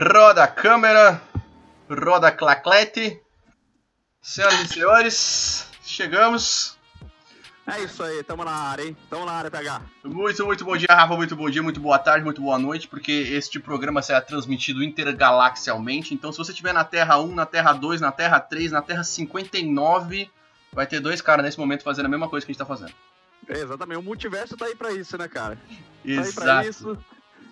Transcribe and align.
Roda 0.00 0.44
a 0.44 0.46
câmera, 0.46 1.20
roda 1.90 2.28
a 2.28 2.30
claclete. 2.30 3.20
Senhoras 4.22 4.60
e 4.60 4.68
senhores, 4.68 5.66
chegamos. 5.82 6.78
É 7.66 7.80
isso 7.80 8.04
aí, 8.04 8.22
tamo 8.22 8.44
na 8.44 8.52
área, 8.52 8.84
hein? 8.84 8.96
Tamo 9.10 9.26
na 9.26 9.32
área, 9.32 9.50
PH. 9.50 9.82
Muito, 10.04 10.46
muito 10.46 10.64
bom 10.64 10.76
dia, 10.76 10.86
Rafa. 10.88 11.16
Muito 11.16 11.34
bom 11.34 11.50
dia, 11.50 11.64
muito 11.64 11.80
boa 11.80 11.98
tarde, 11.98 12.24
muito 12.24 12.40
boa 12.40 12.60
noite, 12.60 12.86
porque 12.86 13.10
este 13.10 13.58
programa 13.58 14.00
será 14.00 14.20
transmitido 14.20 14.84
intergalaxialmente. 14.84 16.14
Então, 16.14 16.30
se 16.30 16.38
você 16.38 16.52
estiver 16.52 16.72
na 16.72 16.84
Terra 16.84 17.18
1, 17.18 17.34
na 17.34 17.44
Terra 17.44 17.72
2, 17.72 18.00
na 18.00 18.12
Terra 18.12 18.38
3, 18.38 18.70
na 18.70 18.80
Terra 18.80 19.02
59, 19.02 20.30
vai 20.72 20.86
ter 20.86 21.00
dois 21.00 21.20
caras 21.20 21.44
nesse 21.44 21.58
momento 21.58 21.82
fazendo 21.82 22.06
a 22.06 22.08
mesma 22.08 22.28
coisa 22.28 22.46
que 22.46 22.52
a 22.52 22.54
gente 22.54 22.60
tá 22.60 22.64
fazendo. 22.64 22.92
É, 23.48 23.58
exatamente, 23.58 23.98
o 23.98 24.02
multiverso 24.02 24.56
tá 24.56 24.66
aí 24.66 24.76
pra 24.76 24.92
isso, 24.92 25.18
né, 25.18 25.26
cara? 25.26 25.58
Exato. 26.04 26.34
Tá 26.36 26.60
aí 26.60 26.62
pra 26.62 26.70
isso. 26.70 26.98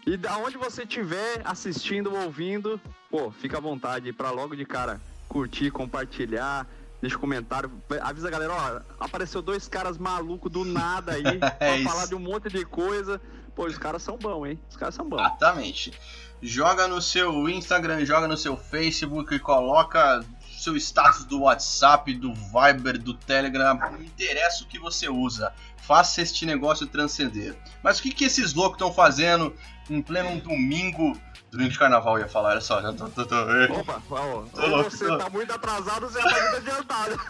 E 0.06 0.16
da 0.16 0.38
onde 0.38 0.56
você 0.56 0.84
estiver 0.84 1.42
assistindo 1.44 2.14
ou 2.14 2.22
ouvindo, 2.22 2.80
pô, 3.10 3.32
fica 3.32 3.58
à 3.58 3.60
vontade 3.60 4.12
pra 4.12 4.30
logo 4.30 4.54
de 4.54 4.64
cara 4.64 5.00
curtir, 5.28 5.72
compartilhar, 5.72 6.64
deixa 7.00 7.16
um 7.16 7.20
comentário, 7.20 7.68
avisa 8.00 8.28
a 8.28 8.30
galera, 8.30 8.52
ó, 8.54 9.04
apareceu 9.04 9.42
dois 9.42 9.66
caras 9.66 9.98
malucos 9.98 10.50
do 10.50 10.64
nada 10.64 11.12
aí, 11.12 11.24
É 11.58 11.82
pra 11.82 11.90
falar 11.90 12.06
de 12.06 12.14
um 12.14 12.20
monte 12.20 12.48
de 12.48 12.64
coisa. 12.64 13.20
Pô, 13.56 13.66
os 13.66 13.76
caras 13.78 14.00
são 14.00 14.16
bons, 14.16 14.46
hein? 14.46 14.60
Os 14.70 14.76
caras 14.76 14.94
são 14.94 15.08
bons. 15.08 15.18
Exatamente. 15.18 15.92
Joga 16.40 16.86
no 16.86 17.02
seu 17.02 17.48
Instagram, 17.48 18.04
joga 18.04 18.28
no 18.28 18.36
seu 18.36 18.56
Facebook 18.56 19.34
e 19.34 19.40
coloca 19.40 20.24
seu 20.56 20.76
status 20.76 21.24
do 21.24 21.40
WhatsApp, 21.40 22.14
do 22.14 22.32
Viber, 22.32 22.96
do 22.96 23.14
Telegram, 23.14 23.74
não 23.74 24.02
interessa 24.02 24.62
o 24.62 24.66
que 24.68 24.78
você 24.78 25.08
usa. 25.08 25.52
Faça 25.78 26.20
este 26.22 26.46
negócio 26.46 26.86
transcender. 26.86 27.56
Mas 27.82 27.98
o 27.98 28.02
que, 28.02 28.12
que 28.12 28.24
esses 28.24 28.54
loucos 28.54 28.74
estão 28.74 28.92
fazendo 28.92 29.54
em 29.90 30.02
pleno 30.02 30.40
domingo? 30.40 31.16
Domingo 31.50 31.70
de 31.70 31.78
carnaval 31.78 32.16
eu 32.18 32.24
ia 32.24 32.28
falar, 32.28 32.50
olha 32.50 32.60
só, 32.60 32.80
tô, 32.92 33.08
tô, 33.08 33.24
tô- 33.24 33.36
Opa, 33.80 34.02
ou 34.10 34.68
louco, 34.68 34.90
você 34.90 35.06
tô. 35.06 35.16
tá 35.16 35.30
muito 35.30 35.52
atrasado, 35.52 36.08
você 36.08 36.18
tá 36.20 36.30
muito 36.30 36.56
adiantado. 36.56 37.20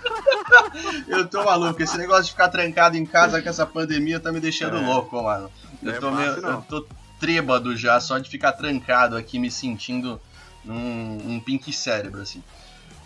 Eu 1.07 1.29
tô 1.29 1.45
maluco, 1.45 1.81
esse 1.83 1.97
negócio 1.98 2.25
de 2.25 2.31
ficar 2.31 2.48
trancado 2.48 2.97
em 2.97 3.05
casa 3.07 3.41
com 3.43 3.48
essa 3.48 3.67
pandemia 3.67 4.19
tá 4.19 4.33
me 4.33 4.41
deixando 4.41 4.77
É. 4.79 4.81
louco, 4.81 5.23
mano. 5.23 5.51
Eu 5.83 5.93
é 5.93 5.98
tô, 5.98 6.11
fácil, 6.11 6.31
meio, 6.33 6.43
não. 6.43 6.51
eu 6.51 6.63
tô 6.63 6.87
trêbado 7.21 7.77
já, 7.77 8.01
só 8.01 8.19
de 8.19 8.29
ficar 8.29 8.53
trancado 8.53 9.17
aqui, 9.17 9.39
me 9.39 9.51
sentindo 9.51 10.20
num 10.65 11.19
um 11.35 11.41
pink 11.41 11.73
cérebro, 11.73 12.23
assim. 12.23 12.43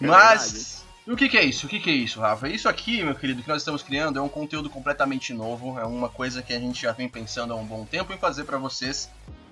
É 0.00 0.06
Mas, 0.06 0.84
o 1.06 1.16
que, 1.16 1.28
que 1.28 1.36
é 1.36 1.44
isso? 1.44 1.66
O 1.66 1.68
que, 1.68 1.78
que 1.80 1.90
é 1.90 1.94
isso, 1.94 2.20
Rafa? 2.20 2.48
Isso 2.48 2.68
aqui, 2.68 3.02
meu 3.02 3.14
querido, 3.14 3.42
que 3.42 3.48
nós 3.48 3.60
estamos 3.62 3.82
criando 3.82 4.18
é 4.18 4.22
um 4.22 4.28
conteúdo 4.28 4.70
completamente 4.70 5.34
novo, 5.34 5.78
é 5.78 5.84
uma 5.84 6.08
coisa 6.08 6.40
que 6.40 6.52
a 6.52 6.58
gente 6.58 6.82
já 6.82 6.92
vem 6.92 7.08
pensando 7.08 7.52
há 7.52 7.56
um 7.56 7.64
bom 7.66 7.84
tempo 7.84 8.12
em 8.12 8.18
fazer 8.18 8.44
pra 8.44 8.56
vocês, 8.58 9.10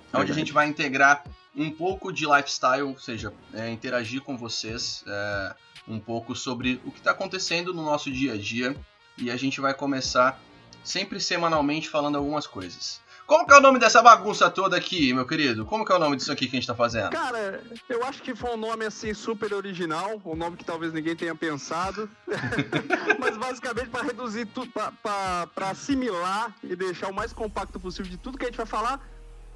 onde 0.08 0.16
a 0.16 0.18
Verdade. 0.18 0.38
gente 0.38 0.52
vai 0.52 0.66
integrar 0.66 1.24
um 1.54 1.70
pouco 1.70 2.12
de 2.12 2.26
lifestyle, 2.26 2.82
ou 2.82 2.98
seja, 2.98 3.32
é, 3.52 3.68
interagir 3.70 4.22
com 4.22 4.36
vocês 4.36 5.04
é, 5.06 5.54
um 5.86 5.98
pouco 5.98 6.34
sobre 6.34 6.80
o 6.84 6.90
que 6.90 6.98
está 6.98 7.10
acontecendo 7.10 7.74
no 7.74 7.82
nosso 7.82 8.10
dia 8.10 8.34
a 8.34 8.36
dia 8.36 8.76
e 9.16 9.30
a 9.30 9.36
gente 9.36 9.60
vai 9.60 9.74
começar 9.74 10.40
sempre 10.84 11.20
semanalmente 11.20 11.88
falando 11.88 12.16
algumas 12.16 12.46
coisas. 12.46 13.00
Como 13.26 13.46
que 13.46 13.52
é 13.52 13.58
o 13.58 13.60
nome 13.60 13.78
dessa 13.78 14.00
bagunça 14.00 14.48
toda 14.48 14.74
aqui, 14.74 15.12
meu 15.12 15.26
querido? 15.26 15.66
Como 15.66 15.84
que 15.84 15.92
é 15.92 15.94
o 15.94 15.98
nome 15.98 16.16
disso 16.16 16.32
aqui 16.32 16.46
que 16.46 16.56
a 16.56 16.60
gente 16.60 16.66
tá 16.66 16.74
fazendo? 16.74 17.10
Cara, 17.10 17.62
eu 17.86 18.02
acho 18.04 18.22
que 18.22 18.34
foi 18.34 18.54
um 18.54 18.56
nome 18.56 18.86
assim 18.86 19.12
super 19.12 19.52
original, 19.52 20.18
um 20.24 20.34
nome 20.34 20.56
que 20.56 20.64
talvez 20.64 20.94
ninguém 20.94 21.14
tenha 21.14 21.34
pensado, 21.34 22.08
mas 23.20 23.36
basicamente 23.36 23.90
para 23.90 24.06
reduzir 24.06 24.46
tudo, 24.46 24.72
para 24.72 25.68
assimilar 25.68 26.56
e 26.62 26.74
deixar 26.74 27.08
o 27.08 27.14
mais 27.14 27.30
compacto 27.30 27.78
possível 27.78 28.10
de 28.10 28.16
tudo 28.16 28.38
que 28.38 28.46
a 28.46 28.48
gente 28.48 28.56
vai 28.56 28.64
falar, 28.64 29.06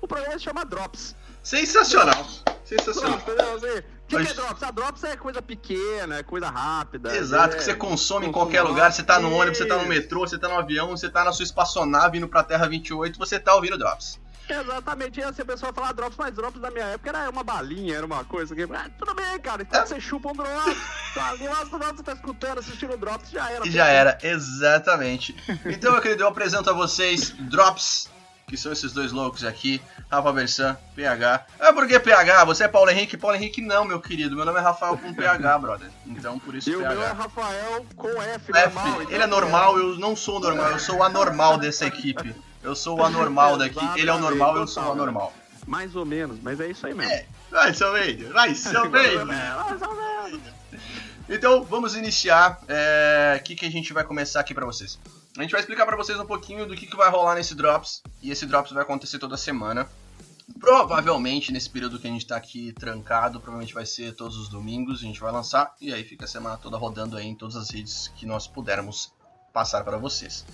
o 0.02 0.06
programa 0.08 0.34
se 0.38 0.44
chama 0.44 0.64
Drops. 0.64 1.14
Sensacional! 1.42 2.14
Drops, 2.14 2.42
Sensacional! 2.64 3.18
entendeu? 3.18 3.56
Assim, 3.56 3.78
O 3.78 4.06
que, 4.06 4.24
que 4.24 4.30
é 4.30 4.34
Drops? 4.34 4.62
A 4.62 4.70
Drops 4.70 5.04
é 5.04 5.16
coisa 5.16 5.40
pequena, 5.42 6.18
é 6.18 6.22
coisa 6.22 6.48
rápida. 6.50 7.16
Exato, 7.16 7.54
é- 7.54 7.58
que 7.58 7.64
você 7.64 7.74
consome 7.74 8.26
em 8.26 8.32
qualquer 8.32 8.62
lugar, 8.62 8.92
você 8.92 9.02
tá 9.02 9.18
no 9.18 9.32
ônibus, 9.32 9.58
você 9.58 9.66
tá 9.66 9.78
no 9.78 9.86
metrô, 9.86 10.20
você 10.20 10.38
tá 10.38 10.48
no 10.48 10.58
avião, 10.58 10.90
você 10.90 11.08
tá 11.08 11.24
na 11.24 11.32
sua 11.32 11.44
espaçonave 11.44 12.18
indo 12.18 12.28
pra 12.28 12.42
Terra 12.42 12.68
28, 12.68 13.18
você 13.18 13.38
tá 13.40 13.54
ouvindo 13.54 13.78
Drops. 13.78 14.20
Exatamente, 14.48 15.20
e 15.20 15.22
assim 15.22 15.42
a 15.42 15.44
pessoa 15.44 15.72
fala 15.72 15.92
Drops, 15.92 16.16
mas 16.18 16.34
Drops 16.34 16.60
da 16.60 16.70
minha 16.70 16.84
época 16.86 17.10
era 17.10 17.30
uma 17.30 17.44
balinha, 17.44 17.96
era 17.96 18.04
uma 18.04 18.24
coisa 18.24 18.54
que. 18.54 18.62
Ah, 18.64 18.90
tudo 18.98 19.14
bem, 19.14 19.38
cara, 19.40 19.62
então 19.62 19.86
você 19.86 20.00
chupa 20.00 20.30
um 20.30 20.32
Drops, 20.32 20.76
tá, 21.14 21.34
Drops, 21.36 21.96
você 21.96 22.02
tá 22.02 22.12
escutando, 22.12 22.58
assistindo 22.58 22.96
Drops, 22.96 23.30
já 23.30 23.48
era. 23.50 23.70
Já 23.70 23.86
era, 23.86 24.18
exatamente. 24.22 25.34
Então, 25.64 25.92
meu 25.92 26.02
querido, 26.02 26.24
eu 26.24 26.28
apresento 26.28 26.68
a 26.68 26.72
vocês 26.72 27.30
Drops, 27.38 28.10
que 28.52 28.56
são 28.58 28.70
esses 28.70 28.92
dois 28.92 29.12
loucos 29.12 29.44
aqui, 29.44 29.80
Rafa 30.10 30.30
Bersan, 30.30 30.76
PH. 30.94 31.46
Ah, 31.58 31.72
por 31.72 31.88
que 31.88 31.98
PH? 31.98 32.44
Você 32.44 32.64
é 32.64 32.68
Paulo 32.68 32.90
Henrique? 32.90 33.16
Paulo 33.16 33.34
Henrique 33.34 33.62
não, 33.62 33.86
meu 33.86 33.98
querido. 33.98 34.36
Meu 34.36 34.44
nome 34.44 34.58
é 34.58 34.60
Rafael 34.62 34.98
com 34.98 35.14
PH, 35.14 35.56
brother. 35.58 35.90
Então, 36.06 36.38
por 36.38 36.54
isso 36.54 36.68
E 36.68 36.76
o 36.76 36.80
meu 36.80 36.90
é 36.90 36.94
PH. 36.94 37.12
Rafael 37.14 37.86
com 37.96 38.08
F, 38.20 38.52
F, 38.54 38.74
normal. 38.74 39.00
então 39.00 39.10
ele 39.10 39.22
é 39.22 39.26
normal, 39.26 39.78
eu 39.78 39.98
não 39.98 40.14
sou 40.14 40.36
o 40.36 40.40
normal, 40.40 40.70
eu 40.72 40.78
sou 40.78 40.96
o 40.98 41.02
anormal 41.02 41.56
dessa 41.56 41.86
equipe. 41.86 42.34
Eu 42.62 42.76
sou 42.76 42.98
o 42.98 43.02
anormal 43.02 43.56
daqui. 43.56 43.80
Ele 43.96 44.10
é 44.10 44.12
o 44.12 44.18
normal, 44.18 44.54
eu 44.58 44.66
sou 44.66 44.82
o 44.82 44.92
anormal. 44.92 45.32
Mais 45.66 45.96
ou 45.96 46.04
menos, 46.04 46.38
mas 46.42 46.60
é 46.60 46.68
isso 46.68 46.86
aí 46.86 46.92
mesmo. 46.92 47.10
É. 47.10 47.24
Vai, 47.50 47.72
seu 47.72 47.90
Vader, 47.90 48.32
vai, 48.34 48.54
seu. 48.54 48.84
É, 48.84 49.24
menos. 49.24 50.42
Então, 51.26 51.64
vamos 51.64 51.96
iniciar. 51.96 52.60
é, 52.68 53.38
O 53.40 53.42
que, 53.44 53.54
que 53.54 53.64
a 53.64 53.70
gente 53.70 53.94
vai 53.94 54.04
começar 54.04 54.40
aqui 54.40 54.52
pra 54.52 54.66
vocês? 54.66 54.98
A 55.36 55.42
gente 55.42 55.52
vai 55.52 55.60
explicar 55.60 55.86
pra 55.86 55.96
vocês 55.96 56.18
um 56.20 56.26
pouquinho 56.26 56.66
do 56.66 56.74
que, 56.74 56.86
que 56.86 56.96
vai 56.96 57.10
rolar 57.10 57.34
nesse 57.34 57.54
Drops. 57.54 58.02
E 58.22 58.30
esse 58.30 58.44
Drops 58.44 58.72
vai 58.72 58.82
acontecer 58.82 59.18
toda 59.18 59.36
semana. 59.36 59.88
Provavelmente, 60.60 61.52
nesse 61.52 61.70
período 61.70 61.98
que 61.98 62.06
a 62.06 62.10
gente 62.10 62.26
tá 62.26 62.36
aqui 62.36 62.72
trancado, 62.72 63.40
provavelmente 63.40 63.72
vai 63.72 63.86
ser 63.86 64.14
todos 64.14 64.36
os 64.36 64.48
domingos. 64.48 65.00
A 65.00 65.04
gente 65.04 65.20
vai 65.20 65.32
lançar. 65.32 65.74
E 65.80 65.92
aí 65.92 66.04
fica 66.04 66.26
a 66.26 66.28
semana 66.28 66.58
toda 66.58 66.76
rodando 66.76 67.16
aí 67.16 67.26
em 67.26 67.34
todas 67.34 67.56
as 67.56 67.70
redes 67.70 68.08
que 68.08 68.26
nós 68.26 68.46
pudermos 68.46 69.12
passar 69.52 69.82
para 69.84 69.96
vocês. 69.96 70.44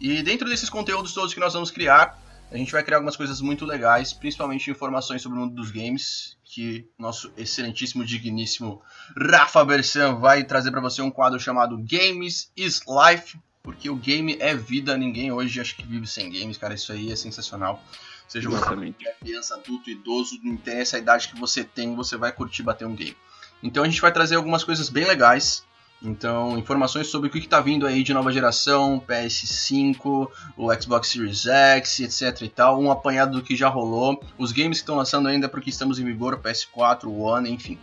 E 0.00 0.22
dentro 0.22 0.48
desses 0.48 0.70
conteúdos 0.70 1.12
todos 1.12 1.34
que 1.34 1.40
nós 1.40 1.52
vamos 1.52 1.70
criar, 1.70 2.18
a 2.50 2.56
gente 2.56 2.72
vai 2.72 2.82
criar 2.82 2.96
algumas 2.98 3.16
coisas 3.16 3.42
muito 3.42 3.66
legais, 3.66 4.12
principalmente 4.12 4.70
informações 4.70 5.20
sobre 5.20 5.36
o 5.36 5.42
mundo 5.42 5.54
dos 5.54 5.70
games, 5.70 6.36
que 6.44 6.88
nosso 6.98 7.30
excelentíssimo, 7.36 8.04
digníssimo 8.04 8.80
Rafa 9.16 9.62
Bersan 9.64 10.14
vai 10.14 10.44
trazer 10.44 10.70
para 10.70 10.80
você 10.80 11.02
um 11.02 11.10
quadro 11.10 11.38
chamado 11.38 11.76
Games 11.76 12.50
is 12.56 12.80
Life, 12.86 13.38
porque 13.68 13.90
o 13.90 13.96
game 13.96 14.34
é 14.40 14.54
vida, 14.54 14.96
ninguém 14.96 15.30
hoje 15.30 15.60
acha 15.60 15.76
que 15.76 15.82
vive 15.82 16.06
sem 16.06 16.32
games, 16.32 16.56
cara, 16.56 16.72
isso 16.72 16.90
aí 16.90 17.12
é 17.12 17.16
sensacional. 17.16 17.84
Seja 18.26 18.48
você 18.48 18.56
Exatamente. 18.56 19.04
criança, 19.20 19.56
adulto, 19.56 19.90
idoso, 19.90 20.40
não 20.42 20.54
interessa 20.54 20.96
a 20.96 21.00
idade 21.00 21.28
que 21.28 21.38
você 21.38 21.62
tem, 21.62 21.94
você 21.94 22.16
vai 22.16 22.32
curtir 22.32 22.62
bater 22.62 22.86
um 22.86 22.94
game. 22.94 23.14
Então 23.62 23.84
a 23.84 23.86
gente 23.86 24.00
vai 24.00 24.10
trazer 24.10 24.36
algumas 24.36 24.64
coisas 24.64 24.88
bem 24.88 25.04
legais. 25.04 25.66
Então, 26.02 26.56
informações 26.56 27.08
sobre 27.08 27.28
o 27.28 27.30
que 27.30 27.40
está 27.40 27.60
vindo 27.60 27.86
aí 27.86 28.02
de 28.02 28.14
nova 28.14 28.32
geração, 28.32 29.04
PS5, 29.06 30.30
o 30.56 30.74
Xbox 30.80 31.08
Series 31.08 31.44
X, 31.44 32.00
etc 32.00 32.40
e 32.40 32.48
tal, 32.48 32.80
um 32.80 32.90
apanhado 32.90 33.36
do 33.36 33.44
que 33.44 33.54
já 33.54 33.68
rolou, 33.68 34.18
os 34.38 34.50
games 34.50 34.78
que 34.78 34.84
estão 34.84 34.96
lançando 34.96 35.28
ainda 35.28 35.46
porque 35.46 35.68
estamos 35.68 35.98
em 35.98 36.06
vigor, 36.06 36.32
o 36.32 36.38
PS4, 36.38 37.04
o 37.04 37.18
One, 37.18 37.50
enfim. 37.50 37.78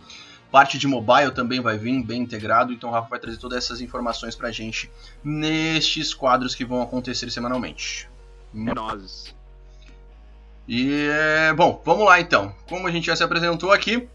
Parte 0.56 0.78
de 0.78 0.86
mobile 0.86 1.32
também 1.32 1.60
vai 1.60 1.76
vir 1.76 2.02
bem 2.02 2.22
integrado, 2.22 2.72
então 2.72 2.88
o 2.88 2.92
Rafa 2.94 3.10
vai 3.10 3.18
trazer 3.18 3.36
todas 3.36 3.58
essas 3.58 3.82
informações 3.82 4.34
pra 4.34 4.50
gente 4.50 4.90
nestes 5.22 6.14
quadros 6.14 6.54
que 6.54 6.64
vão 6.64 6.80
acontecer 6.80 7.30
semanalmente. 7.30 8.08
É 8.54 8.72
nozes. 8.72 9.34
E, 10.66 11.10
é, 11.10 11.52
bom, 11.52 11.82
vamos 11.84 12.06
lá 12.06 12.18
então. 12.18 12.54
Como 12.70 12.86
a 12.86 12.90
gente 12.90 13.04
já 13.04 13.14
se 13.14 13.22
apresentou 13.22 13.70
aqui, 13.70 14.08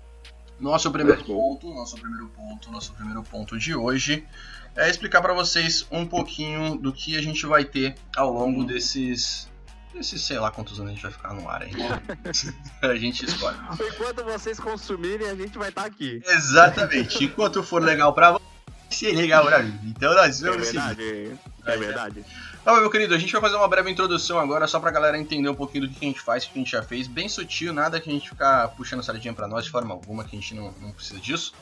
nosso 0.60 0.90
primeiro 0.90 1.24
ponto, 1.24 1.72
nosso 1.76 1.96
primeiro 1.96 2.28
ponto, 2.30 2.72
nosso 2.72 2.92
primeiro 2.94 3.22
ponto 3.22 3.60
de 3.60 3.76
hoje 3.76 4.26
é 4.76 4.90
explicar 4.90 5.22
para 5.22 5.36
vocês 5.36 5.86
um 5.92 6.08
pouquinho 6.08 6.76
do 6.76 6.92
que 6.92 7.16
a 7.16 7.22
gente 7.22 7.46
vai 7.46 7.66
ter 7.66 7.94
ao 8.18 8.34
longo 8.34 8.64
desses, 8.64 9.48
desses 9.94 10.22
sei 10.22 10.40
lá 10.40 10.50
quantos 10.52 10.80
anos 10.80 10.92
a 10.92 10.94
gente 10.94 11.04
vai 11.04 11.12
ficar 11.12 11.34
no 11.34 11.48
ar 11.50 11.64
aí. 11.64 11.72
a 12.82 12.96
gente 12.96 13.26
escolhe. 13.26 13.58
Enquanto 13.94 14.24
vocês 14.24 14.60
consumirem, 14.60 15.30
a 15.30 15.36
gente 15.36 15.58
vai 15.58 15.70
estar 15.70 15.86
aqui. 15.86 16.22
Exatamente. 16.28 17.24
Enquanto 17.24 17.62
for 17.64 17.82
legal 17.82 18.14
para 18.14 18.32
você, 18.34 18.42
se 18.90 19.12
legal 19.12 19.46
pra 19.46 19.60
mim. 19.64 19.80
Então 19.86 20.14
nós 20.14 20.42
É 20.44 20.50
vamos 20.50 20.68
seguir. 20.68 20.80
verdade. 20.80 21.40
É 21.66 21.78
verdade. 21.78 22.26
Tá 22.64 22.74
bom, 22.74 22.82
meu 22.82 22.92
querido, 22.92 23.16
a 23.16 23.18
gente 23.18 23.32
vai 23.32 23.42
fazer 23.42 23.56
uma 23.56 23.68
breve 23.68 23.90
introdução 23.90 24.38
agora, 24.38 24.68
só 24.68 24.80
pra 24.80 24.92
galera 24.92 25.18
entender 25.18 25.50
um 25.50 25.56
pouquinho 25.56 25.88
do 25.88 25.94
que 25.94 26.06
a 26.06 26.08
gente 26.08 26.22
faz, 26.22 26.44
o 26.46 26.50
que 26.50 26.60
a 26.60 26.62
gente 26.62 26.72
já 26.72 26.84
fez, 26.84 27.08
bem 27.08 27.28
sutil, 27.28 27.74
nada 27.74 28.00
que 28.00 28.08
a 28.10 28.14
gente 28.14 28.30
ficar 28.30 28.68
puxando 28.70 29.02
sardinha 29.02 29.34
pra 29.34 29.48
nós 29.48 29.66
de 29.66 29.72
forma 29.72 29.92
alguma, 29.94 30.24
que 30.24 30.36
a 30.36 30.40
gente 30.40 30.54
não, 30.54 30.72
não 30.80 30.92
precisa 30.92 31.20
disso. 31.20 31.54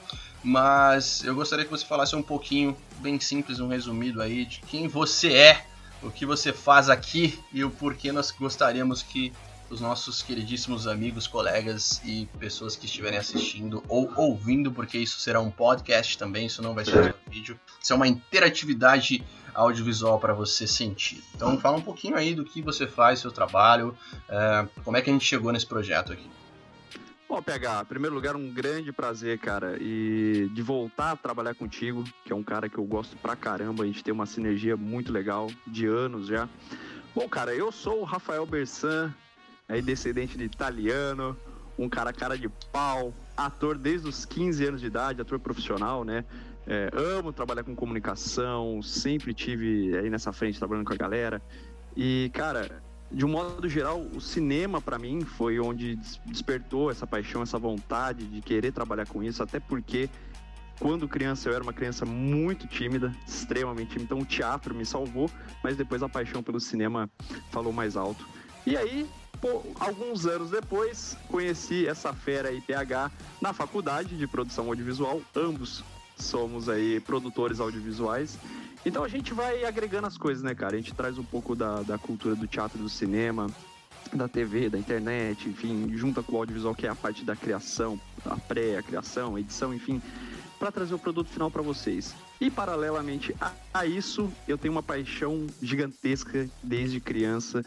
Mas 0.44 1.24
eu 1.24 1.36
gostaria 1.36 1.64
que 1.64 1.72
você 1.72 1.86
falasse 1.86 2.16
um 2.16 2.22
pouquinho, 2.24 2.76
bem 2.98 3.18
simples, 3.20 3.60
um 3.62 3.68
resumido 3.70 4.22
aí, 4.22 4.46
de 4.46 4.60
quem 4.62 4.88
você 4.90 5.32
é, 5.34 5.66
o 6.02 6.10
que 6.10 6.26
você 6.26 6.54
faz 6.54 6.90
aqui 6.90 7.40
e 7.52 7.64
o 7.64 7.70
porquê 7.70 8.12
nós 8.12 8.32
gostaríamos 8.32 9.04
que 9.04 9.34
os 9.70 9.80
nossos 9.80 10.24
queridíssimos 10.24 10.88
amigos, 10.88 11.28
colegas 11.28 12.02
e 12.04 12.28
pessoas 12.40 12.76
que 12.76 12.86
estiverem 12.86 13.20
assistindo 13.20 13.84
ou 13.88 14.12
ouvindo, 14.16 14.72
porque 14.72 14.98
isso 14.98 15.20
será 15.20 15.40
um 15.40 15.52
podcast 15.52 16.18
também, 16.18 16.48
isso 16.48 16.62
não 16.62 16.74
vai 16.74 16.86
ser 16.86 17.04
só 17.04 17.14
vídeo. 17.30 17.60
Isso 17.82 17.94
é 17.94 17.96
uma 17.96 18.08
interatividade 18.08 19.24
audiovisual 19.54 20.20
para 20.20 20.34
você 20.34 20.66
sentir. 20.66 21.24
Então 21.36 21.60
fala 21.60 21.78
um 21.78 21.82
pouquinho 21.82 22.16
aí 22.16 22.34
do 22.34 22.44
que 22.44 22.62
você 22.62 22.88
faz, 22.88 23.20
seu 23.20 23.32
trabalho, 23.32 23.96
é, 24.28 24.68
como 24.84 24.98
é 24.98 25.02
que 25.02 25.10
a 25.10 25.14
gente 25.14 25.26
chegou 25.26 25.52
nesse 25.52 25.68
projeto 25.68 26.12
aqui. 26.14 26.30
Bom, 27.30 27.44
PH, 27.44 27.82
em 27.84 27.86
primeiro 27.86 28.16
lugar, 28.16 28.36
um 28.36 28.52
grande 28.52 28.92
prazer, 28.92 29.38
cara, 29.38 29.78
e 29.80 30.50
de 30.52 30.64
voltar 30.64 31.12
a 31.12 31.16
trabalhar 31.16 31.54
contigo, 31.54 32.04
que 32.26 32.34
é 32.34 32.36
um 32.36 32.42
cara 32.42 32.68
que 32.68 32.80
eu 32.80 32.84
gosto 32.84 33.16
pra 33.18 33.36
caramba, 33.36 33.84
a 33.84 33.86
gente 33.86 34.04
tem 34.04 34.12
uma 34.12 34.26
sinergia 34.26 34.76
muito 34.76 35.14
legal, 35.14 35.48
de 35.68 35.86
anos 35.86 36.26
já. 36.26 36.50
Bom, 37.14 37.30
cara, 37.30 37.54
eu 37.54 37.72
sou 37.72 38.02
o 38.02 38.04
Rafael 38.04 38.48
Bersan, 38.48 39.14
aí 39.68 39.80
descendente 39.80 40.40
de 40.40 40.46
italiano, 40.46 41.38
um 41.78 41.88
cara 41.88 42.12
cara 42.12 42.36
de 42.36 42.50
pau, 42.72 43.14
ator 43.38 43.78
desde 43.78 44.10
os 44.10 44.26
15 44.26 44.66
anos 44.66 44.82
de 44.82 44.88
idade, 44.88 45.22
ator 45.22 45.40
profissional, 45.40 46.04
né? 46.04 46.26
É, 46.66 46.90
amo 46.94 47.32
trabalhar 47.32 47.64
com 47.64 47.76
comunicação, 47.76 48.82
sempre 48.82 49.36
tive 49.36 49.96
aí 49.96 50.10
nessa 50.10 50.34
frente 50.34 50.58
trabalhando 50.58 50.88
com 50.88 50.94
a 50.94 50.98
galera. 50.98 51.40
E, 51.96 52.32
cara, 52.34 52.82
de 53.12 53.26
um 53.26 53.30
modo 53.30 53.68
geral, 53.68 54.00
o 54.00 54.22
cinema 54.22 54.80
para 54.80 55.00
mim 55.00 55.22
foi 55.22 55.60
onde 55.60 55.96
despertou 56.26 56.92
essa 56.92 57.08
paixão, 57.08 57.42
essa 57.42 57.58
vontade 57.58 58.26
de 58.26 58.42
querer 58.42 58.72
trabalhar 58.72 59.08
com 59.08 59.24
isso, 59.24 59.42
até 59.42 59.60
porque 59.60 60.10
quando 60.80 61.08
criança 61.08 61.50
eu 61.50 61.54
era 61.54 61.64
uma 61.64 61.74
criança 61.74 62.06
muito 62.06 62.68
tímida, 62.68 63.14
extremamente 63.28 63.90
tímida, 63.90 64.06
então 64.06 64.20
o 64.20 64.26
teatro 64.26 64.74
me 64.74 64.86
salvou, 64.86 65.30
mas 65.64 65.76
depois 65.76 66.04
a 66.04 66.08
paixão 66.08 66.44
pelo 66.44 66.60
cinema 66.60 67.10
falou 67.52 67.74
mais 67.74 67.98
alto. 67.98 68.26
E 68.66 68.78
aí, 68.78 69.10
pô, 69.42 69.64
alguns 69.80 70.26
anos 70.26 70.52
depois, 70.52 71.18
conheci 71.28 71.88
essa 71.88 72.14
fera 72.14 72.52
IPH 72.52 73.12
na 73.42 73.54
faculdade 73.54 74.16
de 74.16 74.28
produção 74.28 74.68
audiovisual, 74.68 75.22
ambos 75.36 75.84
somos 76.16 76.70
aí 76.70 77.00
produtores 77.00 77.60
audiovisuais 77.60 78.38
então 78.86 79.04
a 79.04 79.08
gente 79.08 79.34
vai 79.34 79.64
agregando 79.66 80.08
as 80.08 80.18
coisas, 80.18 80.44
né, 80.44 80.56
cara? 80.56 80.76
A 80.76 80.78
gente 80.80 80.94
traz 80.94 81.18
um 81.18 81.24
pouco 81.24 81.56
da, 81.56 81.82
da 81.82 81.98
cultura 81.98 82.36
do 82.36 82.48
teatro, 82.48 82.78
do 82.78 82.90
cinema, 82.90 83.48
da 84.14 84.28
TV, 84.28 84.70
da 84.70 84.78
internet, 84.78 85.50
enfim, 85.50 85.92
junta 85.96 86.24
com 86.24 86.36
o 86.36 86.38
audiovisual, 86.38 86.74
que 86.74 86.88
é 86.88 86.90
a 86.90 86.96
parte 86.96 87.24
da 87.24 87.36
criação, 87.36 88.00
a 88.26 88.38
pré, 88.38 88.78
a 88.78 88.84
criação, 88.84 89.36
a 89.36 89.40
edição, 89.40 89.74
enfim, 89.74 90.02
para 90.58 90.72
trazer 90.72 90.94
o 90.94 91.00
produto 91.00 91.30
final 91.30 91.52
para 91.52 91.62
vocês. 91.62 92.16
E 92.40 92.50
paralelamente 92.50 93.36
a, 93.40 93.52
a 93.74 93.86
isso, 93.86 94.32
eu 94.48 94.58
tenho 94.58 94.74
uma 94.74 94.84
paixão 94.84 95.46
gigantesca 95.62 96.50
desde 96.64 97.00
criança 97.00 97.64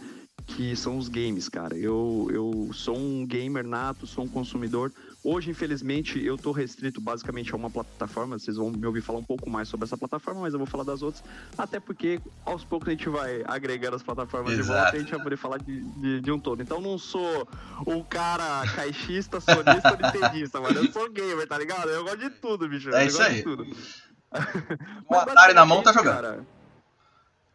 que 0.46 0.74
são 0.74 0.98
os 0.98 1.08
games, 1.08 1.48
cara. 1.48 1.76
Eu, 1.76 2.28
eu 2.32 2.70
sou 2.72 2.96
um 2.96 3.26
gamer 3.26 3.64
nato, 3.64 4.06
sou 4.06 4.24
um 4.24 4.28
consumidor. 4.28 4.92
Hoje, 5.24 5.50
infelizmente, 5.50 6.22
eu 6.24 6.36
tô 6.36 6.50
restrito 6.50 7.00
basicamente 7.00 7.52
a 7.52 7.56
uma 7.56 7.70
plataforma. 7.70 8.38
Vocês 8.38 8.56
vão 8.56 8.70
me 8.70 8.84
ouvir 8.84 9.00
falar 9.00 9.20
um 9.20 9.24
pouco 9.24 9.48
mais 9.48 9.68
sobre 9.68 9.84
essa 9.84 9.96
plataforma, 9.96 10.40
mas 10.40 10.52
eu 10.52 10.58
vou 10.58 10.66
falar 10.66 10.82
das 10.82 11.00
outras. 11.00 11.22
Até 11.56 11.78
porque 11.78 12.20
aos 12.44 12.64
poucos 12.64 12.88
a 12.88 12.90
gente 12.90 13.08
vai 13.08 13.42
agregando 13.46 13.94
as 13.94 14.02
plataformas 14.02 14.52
Exato. 14.52 14.66
de 14.66 14.74
volta 14.74 14.96
e 14.96 14.98
a 14.98 15.02
gente 15.02 15.10
vai 15.12 15.22
poder 15.22 15.36
falar 15.36 15.58
de, 15.58 15.80
de, 15.80 16.20
de, 16.20 16.32
um 16.32 16.40
todo. 16.40 16.60
Então 16.60 16.80
não 16.80 16.98
sou 16.98 17.48
o 17.86 18.02
cara 18.02 18.66
caixista, 18.74 19.40
sonista 19.40 19.92
ou 19.92 19.96
nintendista, 19.96 20.60
mano. 20.60 20.80
Eu 20.80 20.92
sou 20.92 21.08
gamer, 21.08 21.46
tá 21.46 21.56
ligado? 21.56 21.88
Eu 21.88 22.02
gosto 22.02 22.18
de 22.18 22.30
tudo, 22.30 22.68
bicho. 22.68 22.90
É 22.90 23.04
eu 23.04 23.06
isso 23.06 23.22
aí. 23.22 23.44
Com 23.44 25.14
o 25.14 25.18
Atari 25.18 25.54
na 25.54 25.64
mão 25.64 25.84
tá 25.84 25.92
jogando. 25.92 26.14
Cara, 26.14 26.46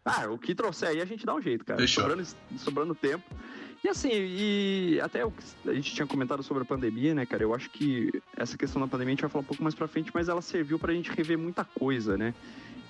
ah, 0.08 0.30
o 0.30 0.38
que 0.38 0.56
trouxer 0.56 0.90
aí 0.90 1.02
a 1.02 1.06
gente 1.06 1.26
dá 1.26 1.36
um 1.36 1.42
jeito, 1.42 1.66
cara. 1.66 1.82
Fechou. 1.82 2.04
Sobrando, 2.04 2.28
sobrando 2.58 2.96
tempo. 2.96 3.26
E 3.84 3.90
assim, 3.90 4.10
e 4.12 5.00
até 5.02 5.24
a 5.24 5.74
gente 5.74 5.94
tinha 5.94 6.08
comentado 6.08 6.42
sobre 6.44 6.64
a 6.64 6.66
pandemia, 6.66 7.14
né, 7.14 7.26
cara? 7.26 7.44
Eu 7.44 7.54
acho 7.54 7.70
que 7.70 8.12
essa 8.36 8.58
questão 8.58 8.82
da 8.82 8.88
pandemia 8.88 9.12
a 9.12 9.16
gente 9.16 9.22
vai 9.22 9.30
falar 9.30 9.44
um 9.44 9.48
pouco 9.48 9.64
mais 9.64 9.76
pra 9.76 9.88
frente, 9.88 10.12
mas 10.14 10.30
ela 10.30 10.42
serviu 10.42 10.80
pra 10.80 10.94
gente 10.94 11.12
rever 11.12 11.38
muita 11.38 11.64
coisa, 11.64 12.18
né? 12.18 12.34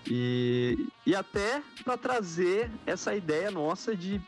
E, 0.10 0.88
e 1.06 1.14
até 1.14 1.62
para 1.84 1.98
trazer 1.98 2.72
essa 2.86 3.14
ideia 3.14 3.52
nossa 3.52 3.96
de 3.96 4.22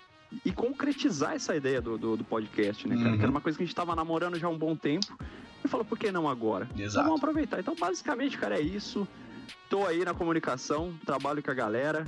e 0.45 0.51
concretizar 0.51 1.33
essa 1.33 1.55
ideia 1.55 1.81
do, 1.81 1.97
do, 1.97 2.17
do 2.17 2.23
podcast, 2.23 2.87
né, 2.87 2.95
cara? 2.95 3.09
Uhum. 3.09 3.17
Que 3.17 3.23
era 3.23 3.31
uma 3.31 3.41
coisa 3.41 3.57
que 3.57 3.63
a 3.63 3.65
gente 3.65 3.75
tava 3.75 3.95
namorando 3.95 4.37
já 4.37 4.47
há 4.47 4.49
um 4.49 4.57
bom 4.57 4.75
tempo. 4.75 5.17
E 5.63 5.67
falou, 5.67 5.85
por 5.85 5.97
que 5.97 6.11
não 6.11 6.29
agora? 6.29 6.69
Exato. 6.75 6.85
Então 6.85 7.03
vamos 7.03 7.17
aproveitar. 7.17 7.59
Então, 7.59 7.75
basicamente, 7.75 8.37
cara, 8.37 8.59
é 8.59 8.61
isso. 8.61 9.07
Tô 9.69 9.87
aí 9.87 10.05
na 10.05 10.13
comunicação, 10.13 10.93
trabalho 11.05 11.41
com 11.41 11.49
a 11.49 11.53
galera 11.53 12.05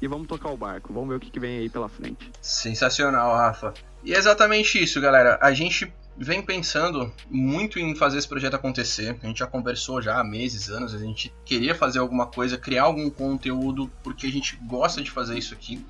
e 0.00 0.06
vamos 0.06 0.26
tocar 0.26 0.50
o 0.50 0.56
barco. 0.56 0.92
Vamos 0.92 1.08
ver 1.08 1.16
o 1.16 1.20
que, 1.20 1.30
que 1.30 1.40
vem 1.40 1.58
aí 1.58 1.68
pela 1.68 1.88
frente. 1.88 2.30
Sensacional, 2.40 3.34
Rafa. 3.36 3.74
E 4.02 4.14
é 4.14 4.18
exatamente 4.18 4.82
isso, 4.82 5.00
galera. 5.00 5.38
A 5.42 5.52
gente 5.52 5.92
vem 6.16 6.42
pensando 6.42 7.12
muito 7.30 7.78
em 7.78 7.94
fazer 7.94 8.18
esse 8.18 8.28
projeto 8.28 8.54
acontecer. 8.54 9.16
A 9.22 9.26
gente 9.26 9.38
já 9.38 9.46
conversou 9.46 10.00
já 10.00 10.18
há 10.18 10.24
meses, 10.24 10.68
anos. 10.68 10.94
A 10.94 10.98
gente 10.98 11.32
queria 11.44 11.74
fazer 11.74 11.98
alguma 11.98 12.26
coisa, 12.26 12.56
criar 12.56 12.84
algum 12.84 13.10
conteúdo, 13.10 13.90
porque 14.02 14.26
a 14.26 14.30
gente 14.30 14.56
gosta 14.66 15.02
de 15.02 15.10
fazer 15.10 15.38
isso 15.38 15.54
aqui. 15.54 15.84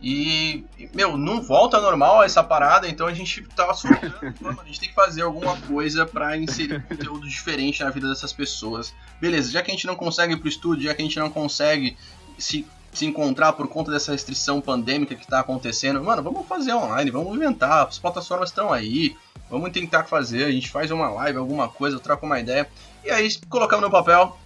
E, 0.00 0.64
meu, 0.94 1.16
não 1.16 1.40
volta 1.40 1.80
normal 1.80 2.22
essa 2.22 2.44
parada, 2.44 2.86
então 2.86 3.06
a 3.06 3.14
gente 3.14 3.42
tava 3.56 3.72
surtando. 3.72 4.14
a 4.60 4.64
gente 4.64 4.80
tem 4.80 4.88
que 4.90 4.94
fazer 4.94 5.22
alguma 5.22 5.56
coisa 5.62 6.04
para 6.04 6.36
inserir 6.36 6.82
conteúdo 6.82 7.26
diferente 7.26 7.82
na 7.82 7.90
vida 7.90 8.08
dessas 8.08 8.32
pessoas. 8.32 8.94
Beleza, 9.20 9.50
já 9.50 9.62
que 9.62 9.70
a 9.70 9.74
gente 9.74 9.86
não 9.86 9.96
consegue 9.96 10.34
ir 10.34 10.36
pro 10.36 10.48
estúdio, 10.48 10.84
já 10.84 10.94
que 10.94 11.00
a 11.00 11.04
gente 11.04 11.18
não 11.18 11.30
consegue 11.30 11.96
se 12.38 12.66
se 12.96 13.06
encontrar 13.06 13.52
por 13.52 13.68
conta 13.68 13.90
dessa 13.90 14.12
restrição 14.12 14.60
pandêmica 14.60 15.14
que 15.14 15.24
está 15.24 15.40
acontecendo, 15.40 16.02
mano, 16.02 16.22
vamos 16.22 16.46
fazer 16.46 16.72
online, 16.72 17.10
vamos 17.10 17.34
inventar, 17.34 17.86
as 17.86 17.98
plataformas 17.98 18.48
estão 18.48 18.72
aí, 18.72 19.16
vamos 19.50 19.70
tentar 19.70 20.04
fazer, 20.04 20.44
a 20.44 20.50
gente 20.50 20.70
faz 20.70 20.90
uma 20.90 21.08
live, 21.10 21.38
alguma 21.38 21.68
coisa, 21.68 21.98
troca 21.98 22.24
uma 22.24 22.40
ideia, 22.40 22.68
e 23.04 23.10
aí 23.10 23.28
colocamos 23.48 23.84
no 23.84 23.90
papel, 23.90 24.36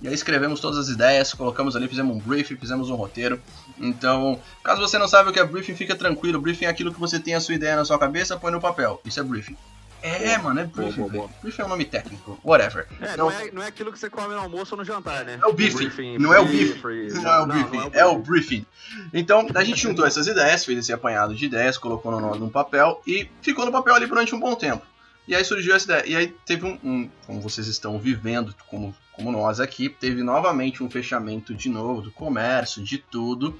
e 0.00 0.08
aí 0.08 0.14
escrevemos 0.14 0.60
todas 0.60 0.78
as 0.78 0.88
ideias, 0.88 1.34
colocamos 1.34 1.74
ali, 1.74 1.88
fizemos 1.88 2.16
um 2.16 2.20
briefing, 2.20 2.56
fizemos 2.56 2.88
um 2.88 2.94
roteiro. 2.94 3.40
Então, 3.80 4.38
caso 4.62 4.80
você 4.80 4.96
não 4.96 5.08
saiba 5.08 5.30
o 5.30 5.32
que 5.32 5.40
é 5.40 5.44
briefing, 5.44 5.74
fica 5.74 5.96
tranquilo, 5.96 6.40
briefing 6.40 6.66
é 6.66 6.68
aquilo 6.68 6.94
que 6.94 7.00
você 7.00 7.18
tem 7.18 7.34
a 7.34 7.40
sua 7.40 7.54
ideia 7.54 7.74
na 7.74 7.84
sua 7.84 7.98
cabeça, 7.98 8.36
põe 8.36 8.52
no 8.52 8.60
papel, 8.60 9.00
isso 9.04 9.18
é 9.18 9.22
briefing. 9.22 9.56
É, 10.02 10.38
mano, 10.38 10.60
é 10.60 10.64
briefing. 10.64 10.96
Boa, 10.96 11.08
boa, 11.10 11.30
Briefing 11.42 11.62
é 11.62 11.64
um 11.64 11.68
nome 11.68 11.84
técnico. 11.84 12.38
Whatever. 12.44 12.86
É, 13.00 13.16
não, 13.16 13.30
não, 13.30 13.30
é, 13.30 13.50
não 13.50 13.62
é 13.62 13.66
aquilo 13.66 13.92
que 13.92 13.98
você 13.98 14.08
come 14.08 14.34
no 14.34 14.40
almoço 14.40 14.74
ou 14.74 14.78
no 14.78 14.84
jantar, 14.84 15.24
né? 15.24 15.38
É 15.42 15.46
o 15.46 15.52
briefing. 15.52 16.18
não 16.18 16.32
é 16.32 16.40
o 16.40 16.44
briefing. 16.44 17.20
Não, 17.20 17.30
é 17.30 17.40
o 17.40 17.46
briefing. 17.46 17.90
é 17.92 18.06
o 18.06 18.18
briefing. 18.18 18.66
Então, 19.12 19.46
a 19.54 19.64
gente 19.64 19.80
juntou 19.80 20.06
essas 20.06 20.26
ideias, 20.26 20.64
fez 20.64 20.78
esse 20.78 20.92
apanhado 20.92 21.34
de 21.34 21.44
ideias, 21.44 21.76
colocou 21.76 22.12
no, 22.12 22.34
no 22.36 22.50
papel 22.50 23.02
e 23.06 23.28
ficou 23.42 23.66
no 23.66 23.72
papel 23.72 23.94
ali 23.94 24.06
durante 24.06 24.34
um 24.34 24.40
bom 24.40 24.54
tempo. 24.54 24.84
E 25.26 25.34
aí 25.34 25.44
surgiu 25.44 25.74
essa 25.74 25.84
ideia. 25.84 26.06
E 26.06 26.16
aí 26.16 26.34
teve 26.46 26.64
um, 26.64 26.78
um, 26.82 27.10
como 27.26 27.40
vocês 27.40 27.66
estão 27.66 27.98
vivendo, 27.98 28.54
como, 28.66 28.96
como 29.12 29.30
nós 29.30 29.60
aqui, 29.60 29.88
teve 29.88 30.22
novamente 30.22 30.82
um 30.82 30.88
fechamento 30.88 31.54
de 31.54 31.68
novo 31.68 32.00
do 32.00 32.10
comércio, 32.10 32.82
de 32.82 32.96
tudo. 32.96 33.58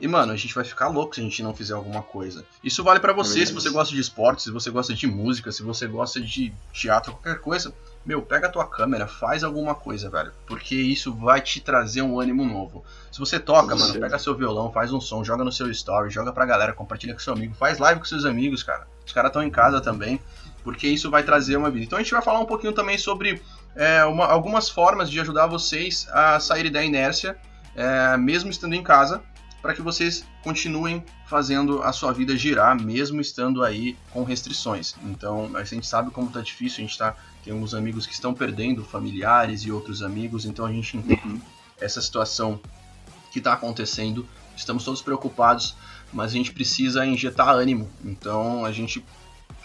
E, 0.00 0.06
mano, 0.06 0.32
a 0.32 0.36
gente 0.36 0.54
vai 0.54 0.64
ficar 0.64 0.88
louco 0.88 1.14
se 1.14 1.20
a 1.20 1.24
gente 1.24 1.42
não 1.42 1.54
fizer 1.54 1.74
alguma 1.74 2.02
coisa. 2.02 2.44
Isso 2.62 2.84
vale 2.84 3.00
para 3.00 3.12
você, 3.12 3.42
é 3.42 3.46
se 3.46 3.52
você 3.52 3.70
gosta 3.70 3.94
de 3.94 4.00
esporte, 4.00 4.42
se 4.42 4.50
você 4.50 4.70
gosta 4.70 4.92
de 4.92 5.06
música, 5.06 5.50
se 5.50 5.62
você 5.62 5.86
gosta 5.86 6.20
de 6.20 6.52
teatro, 6.72 7.12
qualquer 7.12 7.40
coisa. 7.40 7.72
Meu, 8.04 8.22
pega 8.22 8.46
a 8.46 8.50
tua 8.50 8.66
câmera, 8.66 9.06
faz 9.06 9.42
alguma 9.42 9.74
coisa, 9.74 10.10
velho. 10.10 10.32
Porque 10.46 10.76
isso 10.76 11.14
vai 11.14 11.40
te 11.40 11.60
trazer 11.60 12.02
um 12.02 12.20
ânimo 12.20 12.44
novo. 12.44 12.84
Se 13.10 13.18
você 13.18 13.40
toca, 13.40 13.74
mano, 13.74 13.98
pega 13.98 14.18
seu 14.18 14.36
violão, 14.36 14.70
faz 14.70 14.92
um 14.92 15.00
som, 15.00 15.24
joga 15.24 15.42
no 15.42 15.50
seu 15.50 15.70
story, 15.70 16.10
joga 16.10 16.32
pra 16.32 16.44
galera, 16.44 16.72
compartilha 16.72 17.14
com 17.14 17.20
seu 17.20 17.32
amigo, 17.32 17.54
faz 17.54 17.78
live 17.78 17.98
com 17.98 18.06
seus 18.06 18.24
amigos, 18.24 18.62
cara. 18.62 18.86
Os 19.04 19.12
caras 19.12 19.30
estão 19.30 19.42
em 19.42 19.50
casa 19.50 19.80
também, 19.80 20.20
porque 20.62 20.86
isso 20.86 21.10
vai 21.10 21.22
trazer 21.22 21.56
uma 21.56 21.70
vida. 21.70 21.84
Então 21.84 21.98
a 21.98 22.02
gente 22.02 22.12
vai 22.12 22.22
falar 22.22 22.38
um 22.38 22.44
pouquinho 22.44 22.72
também 22.72 22.98
sobre 22.98 23.42
é, 23.74 24.04
uma, 24.04 24.26
algumas 24.26 24.68
formas 24.68 25.10
de 25.10 25.18
ajudar 25.20 25.46
vocês 25.46 26.06
a 26.12 26.38
saírem 26.38 26.70
da 26.70 26.84
inércia, 26.84 27.36
é, 27.74 28.16
mesmo 28.16 28.50
estando 28.50 28.74
em 28.74 28.82
casa, 28.82 29.22
para 29.66 29.74
que 29.74 29.82
vocês 29.82 30.24
continuem 30.44 31.04
fazendo 31.26 31.82
a 31.82 31.90
sua 31.90 32.12
vida 32.12 32.36
girar, 32.36 32.80
mesmo 32.80 33.20
estando 33.20 33.64
aí 33.64 33.96
com 34.12 34.22
restrições. 34.22 34.94
Então, 35.02 35.50
a 35.56 35.64
gente 35.64 35.84
sabe 35.84 36.12
como 36.12 36.30
tá 36.30 36.40
difícil, 36.40 36.84
a 36.84 36.86
gente 36.86 36.96
tá, 36.96 37.16
tem 37.42 37.52
alguns 37.52 37.74
amigos 37.74 38.06
que 38.06 38.12
estão 38.12 38.32
perdendo 38.32 38.84
familiares 38.84 39.62
e 39.62 39.72
outros 39.72 40.04
amigos, 40.04 40.44
então 40.44 40.64
a 40.64 40.70
gente 40.70 40.96
entende 40.96 41.42
essa 41.80 42.00
situação 42.00 42.60
que 43.32 43.40
está 43.40 43.54
acontecendo. 43.54 44.24
Estamos 44.56 44.84
todos 44.84 45.02
preocupados, 45.02 45.74
mas 46.12 46.30
a 46.30 46.34
gente 46.34 46.52
precisa 46.52 47.04
injetar 47.04 47.48
ânimo. 47.48 47.90
Então, 48.04 48.64
a 48.64 48.70
gente 48.70 49.04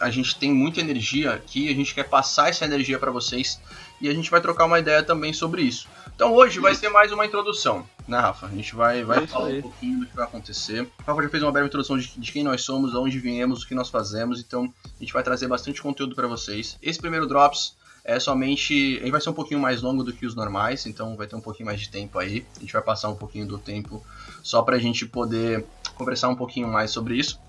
a 0.01 0.09
gente 0.09 0.35
tem 0.35 0.51
muita 0.51 0.81
energia 0.81 1.31
aqui, 1.31 1.69
a 1.69 1.73
gente 1.73 1.93
quer 1.93 2.03
passar 2.03 2.49
essa 2.49 2.65
energia 2.65 2.97
para 2.97 3.11
vocês 3.11 3.61
e 4.01 4.09
a 4.09 4.13
gente 4.13 4.31
vai 4.31 4.41
trocar 4.41 4.65
uma 4.65 4.79
ideia 4.79 5.03
também 5.03 5.31
sobre 5.31 5.61
isso. 5.61 5.87
Então 6.15 6.33
hoje 6.33 6.59
vai 6.59 6.75
ser 6.75 6.89
mais 6.89 7.11
uma 7.11 7.25
introdução, 7.25 7.87
né, 8.07 8.17
Rafa? 8.17 8.47
A 8.47 8.49
gente 8.49 8.75
vai, 8.75 9.03
vai 9.03 9.23
é 9.23 9.27
falar 9.27 9.49
um 9.49 9.61
pouquinho 9.61 9.99
do 9.99 10.07
que 10.07 10.15
vai 10.15 10.25
acontecer. 10.25 10.81
O 10.81 11.03
Rafa 11.05 11.23
já 11.23 11.29
fez 11.29 11.43
uma 11.43 11.51
breve 11.51 11.67
introdução 11.67 11.97
de, 11.97 12.07
de, 12.19 12.31
quem 12.31 12.43
nós 12.43 12.63
somos, 12.63 12.91
de 12.91 12.97
onde 12.97 13.19
viemos, 13.19 13.63
o 13.63 13.67
que 13.67 13.75
nós 13.75 13.89
fazemos, 13.89 14.39
então 14.39 14.73
a 14.83 15.03
gente 15.03 15.13
vai 15.13 15.23
trazer 15.23 15.47
bastante 15.47 15.81
conteúdo 15.81 16.15
para 16.15 16.27
vocês. 16.27 16.77
Esse 16.81 16.99
primeiro 16.99 17.27
Drops 17.27 17.75
é 18.03 18.19
somente. 18.19 18.73
Ele 18.73 19.11
vai 19.11 19.21
ser 19.21 19.29
um 19.29 19.33
pouquinho 19.33 19.59
mais 19.59 19.81
longo 19.81 20.03
do 20.03 20.11
que 20.11 20.25
os 20.25 20.35
normais, 20.35 20.85
então 20.85 21.15
vai 21.15 21.27
ter 21.27 21.35
um 21.35 21.41
pouquinho 21.41 21.67
mais 21.67 21.79
de 21.79 21.89
tempo 21.89 22.17
aí. 22.17 22.45
A 22.57 22.59
gente 22.59 22.73
vai 22.73 22.81
passar 22.81 23.09
um 23.09 23.15
pouquinho 23.15 23.47
do 23.47 23.57
tempo 23.57 24.03
só 24.41 24.61
para 24.63 24.75
a 24.75 24.79
gente 24.79 25.05
poder 25.05 25.63
conversar 25.95 26.29
um 26.29 26.35
pouquinho 26.35 26.67
mais 26.67 26.91
sobre 26.91 27.15
isso. 27.15 27.39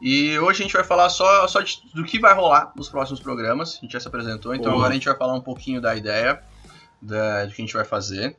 E 0.00 0.38
hoje 0.38 0.60
a 0.60 0.64
gente 0.64 0.72
vai 0.72 0.84
falar 0.84 1.08
só, 1.10 1.46
só 1.48 1.60
de, 1.60 1.80
do 1.94 2.04
que 2.04 2.18
vai 2.18 2.34
rolar 2.34 2.72
nos 2.76 2.88
próximos 2.88 3.20
programas. 3.20 3.78
A 3.78 3.80
gente 3.80 3.92
já 3.92 4.00
se 4.00 4.08
apresentou, 4.08 4.54
então 4.54 4.72
agora 4.72 4.90
a 4.90 4.94
gente 4.94 5.06
vai 5.06 5.16
falar 5.16 5.34
um 5.34 5.40
pouquinho 5.40 5.80
da 5.80 5.96
ideia 5.96 6.42
da, 7.02 7.44
do 7.44 7.52
que 7.52 7.60
a 7.62 7.64
gente 7.64 7.74
vai 7.74 7.84
fazer. 7.84 8.36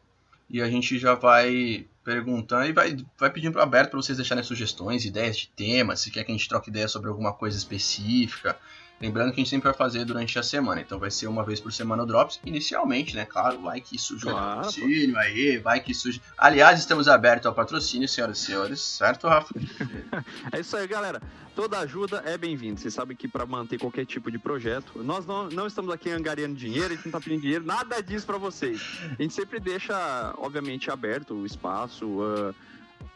E 0.50 0.62
a 0.62 0.70
gente 0.70 0.98
já 0.98 1.14
vai 1.14 1.86
perguntando 2.04 2.66
e 2.66 2.74
vai, 2.74 2.98
vai 3.18 3.30
pedindo 3.30 3.60
aberto 3.60 3.92
para 3.92 4.02
vocês 4.02 4.18
deixarem 4.18 4.44
sugestões, 4.44 5.06
ideias 5.06 5.38
de 5.38 5.50
temas, 5.50 6.02
se 6.02 6.10
quer 6.10 6.24
que 6.24 6.32
a 6.32 6.36
gente 6.36 6.50
troque 6.50 6.70
ideia 6.70 6.88
sobre 6.88 7.10
alguma 7.10 7.34
coisa 7.34 7.58
específica. 7.58 8.58
Lembrando 9.02 9.30
que 9.32 9.36
a 9.40 9.44
gente 9.44 9.50
sempre 9.50 9.70
vai 9.70 9.74
fazer 9.74 10.04
durante 10.04 10.38
a 10.38 10.44
semana, 10.44 10.82
então 10.82 11.00
vai 11.00 11.10
ser 11.10 11.28
uma 11.28 11.44
vez 11.44 11.60
por 11.60 11.72
semana 11.72 12.04
o 12.04 12.06
Drops, 12.06 12.40
inicialmente, 12.46 13.16
né? 13.16 13.26
Claro, 13.26 13.62
vai 13.62 13.80
que 13.80 13.98
surge 13.98 14.28
um 14.28 14.32
Claro, 14.32 14.56
patrocínio 14.58 15.18
aí, 15.18 15.58
vai 15.58 15.80
que 15.80 15.94
surge. 15.94 16.22
Aliás, 16.38 16.80
estamos 16.80 17.08
abertos 17.08 17.46
ao 17.48 17.54
patrocínio, 17.54 18.08
senhoras 18.10 18.40
e 18.42 18.46
senhores, 18.46 18.82
certo, 18.82 19.28
Rafa? 19.28 19.54
É 20.52 20.60
isso 20.60 20.76
aí, 20.76 20.86
galera. 20.88 21.22
Toda 21.56 21.80
ajuda 21.80 22.24
é 22.26 22.38
bem-vinda. 22.38 22.80
Vocês 22.80 22.94
sabem 22.94 23.16
que 23.16 23.28
para 23.28 23.46
manter 23.46 23.78
qualquer 23.78 24.06
tipo 24.06 24.30
de 24.32 24.38
projeto, 24.38 25.04
nós 25.04 25.26
não, 25.26 25.50
não 25.50 25.68
estamos 25.68 25.92
aqui 25.94 26.10
angariando 26.10 26.56
dinheiro, 26.56 26.94
a 26.94 26.96
gente 26.96 27.06
não 27.06 27.12
tá 27.12 27.20
pedindo 27.20 27.42
dinheiro, 27.42 27.66
nada 27.66 28.02
disso 28.02 28.26
para 28.26 28.38
vocês. 28.38 28.82
A 29.18 29.22
gente 29.22 29.34
sempre 29.34 29.60
deixa, 29.60 30.34
obviamente, 30.38 30.90
aberto 30.92 31.34
o 31.34 31.46
espaço. 31.46 32.20
ah, 32.22 32.54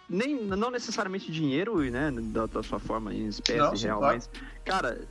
nem, 0.10 0.44
não 0.46 0.70
necessariamente 0.70 1.32
dinheiro, 1.32 1.80
né? 1.90 2.12
Da, 2.12 2.46
da 2.46 2.62
sua 2.64 2.80
forma 2.80 3.14
em 3.14 3.28
espécie 3.28 3.58
Não, 3.60 3.72
real, 3.72 4.00
claro. 4.00 4.16
mas, 4.16 4.30
cara, 4.66 5.02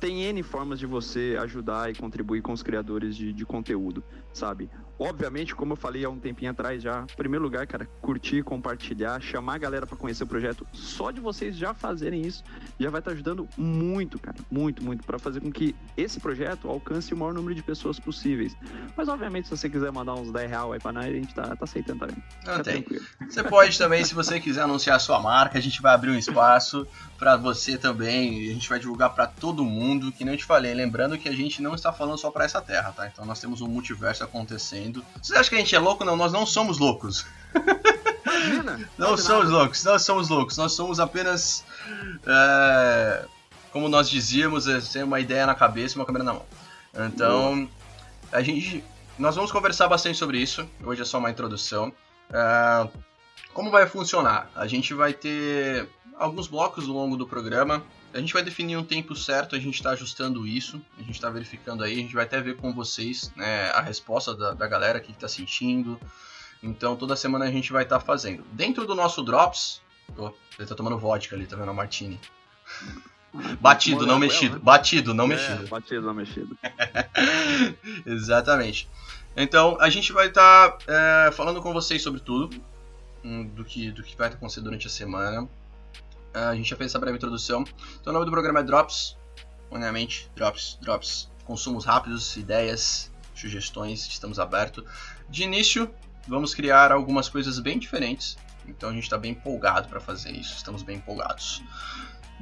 tem 0.00 0.22
N 0.24 0.42
formas 0.42 0.78
de 0.78 0.86
você 0.86 1.36
ajudar 1.38 1.90
e 1.90 1.94
contribuir 1.94 2.40
com 2.40 2.52
os 2.52 2.62
criadores 2.62 3.14
de, 3.14 3.32
de 3.32 3.44
conteúdo, 3.44 4.02
sabe? 4.32 4.70
Obviamente, 5.00 5.54
como 5.54 5.72
eu 5.72 5.76
falei 5.76 6.04
há 6.04 6.10
um 6.10 6.18
tempinho 6.18 6.50
atrás 6.50 6.82
já, 6.82 7.06
em 7.10 7.16
primeiro 7.16 7.42
lugar, 7.42 7.66
cara, 7.66 7.88
curtir, 8.02 8.42
compartilhar, 8.42 9.18
chamar 9.22 9.54
a 9.54 9.58
galera 9.58 9.86
para 9.86 9.96
conhecer 9.96 10.24
o 10.24 10.26
projeto. 10.26 10.66
Só 10.74 11.10
de 11.10 11.20
vocês 11.20 11.56
já 11.56 11.72
fazerem 11.72 12.20
isso, 12.20 12.44
já 12.78 12.90
vai 12.90 13.00
estar 13.00 13.12
ajudando 13.12 13.48
muito, 13.56 14.18
cara, 14.18 14.36
muito, 14.50 14.84
muito, 14.84 15.02
para 15.06 15.18
fazer 15.18 15.40
com 15.40 15.50
que 15.50 15.74
esse 15.96 16.20
projeto 16.20 16.68
alcance 16.68 17.14
o 17.14 17.16
maior 17.16 17.32
número 17.32 17.54
de 17.54 17.62
pessoas 17.62 17.98
possíveis. 17.98 18.54
Mas, 18.94 19.08
obviamente, 19.08 19.48
se 19.48 19.56
você 19.56 19.70
quiser 19.70 19.90
mandar 19.90 20.16
uns 20.16 20.30
10 20.30 20.50
reais 20.50 20.72
aí 20.72 20.78
pra 20.78 20.92
nós, 20.92 21.06
a 21.06 21.10
gente 21.10 21.34
tá, 21.34 21.56
tá 21.56 21.64
aceitando 21.64 22.00
também. 22.00 22.16
Não 22.44 22.52
Fica 22.52 22.64
tem. 22.64 22.82
tranquilo. 22.82 23.06
Você 23.26 23.42
pode 23.42 23.78
também, 23.78 24.04
se 24.04 24.12
você 24.12 24.38
quiser 24.38 24.62
anunciar 24.62 24.96
a 24.96 24.98
sua 24.98 25.18
marca, 25.18 25.56
a 25.56 25.62
gente 25.62 25.80
vai 25.80 25.94
abrir 25.94 26.10
um 26.10 26.18
espaço 26.18 26.86
para 27.20 27.36
você 27.36 27.76
também. 27.76 28.44
e 28.44 28.50
A 28.50 28.54
gente 28.54 28.68
vai 28.68 28.78
divulgar 28.78 29.14
para 29.14 29.26
todo 29.26 29.62
mundo, 29.62 30.10
que 30.10 30.24
nem 30.24 30.34
eu 30.34 30.38
te 30.38 30.44
falei. 30.44 30.72
Lembrando 30.72 31.18
que 31.18 31.28
a 31.28 31.32
gente 31.32 31.60
não 31.62 31.74
está 31.74 31.92
falando 31.92 32.18
só 32.18 32.30
para 32.30 32.44
essa 32.46 32.60
terra, 32.62 32.92
tá? 32.92 33.06
Então 33.06 33.24
nós 33.26 33.38
temos 33.38 33.60
um 33.60 33.68
multiverso 33.68 34.24
acontecendo. 34.24 34.89
Você 35.22 35.36
acha 35.36 35.48
que 35.48 35.56
a 35.56 35.58
gente 35.58 35.74
é 35.74 35.78
louco? 35.78 36.04
Não, 36.04 36.16
nós 36.16 36.32
não 36.32 36.46
somos 36.46 36.78
loucos. 36.78 37.26
Imagina! 38.24 38.88
Não 38.96 39.16
somos 39.16 39.44
nada. 39.46 39.56
loucos, 39.58 39.84
não 39.84 39.98
somos 39.98 40.28
loucos. 40.28 40.56
Nós 40.56 40.72
somos 40.72 41.00
apenas. 41.00 41.64
é, 42.26 43.24
como 43.72 43.88
nós 43.88 44.08
dizíamos, 44.08 44.66
é, 44.68 45.04
uma 45.04 45.20
ideia 45.20 45.46
na 45.46 45.54
cabeça 45.54 45.94
e 45.94 45.98
uma 45.98 46.06
câmera 46.06 46.24
na 46.24 46.34
mão. 46.34 46.46
Então, 46.94 47.68
a 48.32 48.42
gente. 48.42 48.84
Nós 49.18 49.34
vamos 49.34 49.52
conversar 49.52 49.88
bastante 49.88 50.16
sobre 50.16 50.38
isso. 50.38 50.66
Hoje 50.82 51.02
é 51.02 51.04
só 51.04 51.18
uma 51.18 51.30
introdução. 51.30 51.92
É, 52.32 52.88
como 53.52 53.70
vai 53.70 53.86
funcionar? 53.86 54.50
A 54.54 54.66
gente 54.66 54.94
vai 54.94 55.12
ter 55.12 55.88
alguns 56.16 56.46
blocos 56.46 56.86
ao 56.88 56.94
longo 56.94 57.16
do 57.16 57.26
programa. 57.26 57.82
A 58.12 58.18
gente 58.18 58.32
vai 58.32 58.42
definir 58.42 58.76
um 58.76 58.84
tempo 58.84 59.14
certo, 59.14 59.54
a 59.54 59.58
gente 59.58 59.74
está 59.74 59.90
ajustando 59.90 60.46
isso, 60.46 60.80
a 60.98 61.02
gente 61.02 61.12
está 61.14 61.30
verificando 61.30 61.84
aí, 61.84 61.92
a 61.92 62.02
gente 62.02 62.14
vai 62.14 62.24
até 62.24 62.40
ver 62.40 62.56
com 62.56 62.72
vocês 62.72 63.32
né, 63.36 63.70
a 63.70 63.80
resposta 63.80 64.34
da, 64.34 64.52
da 64.52 64.66
galera, 64.66 64.98
o 64.98 65.02
que 65.02 65.12
está 65.12 65.28
sentindo. 65.28 65.98
Então 66.62 66.96
toda 66.96 67.14
semana 67.14 67.44
a 67.44 67.50
gente 67.50 67.72
vai 67.72 67.84
estar 67.84 68.00
fazendo. 68.00 68.44
Dentro 68.52 68.86
do 68.86 68.94
nosso 68.94 69.22
Drops. 69.22 69.80
Oh, 70.16 70.32
ele 70.58 70.68
tá 70.68 70.74
tomando 70.74 70.98
vodka 70.98 71.36
ali, 71.36 71.46
tá 71.46 71.56
vendo 71.56 71.70
a 71.70 71.74
Martini? 71.74 72.18
Batido, 73.60 74.00
não 74.00 74.18
Morango, 74.18 74.20
mexido. 74.20 74.54
né? 74.56 74.60
Batido, 74.62 75.14
não 75.14 75.24
É, 75.24 75.28
mexido. 75.28 75.68
Batido, 75.68 76.06
não 76.06 76.14
mexido. 76.14 76.58
Exatamente. 78.04 78.88
Então, 79.36 79.78
a 79.80 79.88
gente 79.88 80.12
vai 80.12 80.26
estar 80.26 80.78
é, 80.86 81.30
falando 81.30 81.62
com 81.62 81.72
vocês 81.72 82.02
sobre 82.02 82.20
tudo, 82.20 82.60
hum, 83.22 83.46
do 83.46 83.64
que, 83.64 83.92
do 83.92 84.02
que 84.02 84.16
vai 84.16 84.28
acontecer 84.28 84.60
durante 84.60 84.88
a 84.88 84.90
semana. 84.90 85.48
Ah, 86.32 86.50
a 86.50 86.54
gente 86.54 86.70
já 86.70 86.76
fez 86.76 86.90
essa 86.90 86.98
breve 86.98 87.16
introdução. 87.16 87.64
Então, 88.00 88.10
o 88.10 88.14
nome 88.14 88.24
do 88.24 88.30
programa 88.30 88.60
é 88.60 88.62
Drops, 88.62 89.16
obviamente, 89.70 90.30
Drops, 90.34 90.78
Drops. 90.80 91.30
Consumos 91.44 91.84
rápidos, 91.84 92.36
ideias, 92.36 93.10
sugestões, 93.34 94.06
estamos 94.06 94.38
abertos. 94.38 94.84
De 95.28 95.42
início, 95.42 95.92
vamos 96.28 96.54
criar 96.54 96.92
algumas 96.92 97.28
coisas 97.28 97.58
bem 97.58 97.78
diferentes. 97.78 98.36
Então, 98.68 98.90
a 98.90 98.92
gente 98.92 99.04
está 99.04 99.18
bem 99.18 99.32
empolgado 99.32 99.88
para 99.88 100.00
fazer 100.00 100.30
isso, 100.30 100.54
estamos 100.56 100.82
bem 100.82 100.98
empolgados. 100.98 101.62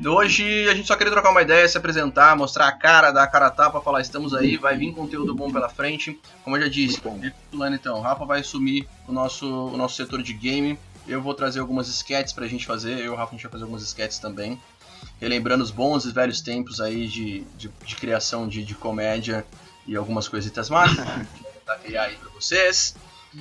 Hoje 0.07 0.69
a 0.69 0.75
gente 0.75 0.87
só 0.87 0.95
queria 0.95 1.13
trocar 1.13 1.31
uma 1.31 1.43
ideia, 1.43 1.67
se 1.67 1.77
apresentar, 1.77 2.37
mostrar 2.37 2.69
a 2.69 2.73
cara, 2.73 3.11
dar 3.11 3.25
a 3.25 3.27
cara 3.27 3.47
a 3.47 3.51
tapa, 3.51 3.81
falar 3.81 4.01
estamos 4.01 4.33
aí, 4.33 4.57
vai 4.57 4.77
vir 4.77 4.93
conteúdo 4.93 5.35
bom 5.35 5.51
pela 5.51 5.69
frente. 5.69 6.21
Como 6.45 6.57
eu 6.57 6.63
já 6.63 6.69
disse, 6.69 7.01
bom. 7.01 7.19
recapitulando 7.19 7.75
então, 7.75 7.99
o 7.99 8.01
Rafa 8.01 8.25
vai 8.25 8.41
assumir 8.41 8.89
o 9.09 9.13
nosso, 9.13 9.47
o 9.47 9.77
nosso 9.77 9.97
setor 9.97 10.23
de 10.23 10.33
game. 10.33 10.79
Eu 11.09 11.23
vou 11.23 11.35
trazer 11.35 11.61
algumas 11.61 11.89
sketches 11.89 12.33
pra 12.33 12.47
gente 12.47 12.67
fazer, 12.67 12.99
eu 12.99 13.05
e 13.05 13.09
o 13.09 13.15
Rafa 13.15 13.31
a 13.31 13.35
gente 13.35 13.43
vai 13.43 13.53
fazer 13.53 13.65
algumas 13.65 13.83
sketches 13.83 14.19
também. 14.19 14.61
Relembrando 15.21 15.65
os 15.65 15.71
bons 15.71 16.05
e 16.05 16.13
velhos 16.13 16.41
tempos 16.41 16.81
aí 16.81 17.07
de, 17.09 17.41
de, 17.57 17.71
de 17.85 17.97
criação 17.97 18.47
de, 18.47 18.63
de 18.63 18.75
comédia 18.75 19.45
e 19.87 19.97
algumas 19.97 20.29
coisitas 20.29 20.69
mais. 20.69 20.95
vai 20.95 21.27
tentar 21.27 21.77
criar 21.77 22.03
aí 22.05 22.17
pra 22.17 22.29
vocês. 22.31 22.95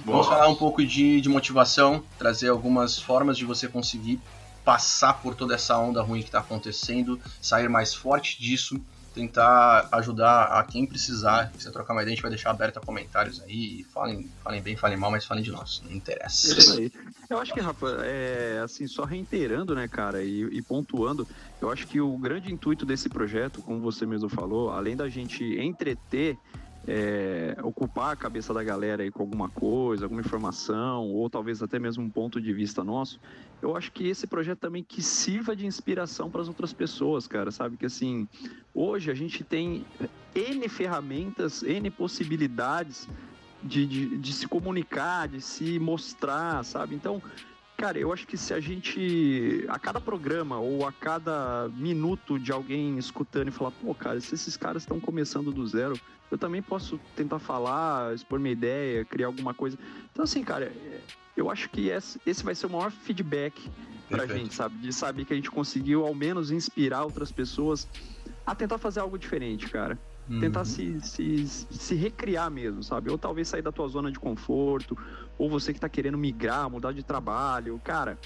Vamos 0.05 0.27
falar 0.27 0.47
um 0.47 0.55
pouco 0.55 0.85
de, 0.85 1.21
de 1.21 1.29
motivação, 1.29 2.03
trazer 2.17 2.49
algumas 2.49 2.97
formas 2.97 3.37
de 3.37 3.45
você 3.45 3.67
conseguir 3.67 4.19
passar 4.63 5.13
por 5.13 5.33
toda 5.33 5.55
essa 5.55 5.77
onda 5.77 6.01
ruim 6.01 6.21
que 6.21 6.27
está 6.27 6.39
acontecendo, 6.39 7.19
sair 7.41 7.69
mais 7.69 7.93
forte 7.93 8.39
disso, 8.41 8.79
tentar 9.17 9.89
ajudar 9.93 10.43
a 10.43 10.63
quem 10.63 10.85
precisar. 10.85 11.51
Se 11.57 11.71
trocar 11.71 11.93
uma 11.93 12.03
ideia, 12.03 12.13
a 12.13 12.15
gente 12.15 12.21
vai 12.21 12.29
deixar 12.29 12.51
aberto 12.51 12.77
a 12.77 12.81
comentários 12.81 13.41
aí. 13.41 13.83
Falem, 13.91 14.29
falem 14.43 14.61
bem, 14.61 14.75
falem 14.75 14.97
mal, 14.97 15.09
mas 15.09 15.25
falem 15.25 15.43
de 15.43 15.51
nós, 15.51 15.81
não 15.83 15.91
interessa. 15.91 16.57
Isso 16.57 16.79
aí. 16.79 16.91
Eu 17.27 17.39
acho 17.39 17.53
que, 17.53 17.59
Rafa, 17.59 17.87
é, 18.03 18.61
assim, 18.63 18.87
só 18.87 19.03
reiterando, 19.03 19.73
né, 19.73 19.87
cara, 19.87 20.23
e, 20.23 20.43
e 20.43 20.61
pontuando, 20.61 21.27
eu 21.59 21.71
acho 21.71 21.87
que 21.87 21.99
o 21.99 22.15
grande 22.17 22.53
intuito 22.53 22.85
desse 22.85 23.09
projeto, 23.09 23.61
como 23.61 23.79
você 23.79 24.05
mesmo 24.05 24.29
falou, 24.29 24.69
além 24.69 24.95
da 24.95 25.09
gente 25.09 25.43
entreter, 25.59 26.37
é, 26.87 27.57
ocupar 27.63 28.13
a 28.13 28.15
cabeça 28.15 28.53
da 28.53 28.63
galera 28.63 29.03
aí 29.03 29.11
com 29.11 29.21
alguma 29.21 29.49
coisa, 29.49 30.05
alguma 30.05 30.21
informação, 30.21 31.09
ou 31.09 31.29
talvez 31.29 31.61
até 31.61 31.77
mesmo 31.77 32.03
um 32.03 32.09
ponto 32.09 32.39
de 32.39 32.53
vista 32.53 32.83
nosso, 32.83 33.19
eu 33.61 33.75
acho 33.75 33.91
que 33.91 34.07
esse 34.07 34.25
projeto 34.25 34.59
também 34.59 34.83
que 34.83 35.01
sirva 35.01 35.53
de 35.55 35.65
inspiração 35.65 36.29
para 36.29 36.41
as 36.41 36.47
outras 36.47 36.71
pessoas, 36.71 37.27
cara, 37.27 37.51
sabe? 37.51 37.75
Que 37.75 37.85
assim, 37.85 38.27
hoje 38.73 39.11
a 39.11 39.13
gente 39.13 39.43
tem 39.43 39.85
N 40.33 40.69
ferramentas, 40.69 41.61
N 41.61 41.89
possibilidades 41.91 43.09
de, 43.61 43.85
de, 43.85 44.17
de 44.17 44.33
se 44.33 44.47
comunicar, 44.47 45.27
de 45.27 45.41
se 45.41 45.77
mostrar, 45.79 46.63
sabe? 46.63 46.95
Então, 46.95 47.21
cara, 47.77 47.99
eu 47.99 48.11
acho 48.11 48.25
que 48.25 48.35
se 48.35 48.53
a 48.53 48.59
gente, 48.59 49.63
a 49.69 49.77
cada 49.77 50.01
programa 50.01 50.59
ou 50.59 50.85
a 50.85 50.91
cada 50.91 51.69
minuto 51.69 52.39
de 52.39 52.51
alguém 52.51 52.97
escutando 52.97 53.49
e 53.49 53.51
falar, 53.51 53.71
pô, 53.71 53.93
cara, 53.93 54.19
se 54.19 54.33
esses 54.33 54.57
caras 54.57 54.81
estão 54.81 54.99
começando 54.99 55.51
do 55.51 55.65
zero, 55.65 55.99
eu 56.31 56.37
também 56.37 56.61
posso 56.61 56.99
tentar 57.15 57.37
falar, 57.37 58.15
expor 58.15 58.39
minha 58.39 58.51
ideia, 58.51 59.05
criar 59.05 59.27
alguma 59.27 59.53
coisa. 59.53 59.77
Então, 60.11 60.23
assim, 60.23 60.43
cara, 60.43 60.73
eu 61.37 61.51
acho 61.51 61.69
que 61.69 61.89
esse 61.89 62.19
esse 62.25 62.43
vai 62.43 62.55
ser 62.55 62.65
o 62.65 62.71
maior 62.71 62.91
feedback 62.91 63.71
pra 64.09 64.19
Perfeito. 64.19 64.39
gente, 64.39 64.55
sabe? 64.55 64.77
De 64.79 64.91
saber 64.91 65.23
que 65.25 65.33
a 65.33 65.35
gente 65.35 65.51
conseguiu, 65.51 66.03
ao 66.03 66.15
menos, 66.15 66.49
inspirar 66.49 67.03
outras 67.03 67.31
pessoas 67.31 67.87
a 68.43 68.55
tentar 68.55 68.79
fazer 68.79 69.01
algo 69.01 69.19
diferente, 69.19 69.69
cara 69.69 69.99
tentar 70.39 70.59
Uhum. 70.61 70.65
se, 70.65 71.01
se, 71.01 71.47
se 71.47 71.95
recriar 71.95 72.51
mesmo, 72.51 72.83
sabe? 72.83 73.09
Ou 73.09 73.17
talvez 73.17 73.47
sair 73.47 73.61
da 73.61 73.71
tua 73.71 73.87
zona 73.87 74.11
de 74.11 74.19
conforto, 74.19 74.97
ou 75.37 75.49
você 75.49 75.73
que 75.73 75.79
tá 75.79 75.87
querendo 75.87 76.17
migrar, 76.17 76.69
mudar 76.69 76.91
de 76.91 77.03
trabalho, 77.03 77.79
cara. 77.83 78.17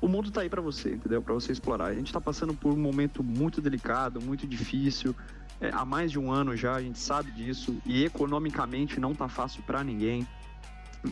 O 0.00 0.08
mundo 0.08 0.30
tá 0.30 0.40
aí 0.40 0.48
pra 0.48 0.62
você, 0.62 0.94
entendeu? 0.94 1.20
Pra 1.20 1.34
você 1.34 1.52
explorar. 1.52 1.86
A 1.86 1.94
gente 1.94 2.12
tá 2.12 2.20
passando 2.20 2.54
por 2.54 2.72
um 2.72 2.76
momento 2.76 3.22
muito 3.22 3.60
delicado, 3.60 4.20
muito 4.20 4.46
difícil. 4.46 5.14
É, 5.60 5.70
há 5.74 5.84
mais 5.84 6.10
de 6.10 6.18
um 6.18 6.32
ano 6.32 6.56
já, 6.56 6.74
a 6.74 6.80
gente 6.80 6.98
sabe 6.98 7.30
disso. 7.32 7.76
E 7.84 8.04
economicamente 8.04 8.98
não 8.98 9.14
tá 9.14 9.28
fácil 9.28 9.62
pra 9.64 9.84
ninguém. 9.84 10.26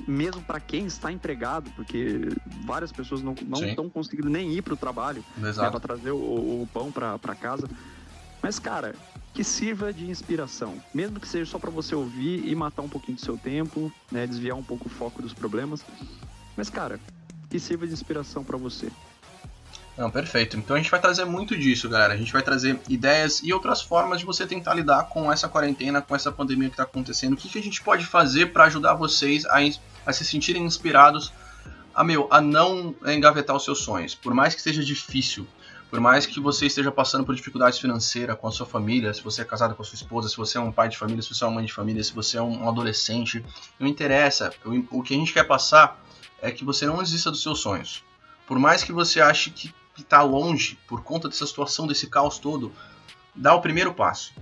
Mesmo 0.06 0.42
pra 0.42 0.60
quem 0.60 0.86
está 0.86 1.10
empregado, 1.10 1.70
porque 1.72 2.28
várias 2.64 2.92
pessoas 2.92 3.22
não 3.22 3.34
estão 3.34 3.90
conseguindo 3.90 4.28
nem 4.28 4.52
ir 4.52 4.62
pro 4.62 4.76
trabalho 4.76 5.24
né, 5.64 5.70
para 5.70 5.80
trazer 5.80 6.10
o, 6.10 6.16
o 6.62 6.68
pão 6.72 6.90
para 6.92 7.34
casa. 7.34 7.68
Mas, 8.42 8.58
cara, 8.58 8.94
que 9.38 9.44
sirva 9.44 9.92
de 9.92 10.10
inspiração. 10.10 10.82
Mesmo 10.92 11.20
que 11.20 11.28
seja 11.28 11.48
só 11.48 11.60
para 11.60 11.70
você 11.70 11.94
ouvir 11.94 12.44
e 12.44 12.56
matar 12.56 12.82
um 12.82 12.88
pouquinho 12.88 13.16
do 13.16 13.24
seu 13.24 13.38
tempo, 13.38 13.92
né, 14.10 14.26
desviar 14.26 14.56
um 14.56 14.64
pouco 14.64 14.88
o 14.88 14.90
foco 14.90 15.22
dos 15.22 15.32
problemas. 15.32 15.80
Mas, 16.56 16.68
cara, 16.68 16.98
que 17.48 17.60
sirva 17.60 17.86
de 17.86 17.92
inspiração 17.92 18.42
para 18.42 18.56
você. 18.56 18.90
Não, 19.96 20.10
perfeito. 20.10 20.56
Então 20.56 20.74
a 20.74 20.78
gente 20.80 20.90
vai 20.90 21.00
trazer 21.00 21.24
muito 21.24 21.56
disso, 21.56 21.88
galera. 21.88 22.14
A 22.14 22.16
gente 22.16 22.32
vai 22.32 22.42
trazer 22.42 22.80
ideias 22.88 23.40
e 23.40 23.52
outras 23.52 23.80
formas 23.80 24.18
de 24.18 24.26
você 24.26 24.44
tentar 24.44 24.74
lidar 24.74 25.04
com 25.04 25.30
essa 25.30 25.48
quarentena, 25.48 26.02
com 26.02 26.16
essa 26.16 26.32
pandemia 26.32 26.68
que 26.68 26.74
está 26.74 26.82
acontecendo. 26.82 27.34
O 27.34 27.36
que, 27.36 27.48
que 27.48 27.60
a 27.60 27.62
gente 27.62 27.80
pode 27.80 28.04
fazer 28.04 28.46
para 28.46 28.64
ajudar 28.64 28.94
vocês 28.94 29.46
a, 29.46 29.58
a 30.04 30.12
se 30.12 30.24
sentirem 30.24 30.64
inspirados 30.64 31.32
a, 31.94 32.02
meu, 32.02 32.26
a 32.28 32.40
não 32.40 32.92
engavetar 33.06 33.54
os 33.54 33.64
seus 33.64 33.78
sonhos. 33.78 34.16
Por 34.16 34.34
mais 34.34 34.52
que 34.52 34.60
seja 34.60 34.84
difícil, 34.84 35.46
por 35.90 36.00
mais 36.00 36.26
que 36.26 36.38
você 36.38 36.66
esteja 36.66 36.92
passando 36.92 37.24
por 37.24 37.34
dificuldades 37.34 37.78
financeiras 37.78 38.38
com 38.38 38.46
a 38.46 38.50
sua 38.50 38.66
família, 38.66 39.12
se 39.14 39.22
você 39.22 39.42
é 39.42 39.44
casado 39.44 39.74
com 39.74 39.82
a 39.82 39.84
sua 39.84 39.94
esposa, 39.94 40.28
se 40.28 40.36
você 40.36 40.58
é 40.58 40.60
um 40.60 40.70
pai 40.70 40.88
de 40.88 40.98
família, 40.98 41.22
se 41.22 41.34
você 41.34 41.44
é 41.44 41.46
uma 41.46 41.54
mãe 41.54 41.64
de 41.64 41.72
família, 41.72 42.02
se 42.04 42.12
você 42.12 42.36
é 42.36 42.42
um 42.42 42.68
adolescente, 42.68 43.44
não 43.78 43.86
interessa. 43.86 44.52
O, 44.90 45.02
que 45.02 45.14
a 45.14 45.16
gente 45.16 45.32
quer 45.32 45.44
passar 45.44 46.02
é 46.42 46.50
que 46.50 46.64
você 46.64 46.86
não 46.86 46.98
desista 46.98 47.30
dos 47.30 47.42
seus 47.42 47.60
sonhos. 47.60 48.04
Por 48.46 48.58
mais 48.58 48.84
que 48.84 48.92
você 48.92 49.20
ache 49.20 49.50
que 49.50 49.72
está 49.98 50.22
longe 50.22 50.78
por 50.86 51.02
conta 51.02 51.28
dessa 51.28 51.46
situação, 51.46 51.86
desse 51.86 52.06
caos 52.06 52.38
todo, 52.38 52.72
dá 53.34 53.54
o 53.54 53.60
primeiro 53.60 53.94
passo 53.94 54.32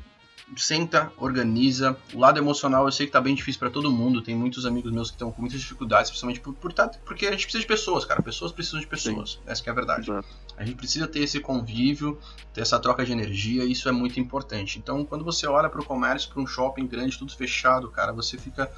senta, 0.57 1.11
organiza. 1.17 1.97
O 2.15 2.21
lado 2.21 2.39
emocional 2.39 2.85
eu 2.85 2.93
sei 2.93 3.07
que 3.07 3.13
tá 3.13 3.21
bem 3.21 3.35
difícil 3.35 3.59
para 3.59 3.71
todo 3.71 3.91
mundo. 3.91 4.23
Tem 4.23 4.35
muitos 4.35 4.65
amigos 4.65 4.93
meus 4.93 5.11
que 5.11 5.17
estão 5.17 5.33
com 5.33 5.41
muitas 5.41 5.61
dificuldades, 5.61 6.11
principalmente 6.11 6.41
por, 6.41 6.55
por 6.55 6.73
tá, 6.73 6.89
porque 7.05 7.27
a 7.27 7.33
gente 7.33 7.43
precisa 7.43 7.63
de 7.63 7.67
pessoas, 7.67 8.05
cara. 8.05 8.23
Pessoas 8.23 8.53
precisam 8.53 8.81
de 8.81 8.87
pessoas. 8.87 9.33
Sim. 9.33 9.39
Essa 9.47 9.63
é 9.67 9.71
a 9.71 9.75
verdade. 9.75 10.11
Exato. 10.11 10.29
A 10.57 10.65
gente 10.65 10.77
precisa 10.77 11.07
ter 11.07 11.21
esse 11.21 11.39
convívio, 11.41 12.19
ter 12.53 12.63
essa 12.63 12.79
troca 12.79 13.05
de 13.05 13.13
energia, 13.13 13.65
isso 13.65 13.89
é 13.89 13.93
muito 13.93 14.19
importante. 14.19 14.79
Então, 14.79 15.05
quando 15.05 15.25
você 15.25 15.47
olha 15.47 15.69
para 15.69 15.81
o 15.81 15.85
comércio, 15.85 16.31
para 16.31 16.41
um 16.41 16.47
shopping 16.47 16.87
grande, 16.87 17.19
tudo 17.19 17.37
fechado, 17.37 17.91
cara, 17.91 18.13
você 18.13 18.39
fica 18.39 18.71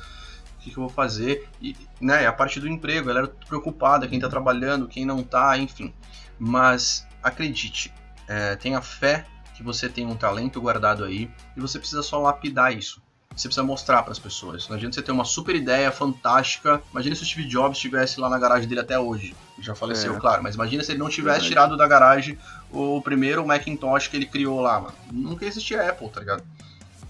o 0.56 0.60
que, 0.60 0.70
que, 0.70 0.76
eu 0.76 0.82
vou 0.82 0.88
fazer? 0.88 1.48
E, 1.62 1.76
né, 2.00 2.26
a 2.26 2.32
parte 2.32 2.58
do 2.58 2.66
emprego, 2.66 3.08
ela 3.08 3.20
era 3.20 3.28
preocupada, 3.28 4.08
quem 4.08 4.18
tá 4.18 4.28
trabalhando, 4.28 4.88
quem 4.88 5.06
não 5.06 5.22
tá, 5.22 5.56
enfim. 5.56 5.94
Mas 6.36 7.06
acredite, 7.22 7.94
é, 8.26 8.56
tenha 8.56 8.82
fé 8.82 9.24
que 9.54 9.62
você 9.62 9.88
tem 9.88 10.04
um 10.04 10.16
talento 10.16 10.60
guardado 10.60 11.04
aí 11.04 11.30
e 11.56 11.60
você 11.60 11.78
precisa 11.78 12.02
só 12.02 12.18
lapidar 12.20 12.76
isso. 12.76 13.00
Você 13.34 13.46
precisa 13.46 13.62
mostrar 13.62 14.02
para 14.02 14.10
as 14.10 14.18
pessoas. 14.18 14.68
Não 14.68 14.76
adianta 14.76 14.94
você 14.94 15.02
ter 15.02 15.12
uma 15.12 15.24
super 15.24 15.54
ideia 15.54 15.92
fantástica. 15.92 16.82
Imagina 16.90 17.14
se 17.14 17.22
o 17.22 17.26
Steve 17.26 17.46
Jobs 17.46 17.76
estivesse 17.76 18.18
lá 18.18 18.28
na 18.28 18.38
garagem 18.38 18.68
dele 18.68 18.80
até 18.80 18.98
hoje. 18.98 19.34
Já 19.60 19.74
faleceu, 19.74 20.16
é. 20.16 20.20
claro. 20.20 20.42
Mas 20.42 20.56
imagina 20.56 20.82
se 20.82 20.90
ele 20.90 20.98
não 20.98 21.08
tivesse 21.08 21.46
tirado 21.46 21.76
da 21.76 21.86
garagem 21.86 22.36
o 22.70 23.00
primeiro 23.00 23.46
Macintosh 23.46 24.08
que 24.08 24.16
ele 24.16 24.26
criou 24.26 24.60
lá, 24.60 24.80
mano. 24.80 24.94
Nunca 25.12 25.46
existia 25.46 25.88
Apple, 25.88 26.08
tá 26.10 26.20
ligado? 26.20 26.42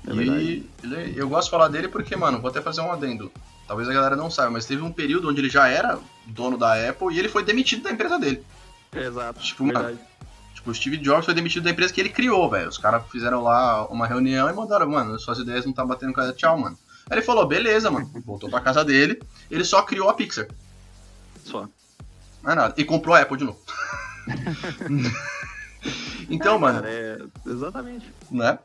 É 0.07 0.13
e 0.13 0.71
ele, 0.83 1.15
eu 1.17 1.29
gosto 1.29 1.47
de 1.47 1.51
falar 1.51 1.69
dele 1.69 1.89
porque, 1.89 2.15
mano, 2.15 2.41
vou 2.41 2.51
até 2.51 2.61
fazer 2.61 2.81
um 2.81 2.93
adendo. 2.93 3.33
Talvez 3.67 3.89
a 3.89 3.93
galera 3.93 4.17
não 4.17 4.31
saiba, 4.31 4.51
mas 4.51 4.65
teve 4.65 4.83
um 4.83 4.93
período 4.93 5.29
onde 5.29 5.41
ele 5.41 5.51
já 5.51 5.69
era 5.69 5.99
dono 6.27 6.57
da 6.57 6.89
Apple 6.89 7.15
e 7.15 7.19
ele 7.19 7.29
foi 7.29 7.45
demitido 7.45 7.83
da 7.83 7.91
empresa 7.91 8.19
dele. 8.19 8.43
Exato. 8.95 9.41
Tipo, 9.41 9.65
mano, 9.65 9.99
o 10.71 10.75
Steve 10.75 10.97
Jobs 10.99 11.25
foi 11.25 11.35
demitido 11.35 11.65
da 11.65 11.71
empresa 11.71 11.93
que 11.93 12.01
ele 12.01 12.09
criou, 12.09 12.49
velho. 12.51 12.69
Os 12.69 12.79
caras 12.79 13.03
fizeram 13.11 13.43
lá 13.43 13.87
uma 13.89 14.07
reunião 14.07 14.49
e 14.49 14.53
mandaram, 14.53 14.89
mano, 14.89 15.19
suas 15.19 15.39
ideias 15.39 15.65
não 15.65 15.73
tá 15.73 15.85
batendo 15.85 16.13
com 16.13 16.21
a 16.21 16.33
tchau, 16.33 16.59
mano. 16.59 16.79
Aí 17.11 17.19
ele 17.19 17.25
falou, 17.25 17.47
beleza, 17.47 17.91
mano. 17.91 18.11
Voltou 18.25 18.51
pra 18.51 18.61
casa 18.61 18.85
dele. 18.85 19.21
Ele 19.51 19.65
só 19.65 19.83
criou 19.83 20.09
a 20.09 20.15
Pixar. 20.15 20.47
Só. 21.45 21.69
Não 22.43 22.53
é 22.53 22.55
nada. 22.55 22.75
E 22.77 22.85
comprou 22.85 23.15
a 23.15 23.21
Apple 23.21 23.39
de 23.39 23.45
novo. 23.45 23.59
então, 26.29 26.57
é, 26.57 26.59
mano. 26.59 26.83
Cara, 26.83 26.93
é... 26.93 27.19
Exatamente. 27.47 28.13
Né? 28.31 28.59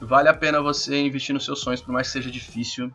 Vale 0.00 0.28
a 0.28 0.34
pena 0.34 0.60
você 0.60 1.00
investir 1.00 1.34
nos 1.34 1.44
seus 1.44 1.60
sonhos, 1.60 1.80
por 1.80 1.92
mais 1.92 2.08
que 2.08 2.14
seja 2.14 2.30
difícil. 2.30 2.90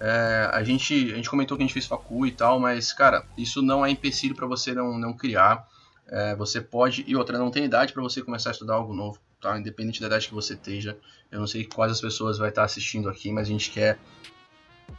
É, 0.00 0.50
a, 0.52 0.62
gente, 0.64 1.12
a 1.12 1.16
gente 1.16 1.30
comentou 1.30 1.56
que 1.56 1.62
a 1.62 1.66
gente 1.66 1.72
fez 1.72 1.86
facu 1.86 2.26
e 2.26 2.32
tal, 2.32 2.58
mas, 2.58 2.92
cara, 2.92 3.24
isso 3.38 3.62
não 3.62 3.86
é 3.86 3.90
empecilho 3.90 4.34
para 4.34 4.46
você 4.46 4.74
não, 4.74 4.98
não 4.98 5.12
criar. 5.12 5.64
É, 6.12 6.36
você 6.36 6.60
pode. 6.60 7.04
E 7.08 7.16
outra, 7.16 7.38
não 7.38 7.50
tem 7.50 7.64
idade 7.64 7.94
para 7.94 8.02
você 8.02 8.20
começar 8.20 8.50
a 8.50 8.52
estudar 8.52 8.74
algo 8.74 8.92
novo, 8.92 9.18
tá? 9.40 9.58
Independente 9.58 9.98
da 9.98 10.08
idade 10.08 10.28
que 10.28 10.34
você 10.34 10.52
esteja. 10.52 10.98
Eu 11.30 11.40
não 11.40 11.46
sei 11.46 11.64
quais 11.64 11.90
as 11.90 12.02
pessoas 12.02 12.36
vai 12.36 12.50
estar 12.50 12.64
assistindo 12.64 13.08
aqui, 13.08 13.32
mas 13.32 13.48
a 13.48 13.50
gente 13.50 13.70
quer 13.70 13.98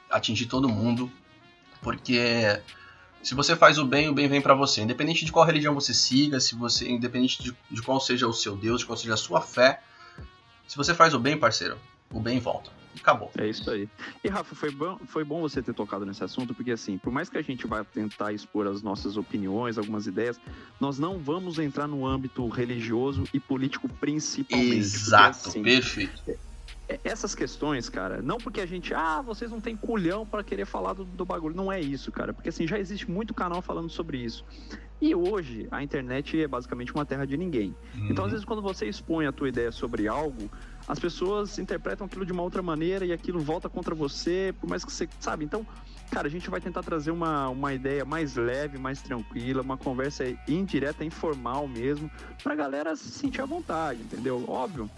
atingir 0.10 0.48
todo 0.48 0.68
mundo. 0.68 1.12
Porque 1.84 2.60
se 3.22 3.36
você 3.36 3.56
faz 3.56 3.78
o 3.78 3.86
bem, 3.86 4.10
o 4.10 4.14
bem 4.14 4.28
vem 4.28 4.42
para 4.42 4.56
você. 4.56 4.82
Independente 4.82 5.24
de 5.24 5.32
qual 5.32 5.46
religião 5.46 5.76
você 5.76 5.94
siga, 5.94 6.40
se 6.40 6.56
você, 6.56 6.90
independente 6.90 7.44
de, 7.44 7.56
de 7.70 7.82
qual 7.84 8.00
seja 8.00 8.28
o 8.28 8.34
seu 8.34 8.58
Deus, 8.58 8.80
de 8.80 8.88
qual 8.88 8.98
seja 8.98 9.14
a 9.14 9.18
sua 9.18 9.40
fé, 9.40 9.84
se 10.68 10.76
você 10.76 10.96
faz 10.96 11.14
o 11.14 11.20
bem, 11.20 11.38
parceiro, 11.38 11.78
o 12.12 12.20
bem 12.20 12.40
volta 12.40 12.83
acabou. 13.00 13.32
É 13.38 13.48
isso 13.48 13.70
aí. 13.70 13.88
E 14.24 14.28
Rafa, 14.28 14.56
foi 14.56 14.72
bom, 14.72 14.98
foi 15.06 15.24
bom 15.24 15.42
você 15.42 15.62
ter 15.62 15.74
tocado 15.74 16.06
nesse 16.06 16.24
assunto, 16.24 16.54
porque 16.54 16.72
assim, 16.72 16.98
por 16.98 17.12
mais 17.12 17.30
que 17.30 17.38
a 17.38 17.42
gente 17.42 17.66
vá 17.68 17.84
tentar 17.84 18.34
expor 18.34 18.68
as 18.68 18.82
nossas 18.82 19.18
opiniões, 19.18 19.78
algumas 19.78 20.08
ideias, 20.08 20.40
nós 20.80 21.00
não 21.00 21.18
vamos 21.18 21.60
entrar 21.60 21.88
no 21.88 22.06
âmbito 22.06 22.48
religioso 22.48 23.24
e 23.34 23.40
político 23.40 23.88
principalmente. 23.90 24.78
Exato, 24.78 25.44
porque, 25.44 25.50
assim, 25.50 25.64
perfeito. 25.64 26.24
É, 26.28 26.38
é, 26.88 27.00
essas 27.04 27.34
questões, 27.34 27.88
cara, 27.88 28.22
não 28.22 28.38
porque 28.38 28.60
a 28.60 28.66
gente, 28.66 28.94
ah, 28.94 29.22
vocês 29.22 29.50
não 29.50 29.62
têm 29.62 29.76
culhão 29.76 30.26
para 30.26 30.44
querer 30.44 30.66
falar 30.66 30.94
do, 30.94 31.06
do, 31.06 31.26
bagulho. 31.26 31.56
Não 31.56 31.72
é 31.72 31.80
isso, 31.80 32.12
cara. 32.12 32.34
Porque 32.34 32.50
assim, 32.50 32.68
já 32.68 32.78
existe 32.78 33.10
muito 33.10 33.34
canal 33.34 33.62
falando 33.62 33.90
sobre 33.90 34.18
isso. 34.18 34.46
E 35.02 35.14
hoje, 35.16 35.68
a 35.72 35.84
internet 35.84 36.42
é 36.42 36.48
basicamente 36.48 36.94
uma 36.94 37.06
terra 37.06 37.26
de 37.26 37.36
ninguém. 37.36 37.76
Uhum. 37.96 38.08
Então, 38.10 38.26
às 38.26 38.32
vezes, 38.32 38.46
quando 38.46 38.62
você 38.62 38.86
expõe 38.86 39.26
a 39.26 39.32
tua 39.32 39.50
ideia 39.50 39.72
sobre 39.72 40.08
algo, 40.08 40.50
as 40.88 41.00
pessoas 41.00 41.58
interpretam 41.60 42.06
aquilo 42.06 42.26
de 42.26 42.32
uma 42.32 42.44
outra 42.44 42.62
maneira 42.62 43.06
e 43.06 43.14
aquilo 43.14 43.40
volta 43.40 43.70
contra 43.70 43.96
você, 43.96 44.54
por 44.60 44.70
mais 44.70 44.84
que 44.84 44.92
você, 44.92 45.08
sabe? 45.20 45.46
Então, 45.46 45.66
cara, 46.12 46.28
a 46.28 46.32
gente 46.32 46.50
vai 46.50 46.60
tentar 46.60 46.84
trazer 46.84 47.12
uma, 47.12 47.50
uma 47.50 47.74
ideia 47.74 48.04
mais 48.04 48.36
leve, 48.36 48.78
mais 48.78 49.02
tranquila, 49.02 49.62
uma 49.62 49.78
conversa 49.78 50.26
indireta, 50.48 51.06
informal 51.06 51.68
mesmo, 51.68 52.12
pra 52.44 52.56
galera 52.56 52.96
se 52.96 53.10
sentir 53.10 53.42
à 53.42 53.46
vontade, 53.46 54.02
entendeu? 54.02 54.44
Óbvio 54.48 54.90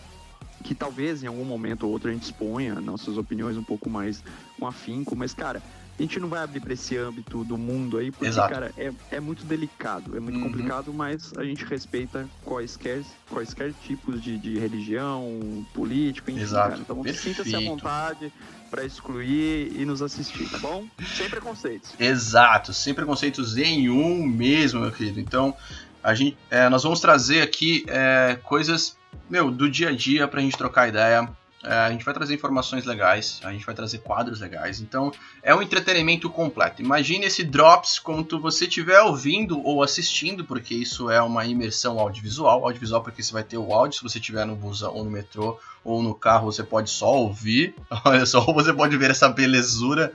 que 0.63 0.73
talvez 0.73 1.23
em 1.23 1.27
algum 1.27 1.45
momento 1.45 1.83
ou 1.83 1.91
outro 1.91 2.09
a 2.09 2.13
gente 2.13 2.23
exponha 2.23 2.81
nossas 2.81 3.17
opiniões 3.17 3.55
um 3.55 3.63
pouco 3.63 3.87
mais 3.87 4.23
com 4.59 4.65
afinco, 4.65 5.15
mas, 5.15 5.33
cara, 5.33 5.61
a 5.97 6.01
gente 6.01 6.19
não 6.19 6.27
vai 6.27 6.41
abrir 6.41 6.59
para 6.59 6.73
esse 6.73 6.97
âmbito 6.97 7.43
do 7.45 7.57
mundo 7.57 7.97
aí, 7.97 8.11
porque, 8.11 8.27
Exato. 8.27 8.53
cara, 8.53 8.73
é, 8.77 8.91
é 9.11 9.19
muito 9.19 9.45
delicado, 9.45 10.15
é 10.15 10.19
muito 10.19 10.37
uhum. 10.37 10.43
complicado, 10.43 10.93
mas 10.93 11.31
a 11.37 11.43
gente 11.43 11.63
respeita 11.63 12.27
quaisquer, 12.43 13.01
quaisquer 13.29 13.73
tipos 13.85 14.21
de, 14.21 14.37
de 14.37 14.59
religião, 14.59 15.65
político, 15.73 16.29
enfim, 16.31 16.41
Exato. 16.41 16.69
cara. 16.69 16.81
Então 16.81 17.03
sinta-se 17.13 17.55
à 17.55 17.59
vontade 17.61 18.31
para 18.69 18.83
excluir 18.83 19.71
e 19.73 19.85
nos 19.85 20.01
assistir, 20.01 20.49
tá 20.49 20.57
bom? 20.57 20.85
Sem 21.15 21.29
preconceitos. 21.29 21.93
Exato, 21.97 22.73
sem 22.73 22.93
preconceitos 22.93 23.55
nenhum 23.55 24.25
mesmo, 24.25 24.81
meu 24.81 24.91
querido. 24.91 25.19
Então, 25.19 25.55
a 26.03 26.13
gente, 26.13 26.37
é, 26.49 26.67
nós 26.67 26.83
vamos 26.83 26.99
trazer 26.99 27.41
aqui 27.41 27.85
é, 27.87 28.37
coisas, 28.43 28.97
meu, 29.29 29.49
do 29.49 29.69
dia 29.69 29.89
a 29.89 29.91
dia 29.95 30.27
pra 30.27 30.41
gente 30.41 30.57
trocar 30.57 30.89
ideia 30.89 31.29
a 31.65 31.91
gente 31.91 32.05
vai 32.05 32.13
trazer 32.13 32.35
informações 32.35 32.85
legais, 32.85 33.39
a 33.43 33.51
gente 33.51 33.65
vai 33.65 33.73
trazer 33.73 33.99
quadros 33.99 34.39
legais. 34.39 34.79
Então 34.79 35.11
é 35.41 35.53
um 35.53 35.61
entretenimento 35.61 36.29
completo. 36.29 36.81
Imagine 36.81 37.25
esse 37.25 37.43
Drops 37.43 37.99
quando 37.99 38.39
você 38.39 38.65
estiver 38.65 39.01
ouvindo 39.01 39.59
ou 39.65 39.81
assistindo, 39.81 40.45
porque 40.45 40.75
isso 40.75 41.09
é 41.09 41.21
uma 41.21 41.45
imersão 41.45 41.99
audiovisual. 41.99 42.63
Audiovisual 42.65 43.01
porque 43.01 43.23
você 43.23 43.33
vai 43.33 43.43
ter 43.43 43.57
o 43.57 43.73
áudio 43.73 43.97
se 43.97 44.03
você 44.03 44.19
estiver 44.19 44.45
no 44.45 44.55
busão 44.55 44.93
ou 44.93 45.03
no 45.03 45.11
metrô 45.11 45.59
ou 45.85 46.01
no 46.01 46.15
carro, 46.15 46.51
você 46.51 46.63
pode 46.63 46.89
só 46.89 47.13
ouvir. 47.15 47.75
Olha 48.03 48.25
só, 48.25 48.43
ou 48.43 48.53
você 48.53 48.73
pode 48.73 48.97
ver 48.97 49.11
essa 49.11 49.29
belezura 49.29 50.11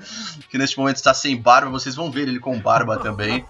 que 0.50 0.58
neste 0.58 0.76
momento 0.76 0.96
está 0.96 1.14
sem 1.14 1.40
barba. 1.40 1.70
Vocês 1.70 1.94
vão 1.94 2.10
ver 2.10 2.26
ele 2.26 2.40
com 2.40 2.58
barba 2.58 2.98
também. 2.98 3.44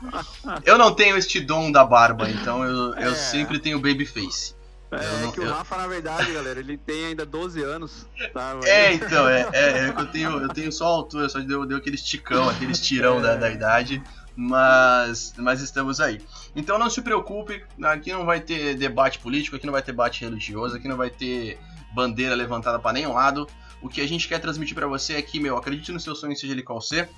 Eu 0.65 0.77
não 0.77 0.95
tenho 0.95 1.17
este 1.17 1.41
dom 1.41 1.73
da 1.73 1.83
barba, 1.83 2.29
então 2.29 2.63
eu, 2.63 2.95
eu 2.97 3.13
é. 3.13 3.15
sempre 3.15 3.59
tenho 3.59 3.81
babyface. 3.81 4.60
É, 4.93 5.23
não, 5.23 5.31
que 5.31 5.41
o 5.41 5.45
eu... 5.45 5.53
Rafa, 5.53 5.77
na 5.77 5.87
verdade, 5.87 6.33
galera, 6.33 6.59
ele 6.59 6.77
tem 6.77 7.07
ainda 7.07 7.25
12 7.25 7.63
anos. 7.63 8.07
Tá, 8.33 8.59
é, 8.67 8.95
então, 8.95 9.29
é, 9.29 9.49
é, 9.53 9.71
é, 9.71 9.89
eu, 9.89 10.07
tenho, 10.07 10.31
eu 10.41 10.49
tenho 10.49 10.73
só 10.73 10.87
a 10.87 10.89
altura, 10.89 11.29
só 11.29 11.39
deu, 11.39 11.65
deu 11.65 11.79
aquele 11.79 11.95
esticão, 11.95 12.49
aquele 12.49 12.73
estirão 12.73 13.19
é. 13.19 13.23
da, 13.23 13.37
da 13.37 13.51
idade, 13.51 14.03
mas, 14.35 15.33
mas 15.37 15.61
estamos 15.61 16.01
aí. 16.01 16.21
Então 16.57 16.77
não 16.79 16.91
se 16.91 17.03
preocupe, 17.03 17.65
aqui 17.83 18.13
não 18.13 18.25
vai 18.25 18.41
ter 18.41 18.75
debate 18.75 19.21
político, 19.21 19.55
aqui 19.55 19.67
não 19.67 19.73
vai 19.73 19.83
ter 19.83 19.93
debate 19.93 20.25
religioso, 20.25 20.77
aqui 20.77 20.89
não 20.89 20.97
vai 20.97 21.11
ter 21.11 21.59
bandeira 21.95 22.35
levantada 22.35 22.79
para 22.79 22.93
nenhum 22.93 23.13
lado. 23.13 23.47
O 23.81 23.89
que 23.89 24.01
a 24.01 24.09
gente 24.09 24.27
quer 24.27 24.41
transmitir 24.41 24.75
para 24.75 24.87
você 24.87 25.15
é 25.15 25.23
que, 25.23 25.39
meu, 25.39 25.57
acredite 25.57 25.93
no 25.93 26.01
seu 26.01 26.15
sonho, 26.15 26.37
seja 26.37 26.53
ele 26.53 26.63
qual 26.63 26.81
ser, 26.81 27.09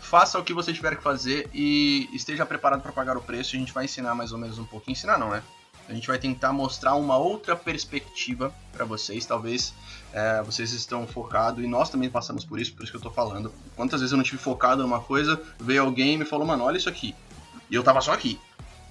faça 0.00 0.38
o 0.38 0.42
que 0.42 0.52
você 0.52 0.72
tiver 0.72 0.96
que 0.96 1.02
fazer 1.02 1.48
e 1.54 2.08
esteja 2.12 2.44
preparado 2.44 2.82
para 2.82 2.92
pagar 2.92 3.16
o 3.16 3.22
preço. 3.22 3.54
A 3.54 3.58
gente 3.58 3.72
vai 3.72 3.84
ensinar 3.84 4.14
mais 4.14 4.32
ou 4.32 4.38
menos 4.38 4.58
um 4.58 4.64
pouquinho, 4.64 4.92
ensinar 4.92 5.18
não, 5.18 5.30
né? 5.30 5.42
A 5.90 5.92
gente 5.92 6.06
vai 6.06 6.18
tentar 6.18 6.52
mostrar 6.52 6.94
uma 6.94 7.16
outra 7.16 7.56
perspectiva 7.56 8.54
para 8.72 8.84
vocês. 8.84 9.26
Talvez 9.26 9.74
é, 10.12 10.40
vocês 10.40 10.72
estão 10.72 11.04
focados, 11.04 11.64
e 11.64 11.66
nós 11.66 11.90
também 11.90 12.08
passamos 12.08 12.44
por 12.44 12.60
isso, 12.60 12.72
por 12.74 12.84
isso 12.84 12.92
que 12.92 12.96
eu 12.96 13.02
tô 13.02 13.10
falando. 13.10 13.52
Quantas 13.74 14.00
vezes 14.00 14.12
eu 14.12 14.16
não 14.16 14.22
tive 14.22 14.38
focado 14.38 14.82
numa 14.82 15.00
coisa, 15.00 15.42
veio 15.58 15.82
alguém 15.82 16.14
e 16.14 16.18
me 16.18 16.24
falou, 16.24 16.46
mano, 16.46 16.62
olha 16.62 16.76
isso 16.76 16.88
aqui. 16.88 17.12
E 17.68 17.74
eu 17.74 17.82
tava 17.82 18.00
só 18.00 18.12
aqui. 18.12 18.38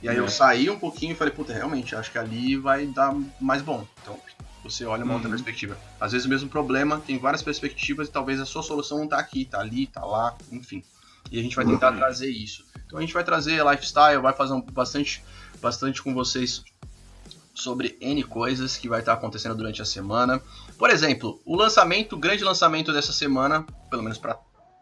E 0.03 0.09
aí 0.09 0.17
é. 0.17 0.19
eu 0.19 0.27
saí 0.27 0.69
um 0.69 0.77
pouquinho 0.77 1.13
e 1.13 1.15
falei, 1.15 1.33
puta, 1.33 1.53
realmente, 1.53 1.95
acho 1.95 2.11
que 2.11 2.17
ali 2.17 2.57
vai 2.57 2.85
dar 2.85 3.15
mais 3.39 3.61
bom. 3.61 3.87
Então, 4.01 4.19
você 4.61 4.83
olha 4.83 5.05
uma 5.05 5.11
uhum. 5.11 5.19
outra 5.19 5.29
perspectiva. 5.29 5.77
Às 6.01 6.11
vezes 6.11 6.27
o 6.27 6.29
mesmo 6.29 6.49
problema 6.49 6.99
tem 6.99 7.17
várias 7.17 7.41
perspectivas 7.41 8.09
e 8.09 8.11
talvez 8.11 8.41
a 8.41 8.45
sua 8.45 8.61
solução 8.61 8.99
não 8.99 9.07
tá 9.07 9.19
aqui, 9.19 9.45
tá 9.45 9.61
ali, 9.61 9.87
tá 9.87 10.03
lá, 10.03 10.35
enfim. 10.51 10.83
E 11.31 11.39
a 11.39 11.41
gente 11.41 11.55
vai 11.55 11.65
tentar 11.65 11.93
uhum. 11.93 11.97
trazer 11.97 12.29
isso. 12.29 12.65
Então 12.85 12.99
a 12.99 13.01
gente 13.01 13.13
vai 13.13 13.23
trazer 13.23 13.63
lifestyle, 13.65 14.21
vai 14.21 14.33
fazer 14.33 14.53
um, 14.53 14.61
bastante, 14.61 15.23
bastante 15.61 16.01
com 16.01 16.13
vocês 16.13 16.63
sobre 17.59 17.97
N 18.01 18.23
coisas 18.23 18.77
que 18.77 18.89
vai 18.89 18.99
estar 18.99 19.13
acontecendo 19.13 19.55
durante 19.55 19.81
a 19.81 19.85
semana. 19.85 20.41
Por 20.77 20.89
exemplo, 20.89 21.41
o 21.45 21.55
lançamento, 21.55 22.15
o 22.15 22.19
grande 22.19 22.43
lançamento 22.43 22.93
dessa 22.93 23.11
semana, 23.11 23.65
pelo 23.89 24.03
menos 24.03 24.17
para 24.17 24.37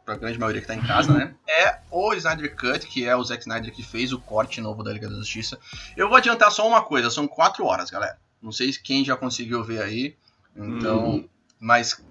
a 0.05 0.15
grande 0.15 0.39
maioria 0.39 0.61
que 0.61 0.71
está 0.71 0.75
em 0.75 0.87
casa, 0.87 1.11
né? 1.13 1.35
É 1.47 1.79
o 1.91 2.13
Snyder 2.13 2.55
Cut, 2.55 2.87
que 2.87 3.05
é 3.05 3.15
o 3.15 3.23
Zack 3.23 3.41
Snyder 3.41 3.73
que 3.73 3.83
fez 3.83 4.13
o 4.13 4.19
corte 4.19 4.61
novo 4.61 4.83
da 4.83 4.93
Liga 4.93 5.09
da 5.09 5.15
Justiça. 5.15 5.59
Eu 5.95 6.07
vou 6.07 6.17
adiantar 6.17 6.51
só 6.51 6.67
uma 6.67 6.81
coisa, 6.81 7.09
são 7.09 7.27
quatro 7.27 7.65
horas, 7.65 7.89
galera. 7.89 8.17
Não 8.41 8.51
sei 8.51 8.71
quem 8.71 9.03
já 9.03 9.17
conseguiu 9.17 9.63
ver 9.63 9.81
aí. 9.81 10.15
Então, 10.55 11.09
hum. 11.09 11.29
mas 11.59 12.01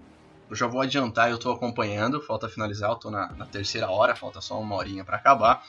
eu 0.49 0.57
já 0.57 0.67
vou 0.67 0.81
adiantar, 0.81 1.31
eu 1.31 1.39
tô 1.39 1.51
acompanhando, 1.51 2.21
falta 2.21 2.49
finalizar, 2.49 2.91
eu 2.91 2.97
tô 2.97 3.11
na, 3.11 3.33
na 3.33 3.47
terceira 3.47 3.91
hora, 3.91 4.15
falta 4.15 4.41
só 4.41 4.61
uma 4.61 4.77
horinha 4.77 5.05
para 5.05 5.17
acabar. 5.17 5.65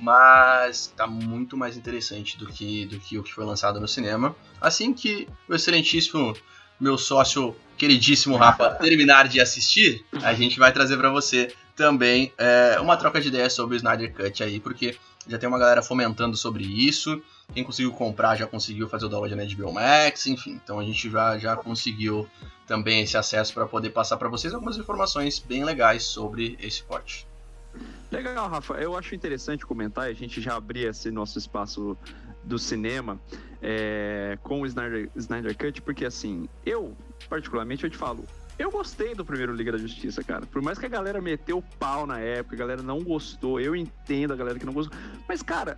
Mas 0.00 0.92
tá 0.96 1.06
muito 1.06 1.56
mais 1.56 1.76
interessante 1.76 2.38
do 2.38 2.46
que, 2.46 2.86
do 2.86 2.98
que 2.98 3.18
o 3.18 3.22
que 3.22 3.32
foi 3.32 3.44
lançado 3.44 3.78
no 3.80 3.88
cinema. 3.88 4.34
Assim 4.60 4.94
que 4.94 5.28
o 5.48 5.54
excelentíssimo 5.54 6.34
meu 6.80 6.96
sócio 6.96 7.56
queridíssimo 7.76 8.36
Rafa 8.36 8.70
terminar 8.80 9.28
de 9.28 9.40
assistir, 9.40 10.04
a 10.22 10.32
gente 10.32 10.58
vai 10.58 10.72
trazer 10.72 10.96
para 10.96 11.10
você 11.10 11.52
também 11.74 12.32
é, 12.38 12.78
uma 12.80 12.96
troca 12.96 13.20
de 13.20 13.28
ideias 13.28 13.52
sobre 13.52 13.76
o 13.76 13.78
Snyder 13.78 14.12
Cut 14.12 14.42
aí, 14.42 14.58
porque 14.60 14.96
já 15.26 15.38
tem 15.38 15.48
uma 15.48 15.58
galera 15.58 15.82
fomentando 15.82 16.36
sobre 16.36 16.64
isso. 16.64 17.22
Quem 17.52 17.64
conseguiu 17.64 17.92
comprar 17.92 18.36
já 18.36 18.46
conseguiu 18.46 18.88
fazer 18.88 19.06
o 19.06 19.08
download 19.08 19.34
na 19.34 19.44
HBO 19.44 19.72
Max, 19.72 20.26
enfim. 20.26 20.60
Então 20.62 20.78
a 20.78 20.84
gente 20.84 21.10
já, 21.10 21.38
já 21.38 21.56
conseguiu 21.56 22.28
também 22.66 23.02
esse 23.02 23.16
acesso 23.16 23.54
para 23.54 23.66
poder 23.66 23.90
passar 23.90 24.16
para 24.16 24.28
vocês 24.28 24.52
algumas 24.52 24.76
informações 24.76 25.38
bem 25.38 25.64
legais 25.64 26.04
sobre 26.04 26.56
esse 26.60 26.82
corte. 26.82 27.26
Legal, 28.10 28.48
Rafa. 28.48 28.74
Eu 28.74 28.96
acho 28.96 29.14
interessante 29.14 29.64
comentar, 29.64 30.04
a 30.04 30.12
gente 30.12 30.40
já 30.40 30.56
abrir 30.56 30.86
esse 30.88 31.10
nosso 31.10 31.38
espaço 31.38 31.96
do 32.44 32.58
cinema 32.58 33.20
é, 33.62 34.38
com 34.42 34.62
o 34.62 34.66
Snyder, 34.66 35.10
Snyder 35.16 35.56
Cut, 35.56 35.82
porque 35.82 36.04
assim, 36.04 36.48
eu, 36.64 36.96
particularmente, 37.28 37.84
eu 37.84 37.90
te 37.90 37.96
falo, 37.96 38.24
eu 38.58 38.70
gostei 38.70 39.14
do 39.14 39.24
primeiro 39.24 39.54
Liga 39.54 39.72
da 39.72 39.78
Justiça, 39.78 40.22
cara. 40.24 40.46
Por 40.46 40.60
mais 40.62 40.78
que 40.78 40.86
a 40.86 40.88
galera 40.88 41.20
meteu 41.20 41.62
pau 41.78 42.06
na 42.06 42.18
época, 42.18 42.56
a 42.56 42.58
galera 42.58 42.82
não 42.82 43.02
gostou, 43.02 43.60
eu 43.60 43.76
entendo 43.76 44.32
a 44.32 44.36
galera 44.36 44.58
que 44.58 44.66
não 44.66 44.72
gostou. 44.72 44.96
Mas, 45.28 45.42
cara, 45.42 45.76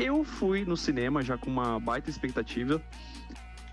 eu 0.00 0.24
fui 0.24 0.64
no 0.64 0.76
cinema 0.76 1.22
já 1.22 1.36
com 1.36 1.50
uma 1.50 1.78
baita 1.78 2.08
expectativa. 2.08 2.82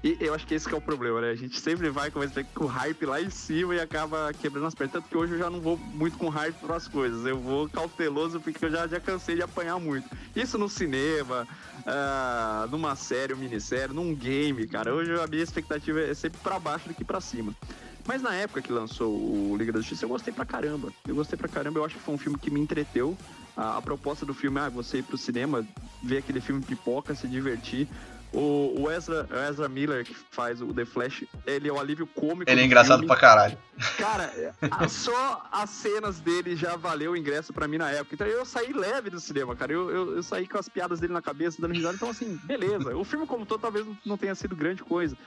E 0.04 0.16
eu 0.20 0.34
acho 0.34 0.46
que 0.46 0.54
esse 0.54 0.68
que 0.68 0.76
é 0.76 0.78
o 0.78 0.82
problema, 0.82 1.22
né? 1.22 1.32
A 1.32 1.36
gente 1.36 1.60
sempre 1.60 1.90
vai 1.90 2.12
com, 2.12 2.20
o 2.20 2.66
hype 2.68 3.06
lá 3.06 3.20
em 3.20 3.32
cima 3.32 3.74
e 3.74 3.80
acaba 3.80 4.32
quebrando 4.32 4.68
as 4.68 4.76
pernas. 4.76 4.94
Tanto 4.94 5.10
que 5.10 5.18
hoje 5.18 5.34
eu 5.34 5.40
já 5.40 5.50
não 5.50 5.60
vou 5.60 5.76
muito 5.78 6.18
com 6.18 6.30
hype 6.30 6.56
para 6.56 6.76
as 6.76 6.88
coisas. 6.88 7.26
Eu 7.26 7.40
vou 7.40 7.68
cauteloso 7.68 8.40
porque 8.40 8.64
eu 8.64 8.70
já, 8.70 8.88
já 8.88 9.00
cansei 9.00 9.36
de 9.36 9.42
apanhar 9.42 9.80
muito. 9.80 10.08
Isso 10.36 10.58
no 10.58 10.70
cinema, 10.70 11.48
uh, 11.80 12.68
numa 12.70 12.96
série 12.96 13.34
ou 13.34 13.40
minissérie, 13.40 13.94
num 13.94 14.14
game, 14.14 14.68
cara. 14.68 14.94
Hoje 14.94 15.12
a 15.20 15.26
minha 15.26 15.44
expectativa 15.44 16.00
é 16.00 16.14
sempre 16.14 16.40
para 16.42 16.60
baixo 16.60 16.88
do 16.88 16.94
que 16.94 17.04
para 17.04 17.20
cima. 17.20 17.56
Mas 18.06 18.22
na 18.22 18.34
época 18.36 18.62
que 18.62 18.72
lançou 18.72 19.12
o 19.12 19.58
Liga 19.58 19.74
da 19.74 19.80
Justiça, 19.80 20.06
eu 20.06 20.10
gostei 20.10 20.34
pra 20.34 20.46
caramba. 20.46 20.94
Eu 21.08 21.16
gostei 21.16 21.38
pra 21.38 21.50
caramba, 21.50 21.80
eu 21.80 21.86
acho 21.86 21.96
que 21.96 22.02
foi 22.02 22.14
um 22.14 22.18
filme 22.18 22.38
que 22.38 22.52
me 22.52 22.60
entreteu. 22.60 23.18
A, 23.58 23.78
a 23.78 23.82
proposta 23.82 24.26
do 24.26 24.34
filme 24.34 24.60
é 24.60 24.64
ah, 24.64 24.70
você 24.70 25.00
ir 25.00 25.04
pro 25.04 25.18
cinema, 25.18 25.66
ver 26.04 26.18
aquele 26.18 26.40
filme 26.40 26.62
pipoca, 26.62 27.16
se 27.16 27.28
divertir. 27.28 27.88
O, 28.34 28.82
o 28.82 28.92
Ezra, 28.92 29.28
Ezra 29.50 29.70
Miller, 29.70 30.04
que 30.06 30.14
faz 30.14 30.62
o 30.62 30.74
The 30.74 30.84
Flash, 30.84 31.24
ele 31.46 31.70
é 31.70 31.72
o 31.72 31.80
alívio 31.80 32.06
cômico. 32.06 32.52
Ele 32.52 32.62
é 32.62 32.66
engraçado 32.66 33.00
filme. 33.00 33.08
pra 33.08 33.16
caralho. 33.16 33.58
Cara, 33.98 34.34
só 34.90 35.48
as 35.52 35.70
cenas 35.70 36.20
dele 36.20 36.56
já 36.56 36.76
valeu 36.76 37.14
o 37.14 37.18
ingresso 37.18 37.54
pra 37.54 37.68
mim 37.68 37.78
na 37.78 37.90
época. 37.90 38.16
Então 38.16 38.28
eu 38.28 38.46
saí 38.46 38.74
leve 38.74 39.10
do 39.10 39.20
cinema, 39.20 39.56
cara. 39.56 39.72
Eu, 39.72 39.90
eu, 39.90 40.16
eu 40.18 40.24
saí 40.24 40.46
com 40.46 40.58
as 40.58 40.68
piadas 40.68 41.00
dele 41.00 41.14
na 41.14 41.22
cabeça, 41.22 41.62
dando 41.62 41.74
risada. 41.74 41.96
Então, 41.96 42.10
assim, 42.10 42.38
beleza. 42.44 42.96
O 42.98 43.06
filme, 43.06 43.26
como 43.26 43.46
todo, 43.46 43.62
talvez 43.62 43.88
não 44.06 44.18
tenha 44.18 44.36
sido 44.36 44.56
grande 44.56 44.84
coisa. 44.84 45.18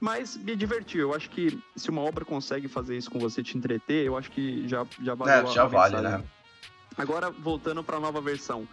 Mas 0.00 0.36
me 0.36 0.56
divertiu. 0.56 1.02
Eu 1.02 1.14
acho 1.14 1.28
que 1.28 1.62
se 1.76 1.90
uma 1.90 2.00
obra 2.00 2.24
consegue 2.24 2.68
fazer 2.68 2.96
isso 2.96 3.10
com 3.10 3.18
você, 3.18 3.42
te 3.42 3.56
entreter, 3.56 4.06
eu 4.06 4.16
acho 4.16 4.30
que 4.30 4.66
já, 4.66 4.84
já 5.02 5.14
valeu 5.14 5.50
é, 5.50 5.52
já 5.52 5.66
vale, 5.66 6.00
né? 6.00 6.24
Agora, 6.96 7.30
voltando 7.30 7.82
pra 7.82 8.00
nova 8.00 8.20
versão. 8.20 8.66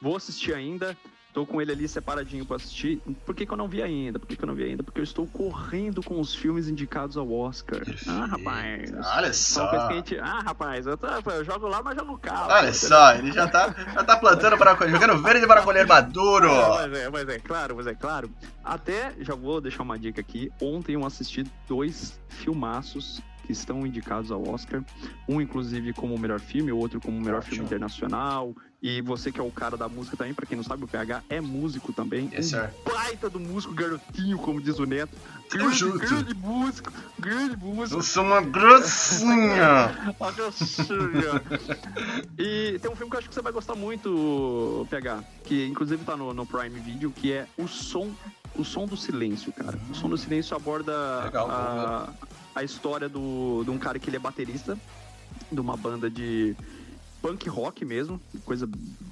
Vou 0.00 0.16
assistir 0.16 0.54
ainda. 0.54 0.96
Tô 1.32 1.44
com 1.44 1.60
ele 1.60 1.70
ali 1.70 1.86
separadinho 1.86 2.44
para 2.44 2.56
assistir. 2.56 3.00
Por 3.24 3.34
que, 3.34 3.44
que, 3.44 3.52
eu 3.52 3.56
não 3.56 3.68
vi 3.68 3.82
ainda? 3.82 4.18
Por 4.18 4.26
que, 4.26 4.34
que, 4.34 4.42
eu 4.42 4.46
não 4.46 4.54
vi 4.54 4.64
ainda? 4.64 4.82
Porque 4.82 4.98
eu 4.98 5.04
estou 5.04 5.26
correndo 5.26 6.02
com 6.02 6.18
os 6.18 6.34
filmes 6.34 6.68
indicados 6.68 7.16
ao 7.16 7.30
Oscar. 7.30 7.84
Perfeito. 7.84 8.10
Ah, 8.10 8.24
rapaz. 8.24 8.90
Olha 9.14 9.32
só. 9.32 9.92
Gente... 9.92 10.18
Ah, 10.18 10.40
rapaz, 10.40 10.86
eu, 10.86 10.96
tô... 10.96 11.06
eu, 11.06 11.44
jogo 11.44 11.68
lá, 11.68 11.82
mas 11.82 11.96
jogo 11.96 12.18
cá. 12.18 12.46
Olha 12.48 12.72
só, 12.72 13.14
ele 13.14 13.30
já 13.30 13.46
tá, 13.46 13.72
já 13.94 14.02
tá 14.02 14.16
plantando 14.16 14.56
para 14.56 14.88
jogando 14.88 15.22
verde 15.22 15.46
para 15.46 15.62
colher 15.62 15.86
maduro. 15.86 16.48
É, 16.48 16.88
mas, 16.88 16.98
é, 16.98 17.10
mas 17.10 17.28
é 17.28 17.38
claro, 17.38 17.76
mas 17.76 17.86
é 17.86 17.94
claro. 17.94 18.30
Até, 18.64 19.14
já 19.20 19.34
vou 19.34 19.60
deixar 19.60 19.82
uma 19.82 19.98
dica 19.98 20.20
aqui. 20.20 20.50
Ontem 20.60 20.94
eu 20.94 21.04
assisti 21.04 21.44
dois 21.68 22.18
filmaços 22.28 23.22
que 23.48 23.52
estão 23.52 23.86
indicados 23.86 24.30
ao 24.30 24.46
Oscar. 24.46 24.84
Um, 25.26 25.40
inclusive, 25.40 25.94
como 25.94 26.14
o 26.14 26.18
melhor 26.18 26.38
filme, 26.38 26.70
o 26.70 26.76
outro 26.76 27.00
como 27.00 27.16
o 27.16 27.20
melhor 27.20 27.38
Ótimo. 27.38 27.50
filme 27.54 27.64
internacional. 27.64 28.54
E 28.80 29.00
você 29.00 29.32
que 29.32 29.40
é 29.40 29.42
o 29.42 29.50
cara 29.50 29.76
da 29.76 29.88
música 29.88 30.16
também, 30.16 30.34
para 30.34 30.46
quem 30.46 30.56
não 30.56 30.62
sabe, 30.62 30.84
o 30.84 30.86
PH 30.86 31.24
é 31.30 31.40
músico 31.40 31.92
também. 31.92 32.30
Yes, 32.32 32.52
um 32.52 32.58
baita 32.84 33.28
do 33.28 33.40
músico, 33.40 33.74
garotinho, 33.74 34.38
como 34.38 34.60
diz 34.60 34.78
o 34.78 34.84
Neto. 34.84 35.16
Grande, 35.50 35.90
grande 35.98 36.34
músico, 36.34 36.92
grande 37.18 37.56
músico. 37.56 37.98
Eu 37.98 38.02
sou 38.02 38.22
uma 38.22 38.42
grossinha. 38.42 40.12
uma 40.20 40.30
grossinha. 40.30 41.42
e 42.38 42.78
tem 42.78 42.90
um 42.90 42.94
filme 42.94 43.10
que 43.10 43.16
eu 43.16 43.18
acho 43.18 43.28
que 43.30 43.34
você 43.34 43.42
vai 43.42 43.52
gostar 43.52 43.74
muito, 43.74 44.86
PH, 44.90 45.24
que 45.44 45.66
inclusive 45.66 46.04
tá 46.04 46.16
no, 46.16 46.34
no 46.34 46.46
Prime 46.46 46.78
Video, 46.78 47.10
que 47.10 47.32
é 47.32 47.46
O 47.56 47.66
Som 47.66 48.12
o 48.58 48.64
Som 48.64 48.86
do 48.86 48.96
Silêncio, 48.96 49.52
cara. 49.52 49.78
O 49.90 49.94
Som 49.94 50.08
do 50.08 50.18
Silêncio 50.18 50.56
aborda 50.56 51.24
Legal, 51.24 51.48
a, 51.48 52.08
a 52.58 52.64
história 52.64 53.08
do, 53.08 53.62
de 53.64 53.70
um 53.70 53.78
cara 53.78 53.98
que 53.98 54.08
ele 54.08 54.16
é 54.16 54.20
baterista 54.20 54.78
de 55.50 55.60
uma 55.60 55.76
banda 55.76 56.10
de 56.10 56.56
punk 57.22 57.48
rock 57.48 57.84
mesmo, 57.84 58.20
coisa 58.44 58.68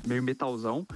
meio 0.07 0.23
metalzão. 0.23 0.87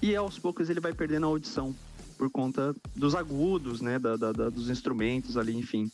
E 0.00 0.14
aos 0.14 0.38
poucos 0.38 0.70
ele 0.70 0.80
vai 0.80 0.92
perdendo 0.92 1.26
a 1.26 1.28
audição 1.28 1.74
por 2.16 2.30
conta 2.30 2.74
dos 2.94 3.14
agudos, 3.14 3.80
né, 3.80 3.98
da, 3.98 4.16
da, 4.16 4.32
da 4.32 4.48
dos 4.48 4.68
instrumentos 4.68 5.36
ali, 5.36 5.56
enfim. 5.56 5.90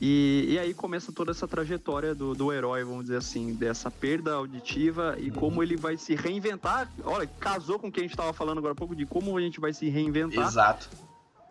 E, 0.00 0.46
e, 0.50 0.58
aí 0.58 0.72
começa 0.72 1.10
toda 1.10 1.32
essa 1.32 1.48
trajetória 1.48 2.14
do, 2.14 2.32
do 2.32 2.52
herói, 2.52 2.84
vamos 2.84 3.04
dizer 3.04 3.16
assim, 3.16 3.52
dessa 3.54 3.90
perda 3.90 4.34
auditiva 4.34 5.16
e 5.18 5.28
como 5.28 5.60
ele 5.60 5.76
vai 5.76 5.96
se 5.96 6.14
reinventar. 6.14 6.88
Olha, 7.04 7.26
casou 7.40 7.80
com 7.80 7.88
o 7.88 7.92
que 7.92 7.98
a 7.98 8.02
gente 8.02 8.12
estava 8.12 8.32
falando 8.32 8.58
agora 8.58 8.72
há 8.72 8.76
pouco 8.76 8.94
de 8.94 9.04
como 9.04 9.36
a 9.36 9.40
gente 9.40 9.58
vai 9.58 9.72
se 9.72 9.88
reinventar. 9.88 10.46
Exato. 10.46 10.88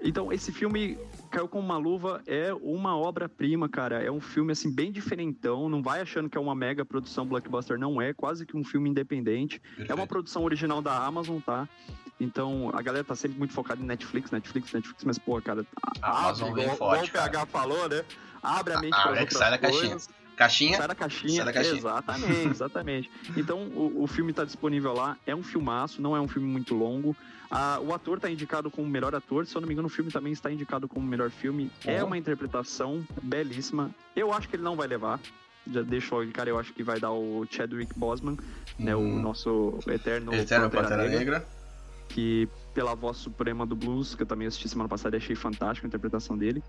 Então, 0.01 0.31
esse 0.31 0.51
filme 0.51 0.97
caiu 1.31 1.47
com 1.47 1.60
uma 1.60 1.77
luva, 1.77 2.21
é 2.27 2.53
uma 2.53 2.95
obra-prima, 2.95 3.67
cara. 3.67 4.03
É 4.03 4.12
um 4.12 4.21
filme, 4.21 4.51
assim, 4.51 4.71
bem 4.71 4.91
diferentão. 4.91 5.67
Não 5.67 5.81
vai 5.81 6.01
achando 6.01 6.29
que 6.29 6.38
é 6.38 6.41
uma 6.41 6.53
mega 6.53 6.86
produção 6.86 7.25
blockbuster, 7.25 7.79
não 7.79 8.01
é. 8.01 8.13
Quase 8.13 8.45
que 8.45 8.55
um 8.55 8.63
filme 8.63 8.89
independente. 8.89 9.60
Perfeito. 9.60 9.91
É 9.91 9.95
uma 9.95 10.05
produção 10.05 10.43
original 10.43 10.81
da 10.81 10.95
Amazon, 10.95 11.39
tá? 11.39 11.67
Então, 12.19 12.71
a 12.73 12.81
galera 12.81 13.03
tá 13.03 13.15
sempre 13.15 13.38
muito 13.38 13.53
focada 13.53 13.81
em 13.81 13.86
Netflix, 13.86 14.31
Netflix, 14.31 14.71
Netflix, 14.71 15.03
mas, 15.03 15.17
pô, 15.17 15.41
cara, 15.41 15.65
a 16.01 16.25
Amazon 16.25 16.49
abre, 16.49 16.62
igual, 16.62 16.77
forte, 16.77 17.10
igual 17.10 17.25
o 17.25 17.29
PH 17.29 17.45
falou, 17.47 17.89
né? 17.89 18.03
Abre 18.41 18.73
a 18.73 18.79
mente 18.79 18.95
ah, 18.95 19.03
para 19.03 19.19
outras 19.19 19.38
sai 19.38 19.51
da 19.51 19.57
caixinha. 19.57 19.97
Caixinha? 20.36 20.77
Sai 20.77 20.88
da 20.88 20.95
caixinha, 20.95 21.36
sai 21.36 21.45
da 21.45 21.53
caixinha. 21.53 21.77
exatamente, 21.77 22.47
exatamente. 22.47 23.12
Então, 23.36 23.63
o, 23.69 24.03
o 24.03 24.07
filme 24.07 24.31
tá 24.31 24.45
disponível 24.45 24.93
lá, 24.93 25.17
é 25.25 25.36
um 25.36 25.41
filmaço, 25.41 26.01
não 26.01 26.15
é 26.15 26.21
um 26.21 26.27
filme 26.27 26.47
muito 26.47 26.75
longo. 26.75 27.15
Ah, 27.49 27.79
o 27.81 27.93
ator 27.93 28.17
está 28.17 28.29
indicado 28.29 28.69
como 28.69 28.88
melhor 28.88 29.13
ator, 29.15 29.45
se 29.45 29.55
eu 29.55 29.62
não 29.62 29.67
me 29.67 29.73
engano, 29.73 29.88
o 29.88 29.91
filme 29.91 30.12
também 30.12 30.33
está 30.33 30.51
indicado 30.51 30.88
como 30.88 31.05
melhor 31.05 31.29
filme. 31.29 31.71
Oh. 31.86 31.89
É 31.89 32.03
uma 32.03 32.17
interpretação 32.17 33.05
belíssima. 33.21 33.91
Eu 34.15 34.33
acho 34.33 34.49
que 34.49 34.55
ele 34.55 34.63
não 34.63 34.75
vai 34.75 34.88
levar. 34.88 35.19
Já 35.69 35.81
deixo 35.81 36.15
logo, 36.15 36.31
cara, 36.31 36.49
eu 36.49 36.57
acho 36.57 36.73
que 36.73 36.81
vai 36.81 36.99
dar 36.99 37.12
o 37.12 37.45
Chadwick 37.49 37.97
Boseman, 37.97 38.38
né, 38.79 38.95
o 38.95 38.99
uhum. 38.99 39.21
nosso 39.21 39.79
eterno, 39.88 40.33
eterno 40.33 40.69
Pantera 40.69 41.03
Negra. 41.03 41.19
Negra. 41.19 41.47
Que 42.07 42.47
pela 42.78 42.94
voz 42.94 43.18
suprema 43.18 43.66
do 43.66 43.76
blues, 43.76 44.13
que 44.13 44.22
eu 44.22 44.28
também 44.28 44.48
assisti 44.48 44.70
semana 44.70 44.88
passada 44.88 45.16
e 45.16 45.18
achei 45.18 45.36
fantástica 45.36 45.88
a 45.88 45.90
interpretação 45.90 46.38
dele. 46.38 46.62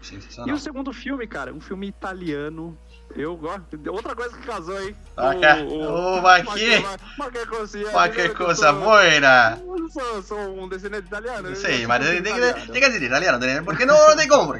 E 0.46 0.50
o 0.50 0.58
segundo 0.58 0.90
filme, 0.90 1.26
cara, 1.26 1.52
um 1.52 1.60
filme 1.60 1.86
italiano 1.86 2.74
eu 3.14 3.36
gosto. 3.36 3.78
Outra 3.90 4.16
coisa 4.16 4.34
que 4.34 4.46
casou 4.46 4.74
aí. 4.74 4.96
O, 5.18 6.16
o, 6.16 6.22
ma 6.22 6.42
che, 6.42 6.82
ma 7.18 7.30
che 7.30 7.44
così, 7.44 7.84
ma 7.92 8.08
che 8.08 8.30
cosa 8.30 8.72
buona. 8.72 9.60
Sou, 9.90 10.22
sou 10.22 10.58
um 10.58 10.66
descendente 10.66 11.08
italiano. 11.08 11.54
Sì, 11.54 11.84
ma 11.86 11.98
tem 11.98 12.22
que 12.22 12.88
dizer 12.88 13.02
italiano, 13.02 13.38
porque 13.62 13.84
não, 13.84 14.08
não 14.08 14.16
tem 14.16 14.28
como. 14.28 14.54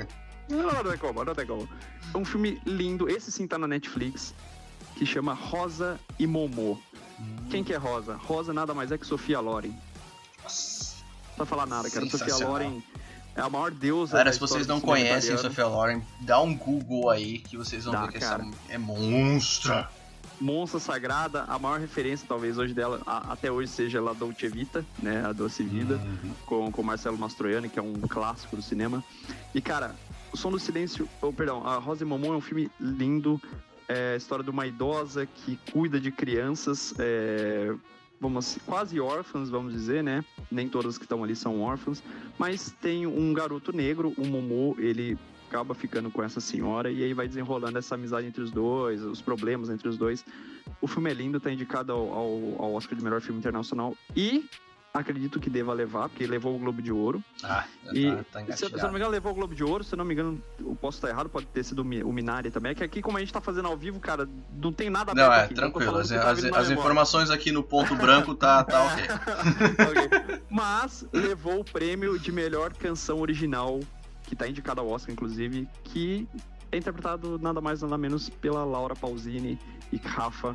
Não, 0.51 0.71
não 0.71 0.85
tem 0.85 0.99
como, 0.99 1.25
não 1.25 1.35
tem 1.35 1.47
como. 1.47 1.67
É 2.13 2.19
um 2.19 2.27
filme 2.27 2.61
lindo, 2.67 3.09
esse 3.09 3.33
sim 3.33 3.47
tá 3.47 3.57
na 3.57 3.67
Netflix, 3.67 4.35
que 4.97 5.07
chama 5.07 5.33
Rosa 5.33 5.99
e 6.19 6.27
Momô. 6.27 6.77
Hum. 7.19 7.37
Quem 7.49 7.65
que 7.65 7.73
é 7.73 7.79
Rosa? 7.79 8.17
Rosa 8.17 8.53
nada 8.53 8.75
mais 8.75 8.93
é 8.93 8.99
que 8.99 9.07
Sofia 9.07 9.41
Loren. 9.41 9.73
Nossa. 10.43 10.88
Não 11.39 11.47
falar 11.47 11.67
nada, 11.67 11.89
cara. 11.91 12.09
Sofia 12.11 12.37
Loren 12.37 12.83
é 13.37 13.41
a 13.41 13.49
maior 13.49 13.71
deusa. 13.71 14.13
Galera, 14.13 14.33
se 14.33 14.41
vocês 14.41 14.67
não 14.67 14.81
conhecem. 14.81 15.37
Sofia 15.39 15.67
Loren, 15.67 16.03
dá 16.21 16.41
um 16.41 16.57
Google 16.57 17.11
aí 17.11 17.39
que 17.39 17.57
vocês 17.57 17.85
vão 17.85 17.93
dá, 17.93 18.07
ver 18.07 18.13
que 18.13 18.19
cara. 18.19 18.43
essa 18.43 18.73
é 18.73 18.79
monstra. 18.79 19.89
Monstra 20.41 20.79
Sagrada, 20.79 21.45
a 21.49 21.59
maior 21.59 21.81
referência 21.81 22.25
talvez 22.29 22.59
hoje 22.59 22.73
dela, 22.73 23.01
a, 23.05 23.33
até 23.33 23.51
hoje, 23.51 23.73
seja 23.73 24.01
La 24.01 24.13
Dolce 24.13 24.49
Vita, 24.49 24.85
né? 25.03 25.25
A 25.25 25.33
Doce 25.33 25.65
Vida, 25.65 25.97
uhum. 25.97 26.33
com, 26.47 26.73
com 26.73 26.83
Marcelo 26.83 27.19
Mastroianni, 27.19 27.69
que 27.69 27.79
é 27.79 27.83
um 27.83 27.95
clássico 27.95 28.55
do 28.55 28.63
cinema. 28.63 29.03
E, 29.53 29.61
cara, 29.61 29.97
O 30.33 30.37
Som 30.37 30.51
do 30.51 30.59
Silêncio, 30.59 31.09
oh, 31.21 31.33
perdão, 31.33 31.67
a 31.67 31.77
Rosa 31.79 32.05
e 32.05 32.07
Momon 32.07 32.35
é 32.35 32.37
um 32.37 32.41
filme 32.41 32.71
lindo, 32.79 33.41
é 33.89 34.15
a 34.15 34.17
história 34.17 34.45
de 34.45 34.51
uma 34.51 34.67
idosa 34.67 35.27
que 35.27 35.59
cuida 35.73 35.99
de 35.99 36.13
crianças, 36.13 36.95
é, 36.99 37.75
vamos 38.21 38.59
quase 38.67 39.01
órfãs, 39.01 39.51
vamos 39.51 39.73
dizer, 39.73 40.03
né? 40.03 40.25
Nem 40.51 40.69
todas 40.69 40.99
que 40.99 41.05
estão 41.05 41.23
ali 41.23 41.37
são 41.37 41.61
órfãs, 41.61 42.03
mas 42.39 42.75
tem 42.81 43.07
um 43.07 43.33
garoto 43.33 43.73
negro, 43.73 44.13
o 44.17 44.27
Momô, 44.27 44.75
ele 44.79 45.19
acaba 45.49 45.75
ficando 45.75 46.11
com 46.11 46.23
essa 46.23 46.41
senhora 46.41 46.91
e 46.91 47.03
aí 47.03 47.15
vai 47.15 47.27
desenrolando 47.27 47.79
essa 47.79 47.95
amizade 47.95 48.27
entre 48.27 48.43
os 48.43 48.51
dois, 48.51 49.03
os 49.03 49.23
problemas 49.23 49.71
entre 49.71 49.89
os 49.89 49.97
dois. 49.97 50.25
O 50.81 50.87
filme 50.87 51.11
é 51.11 51.15
lindo, 51.15 51.41
tá 51.41 51.51
indicado 51.51 51.93
ao, 51.93 52.13
ao, 52.13 52.63
ao 52.63 52.75
Oscar 52.75 52.97
de 52.97 53.03
melhor 53.03 53.21
filme 53.21 53.39
internacional 53.39 53.97
e 54.15 54.45
acredito 54.99 55.41
que 55.41 55.49
deva 55.49 55.73
levar, 55.73 56.09
porque 56.09 56.27
levou 56.27 56.55
o 56.55 56.59
Globo 56.59 56.83
de 56.83 56.93
Ouro. 56.93 57.23
Ah, 57.43 57.65
e, 57.93 58.11
tá, 58.31 58.43
tá 58.43 58.57
se, 58.57 58.65
eu 58.65 58.71
não 58.71 58.91
me 58.91 58.97
engano, 58.97 59.11
levou 59.11 59.33
o 59.33 59.35
Globo 59.35 59.55
de 59.55 59.65
Ouro, 59.65 59.85
se 59.85 59.95
eu 59.95 59.97
não 59.97 60.05
me 60.05 60.15
engano, 60.15 60.43
eu 60.59 60.77
posso 60.77 60.99
estar 60.99 61.09
errado, 61.09 61.29
pode 61.29 61.47
ter 61.47 61.65
sido 61.65 61.83
o 61.83 62.13
Minari 62.13 62.51
também. 62.51 62.73
É 62.73 62.75
que 62.75 62.85
aqui, 62.85 63.01
como 63.03 63.17
a 63.17 63.21
gente 63.21 63.33
tá 63.33 63.41
fazendo 63.41 63.69
ao 63.69 63.77
vivo, 63.77 64.01
cara, 64.01 64.29
não 64.53 64.73
tem 64.73 64.91
nada 64.91 65.15
Não, 65.15 65.33
é, 65.33 65.45
aqui, 65.45 65.55
tranquilo. 65.55 65.97
As, 65.97 66.09
tá 66.09 66.31
as, 66.31 66.45
as 66.45 66.71
informações 66.71 67.31
aqui 67.31 67.53
no 67.53 67.63
ponto 67.63 67.95
branco 67.95 68.35
tá, 68.35 68.63
tá 68.65 68.85
ok. 68.85 69.05
okay. 69.91 70.43
Mas 70.51 71.07
levou 71.13 71.61
o 71.61 71.65
prêmio 71.65 72.19
de 72.19 72.33
melhor 72.33 72.73
canção 72.75 73.21
original, 73.21 73.81
que 74.25 74.37
tá 74.37 74.49
indicado 74.49 74.81
ao 74.81 74.89
Oscar, 74.89 75.13
inclusive, 75.13 75.69
que 75.85 76.29
é 76.71 76.77
interpretado 76.77 77.39
nada 77.39 77.61
mais 77.61 77.83
nada 77.83 77.97
menos 77.97 78.29
pela 78.29 78.65
Laura 78.65 78.95
Pausini 78.95 79.59
e 79.93 79.97
Rafa 79.97 80.55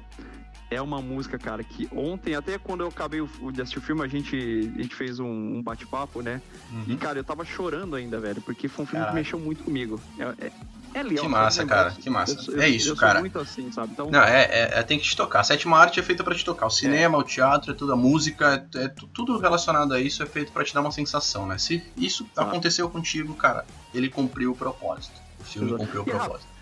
é 0.74 0.82
uma 0.82 1.02
música, 1.02 1.38
cara, 1.38 1.64
que 1.64 1.88
ontem, 1.96 2.36
até 2.36 2.58
quando 2.58 2.82
eu 2.82 2.88
acabei 2.88 3.22
de 3.52 3.62
assistir 3.62 3.80
o 3.80 3.82
filme, 3.82 4.04
a 4.04 4.08
gente, 4.08 4.36
a 4.78 4.82
gente 4.82 4.96
fez 4.96 5.20
um, 5.20 5.28
um 5.28 5.62
bate-papo, 5.62 6.22
né? 6.22 6.42
Uhum. 6.72 6.86
E, 6.88 6.96
cara, 6.98 7.20
eu 7.20 7.24
tava 7.24 7.46
chorando 7.46 7.96
ainda, 7.96 8.20
velho, 8.20 8.42
porque 8.42 8.68
foi 8.68 8.84
um 8.84 8.88
filme 8.88 9.06
que 9.06 9.14
mexeu 9.14 9.40
muito 9.40 9.64
comigo. 9.64 10.00
É, 10.18 10.46
é, 10.46 10.52
é 10.96 11.04
legal. 11.04 11.26
Que 11.26 11.30
massa, 11.30 11.66
cara, 11.66 11.92
que 11.92 12.10
massa. 12.10 12.52
Eu, 12.52 12.62
é 12.62 12.70
isso, 12.70 12.90
eu, 12.90 12.96
cara. 12.96 13.20
muito 13.20 13.40
assim, 13.40 13.72
sabe? 13.72 13.94
Então... 13.94 14.10
Não, 14.10 14.22
é, 14.22 14.44
é, 14.44 14.80
é, 14.80 14.84
tem 14.84 15.00
que 15.00 15.06
te 15.06 15.16
tocar. 15.16 15.40
A 15.40 15.44
sétima 15.44 15.78
arte 15.78 16.00
é 16.00 16.04
feita 16.04 16.24
para 16.24 16.36
te 16.36 16.46
tocar. 16.46 16.68
O 16.68 16.70
cinema, 16.70 17.18
o 17.18 17.24
teatro, 17.24 17.72
é 17.72 17.74
tudo, 17.76 17.94
a 17.94 17.96
música, 17.96 18.68
é, 18.76 18.84
é 18.84 18.88
tudo 18.88 19.38
relacionado 19.38 19.94
a 19.94 20.00
isso 20.00 20.22
é 20.22 20.26
feito 20.26 20.52
para 20.52 20.64
te 20.64 20.74
dar 20.74 20.82
uma 20.82 20.92
sensação, 20.92 21.48
né? 21.48 21.58
Se 21.58 21.84
isso 21.98 22.28
ah. 22.38 22.44
aconteceu 22.44 22.90
contigo, 22.90 23.34
cara, 23.34 23.66
ele 23.94 24.10
cumpriu 24.10 24.52
o 24.52 24.56
propósito. 24.56 25.20
O 25.40 25.44
filme 25.44 25.70
Exato. 25.70 25.84
cumpriu 25.84 26.02
o 26.04 26.06
propósito. 26.06 26.53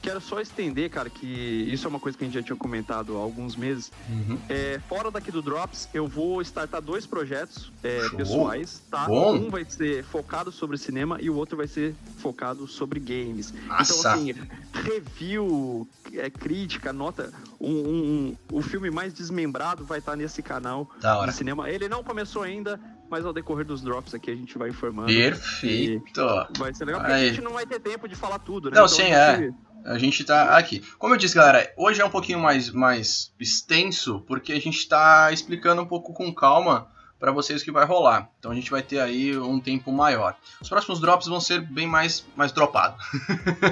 Quero 0.00 0.20
só 0.20 0.40
estender, 0.40 0.90
cara, 0.90 1.10
que 1.10 1.26
isso 1.26 1.86
é 1.86 1.90
uma 1.90 2.00
coisa 2.00 2.16
que 2.16 2.24
a 2.24 2.26
gente 2.26 2.34
já 2.34 2.42
tinha 2.42 2.56
comentado 2.56 3.16
há 3.16 3.20
alguns 3.20 3.56
meses. 3.56 3.90
Uhum. 4.08 4.38
É, 4.48 4.80
fora 4.88 5.10
daqui 5.10 5.30
do 5.30 5.42
Drops, 5.42 5.88
eu 5.92 6.06
vou 6.06 6.40
startar 6.42 6.80
dois 6.80 7.06
projetos 7.06 7.72
é, 7.82 8.08
pessoais, 8.10 8.82
tá? 8.90 9.06
Bom. 9.06 9.34
Um 9.34 9.50
vai 9.50 9.64
ser 9.64 10.04
focado 10.04 10.52
sobre 10.52 10.78
cinema 10.78 11.18
e 11.20 11.28
o 11.28 11.36
outro 11.36 11.56
vai 11.56 11.66
ser 11.66 11.94
focado 12.18 12.66
sobre 12.66 13.00
games. 13.00 13.50
Então, 13.50 13.76
Nossa. 13.76 13.92
Então, 13.92 14.12
assim, 14.12 14.34
review, 14.72 15.88
é, 16.12 16.30
crítica, 16.30 16.92
nota. 16.92 17.32
Um, 17.60 17.70
um, 17.70 18.36
um, 18.52 18.56
o 18.58 18.62
filme 18.62 18.90
mais 18.90 19.12
desmembrado 19.12 19.84
vai 19.84 19.98
estar 19.98 20.16
nesse 20.16 20.42
canal 20.42 20.88
de 21.26 21.32
cinema. 21.32 21.68
Ele 21.68 21.88
não 21.88 22.04
começou 22.04 22.42
ainda, 22.42 22.80
mas 23.10 23.24
ao 23.24 23.32
decorrer 23.32 23.64
dos 23.64 23.82
drops 23.82 24.14
aqui 24.14 24.30
a 24.30 24.34
gente 24.34 24.56
vai 24.58 24.70
informando. 24.70 25.08
Perfeito! 25.08 26.22
Vai 26.58 26.74
ser 26.74 26.84
legal, 26.84 27.00
porque 27.00 27.14
a 27.14 27.28
gente 27.28 27.40
não 27.40 27.52
vai 27.52 27.66
ter 27.66 27.80
tempo 27.80 28.08
de 28.08 28.14
falar 28.14 28.38
tudo, 28.38 28.70
né? 28.70 28.76
Não, 28.76 28.84
então, 28.84 28.88
sim, 28.88 29.12
é. 29.12 29.50
A 29.84 29.96
gente 29.96 30.24
tá 30.24 30.56
aqui. 30.56 30.82
Como 30.98 31.14
eu 31.14 31.18
disse, 31.18 31.34
galera, 31.34 31.72
hoje 31.76 32.00
é 32.00 32.04
um 32.04 32.10
pouquinho 32.10 32.38
mais, 32.38 32.70
mais 32.70 33.32
extenso, 33.38 34.20
porque 34.26 34.52
a 34.52 34.60
gente 34.60 34.86
tá 34.88 35.30
explicando 35.32 35.80
um 35.80 35.86
pouco 35.86 36.12
com 36.12 36.34
calma 36.34 36.88
para 37.18 37.32
vocês 37.32 37.62
o 37.62 37.64
que 37.64 37.72
vai 37.72 37.84
rolar. 37.84 38.28
Então 38.38 38.50
a 38.50 38.54
gente 38.54 38.70
vai 38.70 38.82
ter 38.82 39.00
aí 39.00 39.36
um 39.36 39.60
tempo 39.60 39.92
maior. 39.92 40.36
Os 40.60 40.68
próximos 40.68 41.00
drops 41.00 41.26
vão 41.26 41.40
ser 41.40 41.60
bem 41.60 41.86
mais, 41.86 42.24
mais 42.36 42.52
dropado. 42.52 42.96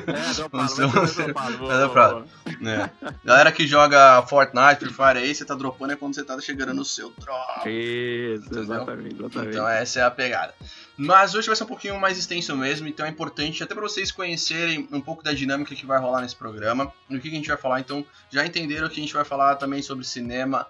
É, 0.06 0.34
dropado, 0.34 0.68
ser, 0.68 0.86
vai 0.86 1.06
ser 1.06 1.24
dropado. 1.24 1.58
Boa, 1.58 1.78
dropado. 1.78 2.24
É. 2.46 2.90
Galera 3.24 3.52
que 3.52 3.66
joga 3.66 4.22
Fortnite, 4.22 4.80
Free 4.80 4.92
Fire 4.92 5.18
aí, 5.18 5.34
você 5.34 5.44
tá 5.44 5.54
dropando 5.54 5.92
é 5.92 5.96
quando 5.96 6.14
você 6.14 6.24
tá 6.24 6.38
chegando 6.40 6.74
no 6.74 6.84
seu 6.84 7.12
drop. 7.18 7.68
Isso, 7.68 8.58
exatamente, 8.58 9.14
exatamente. 9.14 9.48
Então 9.50 9.68
essa 9.68 10.00
é 10.00 10.02
a 10.02 10.10
pegada. 10.10 10.54
Mas 10.96 11.34
hoje 11.34 11.46
vai 11.46 11.54
ser 11.54 11.64
um 11.64 11.68
pouquinho 11.68 12.00
mais 12.00 12.16
extenso 12.18 12.56
mesmo, 12.56 12.88
então 12.88 13.04
é 13.04 13.10
importante 13.10 13.62
até 13.62 13.74
para 13.74 13.82
vocês 13.82 14.10
conhecerem 14.10 14.88
um 14.90 15.00
pouco 15.00 15.22
da 15.22 15.32
dinâmica 15.32 15.74
que 15.74 15.84
vai 15.84 16.00
rolar 16.00 16.22
nesse 16.22 16.34
programa, 16.34 16.90
o 17.10 17.20
que 17.20 17.28
a 17.28 17.30
gente 17.30 17.48
vai 17.48 17.56
falar. 17.56 17.80
Então 17.80 18.04
já 18.30 18.46
entenderam 18.46 18.88
que 18.88 18.98
a 18.98 19.02
gente 19.02 19.12
vai 19.12 19.24
falar 19.24 19.56
também 19.56 19.82
sobre 19.82 20.04
cinema, 20.04 20.66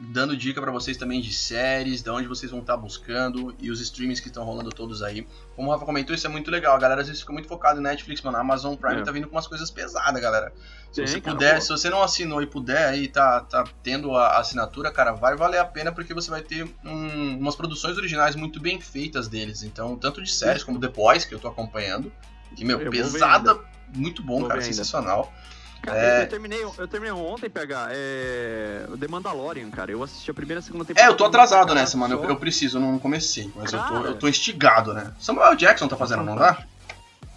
dando 0.00 0.36
dica 0.36 0.60
para 0.60 0.70
vocês 0.70 0.96
também 0.96 1.20
de 1.20 1.32
séries, 1.32 2.02
de 2.02 2.10
onde 2.10 2.28
vocês 2.28 2.50
vão 2.50 2.60
estar 2.60 2.74
tá 2.74 2.78
buscando 2.78 3.54
e 3.58 3.70
os 3.70 3.80
streams 3.80 4.20
que 4.20 4.28
estão 4.28 4.44
rolando 4.44 4.70
todos 4.70 5.02
aí. 5.02 5.26
Como 5.56 5.68
o 5.68 5.72
Rafa 5.72 5.84
comentou, 5.84 6.14
isso 6.14 6.26
é 6.26 6.30
muito 6.30 6.50
legal. 6.50 6.76
A 6.76 6.78
galera 6.78 7.00
às 7.00 7.08
vezes 7.08 7.20
fica 7.20 7.32
muito 7.32 7.48
focado 7.48 7.80
em 7.80 7.82
Netflix, 7.82 8.22
mano. 8.22 8.36
A 8.36 8.40
Amazon 8.40 8.76
Prime 8.76 9.00
é. 9.00 9.04
tá 9.04 9.10
vindo 9.10 9.26
com 9.26 9.34
umas 9.34 9.46
coisas 9.46 9.70
pesadas, 9.70 10.20
galera. 10.20 10.52
Se 10.92 11.06
Sim, 11.06 11.14
você 11.14 11.20
puder, 11.20 11.60
se 11.60 11.68
você 11.68 11.90
não 11.90 12.02
assinou 12.02 12.40
e 12.40 12.46
puder 12.46 12.88
aí 12.88 13.08
tá, 13.08 13.40
tá 13.40 13.64
tendo 13.82 14.14
a 14.14 14.38
assinatura, 14.38 14.90
cara, 14.90 15.12
vai 15.12 15.36
valer 15.36 15.58
a 15.58 15.64
pena 15.64 15.92
porque 15.92 16.14
você 16.14 16.30
vai 16.30 16.42
ter 16.42 16.64
um, 16.84 17.38
umas 17.38 17.56
produções 17.56 17.96
originais 17.96 18.36
muito 18.36 18.60
bem 18.60 18.80
feitas 18.80 19.28
deles. 19.28 19.62
Então, 19.62 19.96
tanto 19.96 20.22
de 20.22 20.30
séries 20.32 20.62
como 20.62 20.78
The 20.78 20.88
Boys, 20.88 21.24
que 21.24 21.34
eu 21.34 21.40
tô 21.40 21.48
acompanhando. 21.48 22.12
E, 22.56 22.64
meu, 22.64 22.80
eu 22.80 22.90
pesada, 22.90 23.58
muito 23.94 24.22
bom, 24.22 24.40
vou 24.40 24.48
cara, 24.48 24.62
sensacional. 24.62 25.24
Ainda. 25.24 25.57
Cara, 25.82 25.98
é... 25.98 26.22
eu, 26.22 26.28
terminei, 26.28 26.62
eu 26.62 26.88
terminei 26.88 27.12
ontem, 27.12 27.48
pegar 27.48 27.88
é... 27.90 28.86
o 28.88 28.96
The 28.96 29.08
Mandalorian, 29.08 29.70
cara. 29.70 29.90
Eu 29.92 30.02
assisti 30.02 30.30
a 30.30 30.34
primeira 30.34 30.60
e 30.60 30.62
a 30.62 30.62
segunda 30.62 30.84
temporada. 30.84 31.10
É, 31.10 31.12
eu 31.12 31.16
tô 31.16 31.24
atrasado 31.24 31.74
nessa, 31.74 31.96
mano. 31.96 32.14
Eu, 32.14 32.24
eu, 32.24 32.36
preciso, 32.36 32.78
eu 32.78 32.82
não 32.82 32.98
comecei. 32.98 33.50
Mas 33.54 33.72
eu, 33.72 33.80
tô, 33.82 33.94
eu 34.06 34.14
tô 34.16 34.28
instigado, 34.28 34.92
né? 34.92 35.12
Samuel 35.20 35.54
Jackson 35.54 35.88
tá 35.88 35.96
fazendo, 35.96 36.22
não 36.22 36.36
dá? 36.36 36.64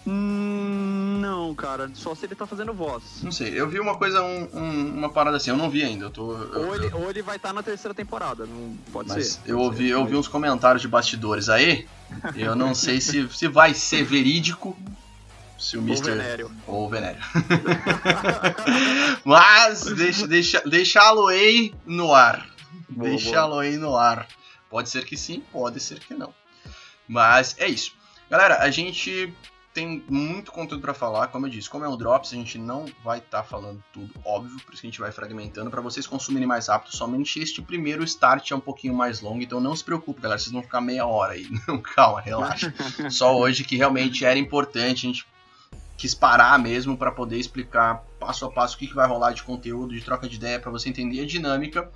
Hum, 0.06 1.18
não, 1.20 1.54
cara. 1.54 1.90
Só 1.94 2.14
se 2.14 2.26
ele 2.26 2.34
tá 2.34 2.46
fazendo 2.46 2.72
voz. 2.74 3.02
Não 3.22 3.30
sei. 3.30 3.58
Eu 3.58 3.68
vi 3.68 3.78
uma 3.78 3.96
coisa, 3.96 4.22
um, 4.22 4.48
um, 4.52 4.98
uma 4.98 5.08
parada 5.08 5.36
assim. 5.36 5.50
Eu 5.50 5.56
não 5.56 5.70
vi 5.70 5.84
ainda. 5.84 6.06
Eu 6.06 6.10
tô, 6.10 6.32
eu, 6.32 6.66
ou, 6.66 6.74
ele, 6.74 6.90
ou 6.92 7.10
ele 7.10 7.22
vai 7.22 7.36
estar 7.36 7.48
tá 7.48 7.54
na 7.54 7.62
terceira 7.62 7.94
temporada. 7.94 8.44
Não 8.44 8.76
pode 8.92 9.08
mas 9.08 9.34
ser. 9.34 9.50
Eu 9.50 9.60
ouvi, 9.60 9.88
eu 9.88 10.00
ouvi 10.00 10.16
uns 10.16 10.28
comentários 10.28 10.82
de 10.82 10.88
bastidores 10.88 11.48
aí. 11.48 11.86
eu 12.34 12.56
não 12.56 12.74
sei 12.74 13.00
se, 13.00 13.28
se 13.28 13.46
vai 13.46 13.74
ser 13.74 14.02
verídico 14.02 14.76
se 15.62 15.76
o 15.76 15.80
Ou 15.80 15.86
Mr. 15.86 16.10
Venério. 16.10 16.50
Ou 16.66 16.88
Venério. 16.88 17.20
Mas 19.24 19.84
deixa, 19.84 20.26
deixa, 20.26 20.62
deixá-lo 20.66 21.28
aí 21.28 21.72
no 21.86 22.12
ar. 22.12 22.46
Deixá-lo 22.88 23.58
aí 23.58 23.76
no 23.76 23.96
ar. 23.96 24.26
Pode 24.68 24.90
ser 24.90 25.04
que 25.04 25.16
sim, 25.16 25.42
pode 25.52 25.80
ser 25.80 26.00
que 26.00 26.14
não. 26.14 26.34
Mas 27.06 27.54
é 27.58 27.68
isso. 27.68 27.94
Galera, 28.28 28.58
a 28.58 28.70
gente 28.70 29.32
tem 29.72 30.04
muito 30.08 30.52
conteúdo 30.52 30.82
para 30.82 30.92
falar, 30.92 31.28
como 31.28 31.46
eu 31.46 31.50
disse, 31.50 31.68
como 31.68 31.84
é 31.84 31.88
um 31.88 31.96
Drops, 31.96 32.32
a 32.32 32.36
gente 32.36 32.58
não 32.58 32.86
vai 33.02 33.18
estar 33.18 33.38
tá 33.38 33.44
falando 33.44 33.82
tudo, 33.92 34.12
óbvio, 34.24 34.60
por 34.60 34.72
isso 34.72 34.82
que 34.82 34.86
a 34.86 34.90
gente 34.90 35.00
vai 35.00 35.10
fragmentando 35.10 35.70
para 35.70 35.80
vocês 35.80 36.06
consumirem 36.06 36.46
mais 36.46 36.68
rápido. 36.68 36.94
Somente 36.94 37.40
este 37.40 37.62
primeiro 37.62 38.04
start 38.04 38.50
é 38.50 38.54
um 38.54 38.60
pouquinho 38.60 38.94
mais 38.94 39.20
longo, 39.20 39.42
então 39.42 39.60
não 39.60 39.74
se 39.74 39.82
preocupe, 39.82 40.20
galera, 40.20 40.38
vocês 40.38 40.52
vão 40.52 40.62
ficar 40.62 40.80
meia 40.80 41.06
hora 41.06 41.32
aí. 41.34 41.46
Não, 41.66 41.80
calma, 41.80 42.20
relaxa. 42.20 42.74
Só 43.10 43.36
hoje 43.36 43.64
que 43.64 43.76
realmente 43.76 44.24
era 44.24 44.38
importante 44.38 45.06
a 45.06 45.08
gente 45.08 45.26
quis 46.02 46.16
parar 46.16 46.58
mesmo 46.58 46.96
para 46.96 47.12
poder 47.12 47.38
explicar 47.38 48.02
passo 48.18 48.44
a 48.44 48.50
passo 48.50 48.74
o 48.74 48.78
que, 48.80 48.88
que 48.88 48.94
vai 48.94 49.06
rolar 49.06 49.30
de 49.30 49.44
conteúdo, 49.44 49.94
de 49.94 50.00
troca 50.00 50.28
de 50.28 50.34
ideia, 50.34 50.58
para 50.58 50.68
você 50.68 50.88
entender 50.88 51.20
a 51.20 51.24
dinâmica 51.26 51.88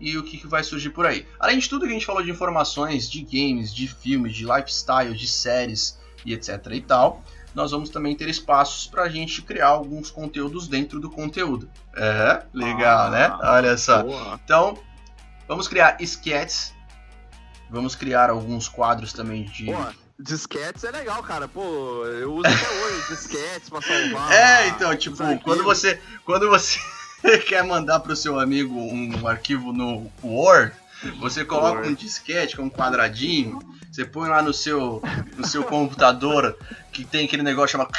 e 0.00 0.18
o 0.18 0.24
que, 0.24 0.36
que 0.36 0.48
vai 0.48 0.64
surgir 0.64 0.90
por 0.90 1.06
aí. 1.06 1.24
Além 1.38 1.60
de 1.60 1.68
tudo 1.68 1.84
que 1.84 1.92
a 1.92 1.94
gente 1.94 2.04
falou 2.04 2.24
de 2.24 2.30
informações 2.32 3.08
de 3.08 3.22
games, 3.22 3.72
de 3.72 3.86
filmes, 3.86 4.34
de 4.34 4.44
lifestyle, 4.44 5.14
de 5.14 5.28
séries 5.28 5.96
e 6.26 6.34
etc 6.34 6.58
e 6.72 6.80
tal, 6.80 7.22
nós 7.54 7.70
vamos 7.70 7.88
também 7.88 8.16
ter 8.16 8.28
espaços 8.28 8.88
para 8.88 9.04
a 9.04 9.08
gente 9.08 9.40
criar 9.42 9.68
alguns 9.68 10.10
conteúdos 10.10 10.66
dentro 10.66 10.98
do 10.98 11.08
conteúdo. 11.08 11.70
É, 11.94 12.42
legal, 12.52 13.12
né? 13.12 13.26
ah, 13.26 13.38
né? 13.38 13.48
Olha 13.48 13.76
só. 13.76 14.02
Boa. 14.02 14.40
Então, 14.44 14.76
vamos 15.46 15.68
criar 15.68 15.98
sketches, 16.00 16.74
vamos 17.70 17.94
criar 17.94 18.28
alguns 18.28 18.66
quadros 18.66 19.12
também 19.12 19.44
de. 19.44 19.66
Boa 19.66 20.01
disquetes 20.22 20.84
é 20.84 20.90
legal, 20.90 21.22
cara. 21.22 21.48
Pô, 21.48 22.04
eu 22.06 22.34
uso 22.34 22.46
até 22.46 22.84
hoje 22.84 23.08
disquetes 23.10 23.68
pra 23.68 23.82
salvar. 23.82 24.32
É, 24.32 24.68
então, 24.68 24.96
tipo, 24.96 25.16
quando 25.42 25.64
você, 25.64 26.00
quando 26.24 26.48
você 26.48 26.78
quer 27.46 27.64
mandar 27.64 28.00
pro 28.00 28.16
seu 28.16 28.38
amigo 28.38 28.74
um 28.74 29.26
arquivo 29.26 29.72
no 29.72 30.10
Word, 30.22 30.72
você 31.20 31.44
coloca 31.44 31.78
Word. 31.78 31.88
um 31.88 31.94
disquete 31.94 32.56
com 32.56 32.64
um 32.64 32.70
quadradinho, 32.70 33.58
você 33.92 34.06
põe 34.06 34.26
lá 34.26 34.40
no 34.40 34.54
seu, 34.54 35.02
no 35.36 35.46
seu 35.46 35.62
computador 35.64 36.56
que 36.90 37.04
tem 37.04 37.26
aquele 37.26 37.42
negócio 37.42 37.72
chamado 37.72 37.92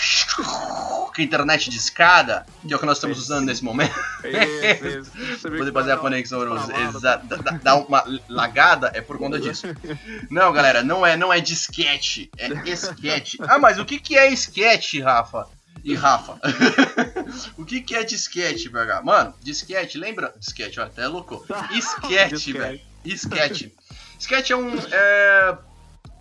que 1.14 1.22
é 1.22 1.26
internet 1.26 1.70
de 1.70 1.78
escada, 1.78 2.48
que 2.68 2.74
é 2.74 2.76
o 2.76 2.80
que 2.80 2.86
nós 2.88 2.98
estamos 2.98 3.20
usando 3.20 3.46
nesse 3.46 3.64
momento. 3.64 3.94
Isso, 4.24 5.22
isso. 5.22 5.42
Poder 5.44 5.72
fazer 5.72 5.92
a 5.92 5.98
conexão 5.98 6.42
exata, 6.90 7.38
dar 7.62 7.76
uma 7.76 8.04
lagada 8.28 8.92
é 8.96 9.02
por 9.02 9.20
conta 9.20 9.40
disso. 9.40 9.68
Não, 10.32 10.52
galera, 10.52 10.82
não 10.82 11.06
é, 11.06 11.16
não 11.16 11.32
é 11.32 11.40
disquete, 11.40 12.32
é 12.40 12.48
esquete. 12.68 13.38
Ah, 13.42 13.60
mas 13.60 13.78
o 13.78 13.86
que, 13.86 14.00
que 14.00 14.18
é 14.18 14.34
esquete, 14.34 15.00
Rafa? 15.00 15.48
E 15.84 15.94
Rafa? 15.94 16.40
o 17.56 17.64
que, 17.64 17.82
que 17.82 17.94
é 17.94 18.04
disquete, 18.04 18.68
BH? 18.70 19.04
Mano, 19.04 19.36
disquete, 19.44 20.00
lembra? 20.00 20.34
Disquete, 20.40 20.80
ó, 20.80 20.86
até 20.86 21.06
louco. 21.06 21.46
Esquete, 21.72 22.54
velho. 22.54 22.82
Esquete. 23.06 23.72
Esquete 24.18 24.54
é 24.54 24.56
um. 24.56 24.76
É 24.90 25.58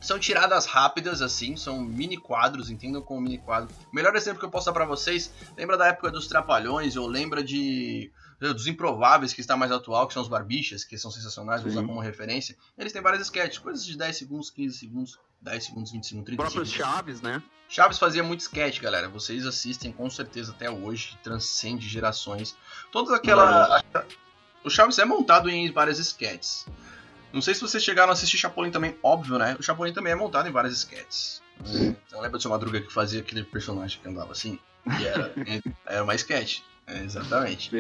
são 0.03 0.19
tiradas 0.19 0.67
rápidas, 0.67 1.23
assim, 1.23 1.57
são 1.57 1.81
mini 1.81 2.17
quadros, 2.17 2.69
entendam 2.69 3.01
como 3.01 3.21
mini 3.21 3.39
quadro. 3.39 3.75
O 3.91 3.95
melhor 3.95 4.15
exemplo 4.17 4.41
que 4.41 4.45
eu 4.45 4.51
posso 4.51 4.67
dar 4.67 4.73
pra 4.73 4.85
vocês, 4.85 5.33
lembra 5.57 5.79
da 5.79 5.87
época 5.87 6.11
dos 6.11 6.27
Trapalhões, 6.27 6.97
ou 6.97 7.07
lembra 7.07 7.43
de 7.43 8.11
dos 8.51 8.67
Improváveis, 8.67 9.33
que 9.33 9.41
está 9.41 9.57
mais 9.57 9.71
atual, 9.71 10.09
que 10.09 10.15
são 10.15 10.23
os 10.23 10.29
Barbichas, 10.29 10.83
que 10.83 10.99
são 10.99 11.13
sensacionais, 11.13 11.63
vou 11.63 11.71
usar 11.71 11.85
como 11.85 12.01
referência. 12.01 12.57
Eles 12.77 12.93
têm 12.93 13.01
várias 13.01 13.23
sketches, 13.23 13.59
coisas 13.59 13.87
de 13.87 13.97
10 13.97 14.17
segundos, 14.17 14.51
15 14.51 14.79
segundos, 14.79 15.19
10 15.41 15.65
segundos, 15.65 15.93
20 15.93 16.07
segundos, 16.07 16.27
30 16.27 16.43
próprios 16.43 16.71
segundos. 16.71 16.93
Chaves, 16.95 17.21
né? 17.21 17.41
Chaves 17.69 17.99
fazia 17.99 18.25
muito 18.25 18.41
sketch, 18.41 18.81
galera. 18.81 19.09
Vocês 19.09 19.47
assistem 19.47 19.93
com 19.93 20.11
certeza 20.11 20.51
até 20.51 20.69
hoje, 20.69 21.17
transcende 21.23 21.89
gerações. 21.89 22.57
Todas 22.91 23.13
aquela. 23.13 23.83
O 24.65 24.71
Chaves 24.71 24.99
é 24.99 25.05
montado 25.05 25.49
em 25.49 25.71
várias 25.71 25.99
sketches. 26.01 26.67
Não 27.33 27.41
sei 27.41 27.55
se 27.55 27.61
vocês 27.61 27.83
chegaram 27.83 28.11
a 28.11 28.13
assistir 28.13 28.37
Chapolin 28.37 28.71
também, 28.71 28.97
óbvio, 29.03 29.39
né? 29.39 29.57
O 29.59 29.63
Chapolin 29.63 29.93
também 29.93 30.13
é 30.13 30.17
montado 30.17 30.49
em 30.49 30.53
várias 30.53 30.75
sketches. 30.75 31.43
Então 31.65 32.21
lembra 32.21 32.39
do 32.39 32.43
seu 32.43 32.51
Madruga 32.51 32.81
que 32.81 32.93
fazia 32.93 33.21
aquele 33.21 33.45
personagem 33.45 34.01
que 34.01 34.09
andava 34.09 34.33
assim? 34.33 34.59
Que 34.99 35.07
era, 35.07 35.33
era 35.87 36.05
uma 36.05 36.15
sketch. 36.15 36.61
É, 36.87 36.99
exatamente. 37.05 37.71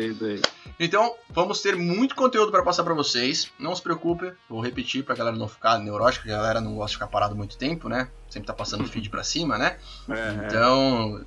Então, 0.78 1.16
vamos 1.28 1.60
ter 1.60 1.76
muito 1.76 2.14
conteúdo 2.14 2.52
para 2.52 2.62
passar 2.62 2.84
para 2.84 2.94
vocês. 2.94 3.50
Não 3.58 3.74
se 3.74 3.82
preocupe, 3.82 4.32
vou 4.48 4.60
repetir 4.60 5.04
pra 5.04 5.14
galera 5.14 5.36
não 5.36 5.48
ficar 5.48 5.78
neurótica, 5.78 6.32
a 6.32 6.36
galera 6.36 6.60
não 6.60 6.76
gosta 6.76 6.90
de 6.90 6.94
ficar 6.94 7.08
parado 7.08 7.34
muito 7.34 7.58
tempo, 7.58 7.88
né? 7.88 8.08
Sempre 8.28 8.46
tá 8.46 8.54
passando 8.54 8.86
feed 8.86 9.10
para 9.10 9.24
cima, 9.24 9.58
né? 9.58 9.76
É, 10.08 10.12
é, 10.12 10.46
então, 10.46 11.26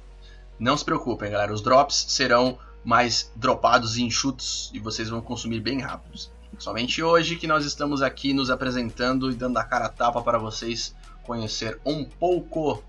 não 0.58 0.78
se 0.78 0.86
preocupem, 0.86 1.32
galera. 1.32 1.54
Os 1.54 1.62
drops 1.62 2.06
serão 2.10 2.58
mais 2.84 3.32
dropados 3.36 3.98
e 3.98 4.04
enxutos 4.04 4.72
e 4.74 4.80
vocês 4.80 5.10
vão 5.10 5.22
consumir 5.22 5.60
bem 5.60 5.82
rápidos. 5.82 6.32
Somente 6.58 7.04
hoje 7.04 7.36
que 7.36 7.48
nós 7.48 7.66
estamos 7.66 8.02
aqui 8.02 8.34
nos 8.34 8.50
apresentando 8.50 9.32
e 9.32 9.36
dando 9.36 9.58
a 9.58 9.64
cara 9.64 9.86
a 9.86 9.90
tapa 9.90 10.22
para 10.22 10.38
vocês 10.38 10.96
conhecer 11.24 11.80
um 11.86 12.06
pouco 12.06 12.84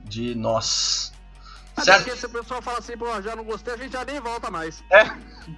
de 0.00 0.34
nós. 0.34 1.12
Até 1.74 1.84
certo? 1.84 2.04
porque 2.04 2.18
se 2.18 2.26
o 2.26 2.28
pessoal 2.28 2.60
fala 2.60 2.78
assim, 2.78 2.96
pô, 2.96 3.06
já 3.22 3.34
não 3.34 3.44
gostei, 3.44 3.72
a 3.72 3.76
gente 3.76 3.92
já 3.92 4.04
nem 4.04 4.20
volta 4.20 4.50
mais. 4.50 4.82
É, 4.90 5.04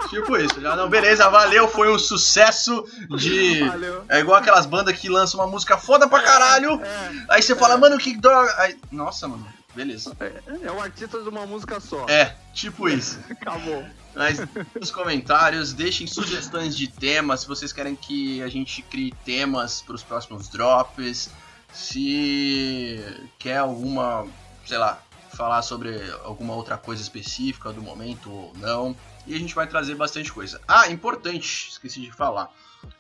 tipo 0.09 0.37
isso. 0.37 0.61
Já 0.61 0.77
não, 0.77 0.89
beleza, 0.89 1.29
valeu, 1.29 1.67
foi 1.67 1.93
um 1.93 1.99
sucesso 1.99 2.85
de. 3.17 3.67
Valeu. 3.67 4.05
É 4.09 4.21
igual 4.21 4.39
aquelas 4.39 4.65
bandas 4.65 4.97
que 4.97 5.09
lançam 5.09 5.41
uma 5.41 5.47
música 5.47 5.77
foda 5.77 6.09
pra 6.09 6.23
caralho. 6.23 6.81
É, 6.83 6.87
é, 6.87 7.27
aí 7.31 7.43
você 7.43 7.57
fala, 7.57 7.75
é. 7.75 7.77
mano, 7.77 7.99
que 7.99 8.17
droga. 8.17 8.55
Aí, 8.59 8.79
nossa, 8.93 9.27
mano, 9.27 9.45
beleza. 9.75 10.17
É, 10.21 10.67
é 10.67 10.73
o 10.73 10.81
artista 10.81 11.23
de 11.23 11.29
uma 11.29 11.47
música 11.47 11.81
só. 11.81 12.07
É, 12.09 12.37
tipo 12.53 12.89
isso. 12.89 13.19
Acabou. 13.31 13.85
Mas 14.15 14.39
nos 14.79 14.91
comentários, 14.91 15.73
deixem 15.73 16.07
sugestões 16.07 16.77
de 16.77 16.87
temas, 16.87 17.41
se 17.41 17.49
vocês 17.49 17.73
querem 17.73 17.97
que 17.97 18.43
a 18.43 18.49
gente 18.49 18.83
crie 18.83 19.13
temas 19.25 19.83
para 19.83 19.95
os 19.95 20.03
próximos 20.03 20.49
drops, 20.49 21.31
se 21.73 23.01
quer 23.39 23.59
alguma, 23.59 24.27
sei 24.65 24.79
lá, 24.79 25.03
falar 25.35 25.63
sobre 25.63 26.01
alguma 26.23 26.55
outra 26.55 26.79
coisa 26.79 27.03
específica 27.03 27.73
do 27.73 27.83
momento 27.83 28.31
ou 28.31 28.53
não. 28.57 28.97
E 29.27 29.35
a 29.35 29.39
gente 29.39 29.55
vai 29.55 29.67
trazer 29.67 29.95
bastante 29.95 30.33
coisa. 30.33 30.61
Ah, 30.69 30.89
importante, 30.91 31.69
esqueci 31.71 32.01
de 32.01 32.13
falar. 32.13 32.51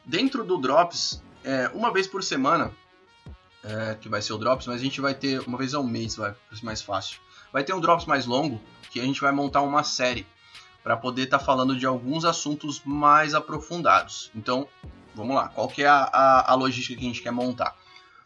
Dentro 0.04 0.42
do 0.42 0.58
Drops, 0.58 1.22
é, 1.44 1.70
uma 1.74 1.92
vez 1.92 2.06
por 2.06 2.24
semana, 2.24 2.72
é, 3.64 3.96
que 4.00 4.08
vai 4.08 4.20
ser 4.20 4.32
o 4.32 4.38
Drops, 4.38 4.66
mas 4.66 4.80
a 4.80 4.84
gente 4.84 5.00
vai 5.00 5.14
ter 5.14 5.40
uma 5.40 5.58
vez 5.58 5.74
ao 5.74 5.82
mês, 5.82 6.16
vai 6.16 6.34
ser 6.52 6.64
mais 6.64 6.82
fácil. 6.82 7.18
Vai 7.52 7.64
ter 7.64 7.72
um 7.72 7.80
Drops 7.80 8.06
mais 8.06 8.26
longo, 8.26 8.60
que 8.90 9.00
a 9.00 9.04
gente 9.04 9.20
vai 9.20 9.32
montar 9.32 9.62
uma 9.62 9.82
série 9.82 10.26
para 10.82 10.96
poder 10.96 11.22
estar 11.22 11.38
tá 11.38 11.44
falando 11.44 11.76
de 11.76 11.86
alguns 11.86 12.24
assuntos 12.24 12.82
mais 12.84 13.34
aprofundados. 13.34 14.30
Então, 14.34 14.68
vamos 15.14 15.34
lá, 15.34 15.48
qual 15.48 15.66
que 15.68 15.82
é 15.82 15.88
a, 15.88 16.02
a, 16.12 16.52
a 16.52 16.54
logística 16.54 16.98
que 16.98 17.04
a 17.04 17.08
gente 17.08 17.22
quer 17.22 17.30
montar? 17.30 17.74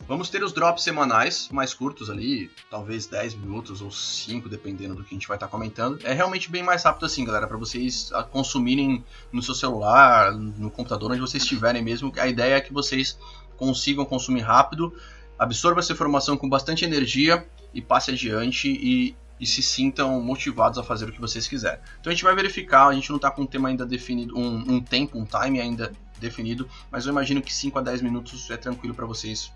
Vamos 0.06 0.30
ter 0.30 0.42
os 0.42 0.52
drops 0.52 0.82
semanais, 0.84 1.48
mais 1.52 1.74
curtos 1.74 2.08
ali, 2.08 2.50
talvez 2.70 3.06
10 3.06 3.34
minutos 3.34 3.82
ou 3.82 3.90
5, 3.90 4.48
dependendo 4.48 4.94
do 4.94 5.04
que 5.04 5.14
a 5.14 5.18
gente 5.18 5.28
vai 5.28 5.36
estar 5.36 5.46
tá 5.46 5.50
comentando. 5.50 5.98
É 6.02 6.14
realmente 6.14 6.50
bem 6.50 6.62
mais 6.62 6.82
rápido 6.82 7.04
assim, 7.04 7.24
galera, 7.24 7.46
para 7.46 7.58
vocês 7.58 8.10
ah, 8.14 8.22
consumirem 8.22 9.04
no 9.30 9.42
seu 9.42 9.54
celular, 9.54 10.32
no 10.32 10.70
computador, 10.70 11.10
onde 11.10 11.20
vocês 11.20 11.42
estiverem 11.42 11.82
mesmo. 11.82 12.12
A 12.16 12.26
ideia 12.26 12.54
é 12.54 12.60
que 12.60 12.72
vocês 12.72 13.18
consigam 13.58 14.04
consumir 14.04 14.40
rápido, 14.40 14.94
absorva 15.38 15.80
essa 15.80 15.92
informação 15.92 16.36
com 16.36 16.48
bastante 16.48 16.84
energia 16.84 17.46
e 17.72 17.80
passe 17.80 18.10
adiante 18.10 18.68
e 18.68 19.14
e 19.40 19.46
se 19.46 19.62
sintam 19.62 20.20
motivados 20.20 20.78
a 20.78 20.82
fazer 20.82 21.08
o 21.08 21.12
que 21.12 21.20
vocês 21.20 21.46
quiserem. 21.46 21.78
Então 22.00 22.10
a 22.10 22.14
gente 22.14 22.24
vai 22.24 22.34
verificar, 22.34 22.88
a 22.88 22.92
gente 22.92 23.08
não 23.08 23.16
está 23.16 23.30
com 23.30 23.42
um 23.42 23.46
tema 23.46 23.68
ainda 23.68 23.86
definido, 23.86 24.36
um, 24.36 24.74
um, 24.74 24.80
tempo, 24.80 25.18
um 25.18 25.24
time 25.24 25.60
ainda 25.60 25.92
definido, 26.18 26.68
mas 26.90 27.06
eu 27.06 27.12
imagino 27.12 27.40
que 27.40 27.54
5 27.54 27.78
a 27.78 27.82
10 27.82 28.02
minutos 28.02 28.50
é 28.50 28.56
tranquilo 28.56 28.94
para 28.94 29.06
vocês. 29.06 29.52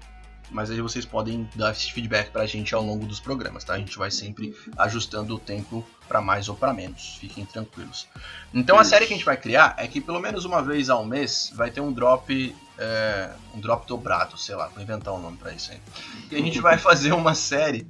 Mas 0.53 0.71
aí 0.71 0.81
vocês 0.81 1.05
podem 1.05 1.49
dar 1.57 1.73
esse 1.73 1.91
feedback 1.91 2.31
para 2.31 2.43
a 2.43 2.47
gente 2.47 2.75
ao 2.75 2.83
longo 2.83 3.07
dos 3.07 3.19
programas, 3.19 3.65
tá? 3.65 3.75
A 3.75 3.79
gente 3.79 3.97
vai 3.97 4.11
sempre 4.11 4.55
ajustando 4.77 5.35
o 5.35 5.39
tempo 5.39 5.85
para 6.07 6.21
mais 6.21 6.49
ou 6.49 6.55
para 6.55 6.75
menos, 6.75 7.17
fiquem 7.19 7.45
tranquilos. 7.45 8.07
Então 8.53 8.79
a 8.79 8.85
série 8.85 9.07
que 9.07 9.15
a 9.15 9.17
gente 9.17 9.25
vai 9.25 9.37
criar 9.37 9.75
é 9.79 9.89
que 9.89 10.01
pelo 10.01 10.21
menos 10.21 10.45
uma 10.45 10.63
vez 10.63 10.91
ao 10.91 11.05
mês 11.05 11.51
vai 11.55 11.71
ter 11.71 11.81
um 11.81 11.91
drop, 11.91 12.55
é, 12.79 13.31
um 13.55 13.61
drop 13.61 13.87
dobrado, 13.87 14.37
sei 14.37 14.55
lá, 14.55 14.69
vou 14.69 14.83
inventar 14.83 15.15
um 15.15 15.19
nome 15.19 15.39
para 15.39 15.53
isso 15.53 15.73
aí. 15.73 15.81
E 16.31 16.37
a 16.37 16.41
gente 16.41 16.61
vai 16.61 16.77
fazer 16.79 17.13
uma 17.13 17.35
série 17.35 17.87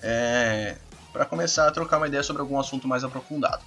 é, 0.00 0.76
para 1.12 1.24
começar 1.24 1.66
a 1.66 1.70
trocar 1.72 1.96
uma 1.96 2.06
ideia 2.06 2.22
sobre 2.22 2.42
algum 2.42 2.58
assunto 2.58 2.86
mais 2.86 3.02
aprofundado. 3.02 3.62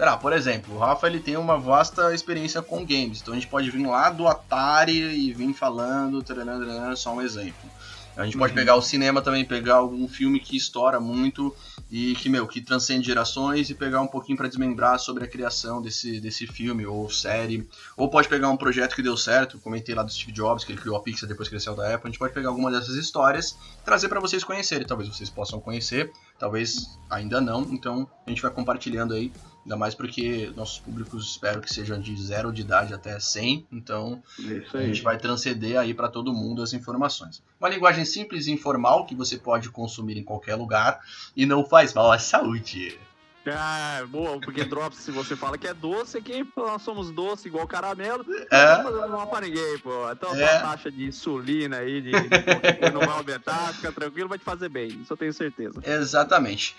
Será, 0.00 0.16
por 0.16 0.32
exemplo, 0.32 0.76
o 0.76 0.78
Rafa 0.78 1.06
ele 1.06 1.20
tem 1.20 1.36
uma 1.36 1.58
vasta 1.58 2.14
experiência 2.14 2.62
com 2.62 2.86
games, 2.86 3.20
então 3.20 3.34
a 3.34 3.36
gente 3.36 3.48
pode 3.48 3.70
vir 3.70 3.84
lá 3.86 4.08
do 4.08 4.26
Atari 4.26 4.96
e 4.96 5.30
vir 5.34 5.52
falando, 5.52 6.24
só 6.96 7.14
um 7.14 7.20
exemplo. 7.20 7.68
A 8.20 8.26
gente 8.26 8.36
pode 8.36 8.52
pegar 8.52 8.76
o 8.76 8.82
cinema 8.82 9.22
também, 9.22 9.46
pegar 9.46 9.76
algum 9.76 10.06
filme 10.06 10.38
que 10.38 10.54
estoura 10.54 11.00
muito 11.00 11.56
e 11.90 12.14
que, 12.16 12.28
meu, 12.28 12.46
que 12.46 12.60
transcende 12.60 13.06
gerações 13.06 13.70
e 13.70 13.74
pegar 13.74 14.02
um 14.02 14.06
pouquinho 14.06 14.36
para 14.36 14.46
desmembrar 14.46 14.98
sobre 14.98 15.24
a 15.24 15.26
criação 15.26 15.80
desse, 15.80 16.20
desse 16.20 16.46
filme 16.46 16.84
ou 16.84 17.08
série. 17.08 17.66
Ou 17.96 18.10
pode 18.10 18.28
pegar 18.28 18.50
um 18.50 18.58
projeto 18.58 18.94
que 18.94 19.02
deu 19.02 19.16
certo, 19.16 19.58
comentei 19.60 19.94
lá 19.94 20.02
do 20.02 20.12
Steve 20.12 20.32
Jobs, 20.32 20.64
que 20.64 20.72
ele 20.72 20.80
criou 20.80 20.96
a 20.96 21.02
Pixar 21.02 21.26
depois 21.26 21.48
que 21.48 21.54
ele 21.54 21.62
saiu 21.62 21.74
da 21.74 21.94
Apple. 21.94 22.08
A 22.08 22.10
gente 22.10 22.18
pode 22.18 22.34
pegar 22.34 22.50
alguma 22.50 22.70
dessas 22.70 22.94
histórias, 22.94 23.56
trazer 23.86 24.10
para 24.10 24.20
vocês 24.20 24.44
conhecerem. 24.44 24.86
Talvez 24.86 25.08
vocês 25.08 25.30
possam 25.30 25.58
conhecer, 25.58 26.12
talvez 26.38 26.98
ainda 27.08 27.40
não. 27.40 27.62
Então 27.70 28.06
a 28.26 28.28
gente 28.28 28.42
vai 28.42 28.50
compartilhando 28.50 29.14
aí 29.14 29.32
Ainda 29.62 29.76
mais 29.76 29.94
porque 29.94 30.50
nossos 30.56 30.78
públicos 30.78 31.30
espero 31.30 31.60
que 31.60 31.72
sejam 31.72 32.00
de 32.00 32.16
zero 32.20 32.52
de 32.52 32.62
idade 32.62 32.94
até 32.94 33.20
100, 33.20 33.66
então 33.70 34.22
a 34.72 34.82
gente 34.82 35.02
vai 35.02 35.18
transcender 35.18 35.78
aí 35.78 35.92
para 35.92 36.08
todo 36.08 36.32
mundo 36.32 36.62
as 36.62 36.72
informações. 36.72 37.42
Uma 37.60 37.68
linguagem 37.68 38.04
simples 38.04 38.46
e 38.46 38.52
informal 38.52 39.04
que 39.04 39.14
você 39.14 39.36
pode 39.36 39.68
consumir 39.70 40.16
em 40.16 40.24
qualquer 40.24 40.54
lugar 40.54 41.00
e 41.36 41.44
não 41.44 41.64
faz 41.64 41.92
mal 41.92 42.10
à 42.10 42.18
saúde. 42.18 42.98
Ah, 43.46 44.04
boa, 44.06 44.38
porque 44.38 44.64
Drops, 44.64 44.98
se 44.98 45.10
você 45.10 45.34
fala 45.34 45.56
que 45.56 45.66
é 45.66 45.72
doce, 45.72 46.18
aqui 46.18 46.46
nós 46.54 46.82
somos 46.82 47.10
doce 47.10 47.48
igual 47.48 47.66
caramelo, 47.66 48.24
é. 48.50 48.76
não 48.76 48.82
fazendo 48.84 49.08
mal 49.08 49.26
pra 49.28 49.40
ninguém, 49.40 49.78
pô. 49.78 50.10
Então 50.10 50.34
é. 50.34 50.56
a 50.56 50.60
taxa 50.60 50.90
de 50.90 51.04
insulina 51.04 51.78
aí, 51.78 52.02
de, 52.02 52.10
de 52.10 52.90
não 52.92 53.00
vai 53.00 53.16
aumentar, 53.16 53.72
fica 53.74 53.90
tranquilo, 53.92 54.28
vai 54.28 54.38
te 54.38 54.44
fazer 54.44 54.68
bem, 54.68 54.88
isso 54.88 55.12
eu 55.12 55.16
tenho 55.16 55.32
certeza. 55.32 55.80
Exatamente. 55.82 56.76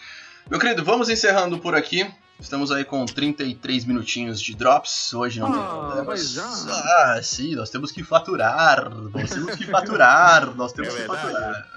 Meu 0.49 0.59
querido, 0.59 0.83
vamos 0.83 1.09
encerrando 1.09 1.57
por 1.59 1.73
aqui. 1.73 2.09
Estamos 2.41 2.71
aí 2.71 2.83
com 2.83 3.05
33 3.05 3.85
minutinhos 3.85 4.41
de 4.41 4.55
drops. 4.55 5.13
Hoje 5.13 5.39
não 5.39 5.53
ah, 5.53 6.03
mas 6.05 6.31
já. 6.31 6.43
Ah, 6.43 7.19
sim, 7.21 7.53
nós 7.53 7.69
temos 7.69 7.91
que 7.91 8.03
faturar. 8.03 8.89
Nós 8.89 9.29
temos 9.29 9.55
que 9.55 9.65
faturar. 9.67 10.55
Nós 10.55 10.73
temos 10.73 10.95
é 10.95 11.01
que 11.01 11.05
faturar. 11.05 11.69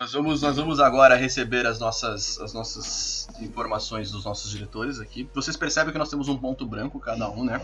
Nós 0.00 0.12
vamos, 0.12 0.40
nós 0.40 0.56
vamos 0.56 0.80
agora 0.80 1.14
receber 1.16 1.66
as 1.66 1.78
nossas, 1.78 2.40
as 2.40 2.54
nossas 2.54 3.28
informações 3.40 4.10
dos 4.10 4.24
nossos 4.24 4.50
diretores 4.50 4.98
aqui. 4.98 5.28
Vocês 5.34 5.54
percebem 5.54 5.92
que 5.92 5.98
nós 5.98 6.08
temos 6.08 6.28
um 6.28 6.36
ponto 6.36 6.66
branco 6.66 6.98
cada 6.98 7.28
um, 7.30 7.44
né? 7.44 7.60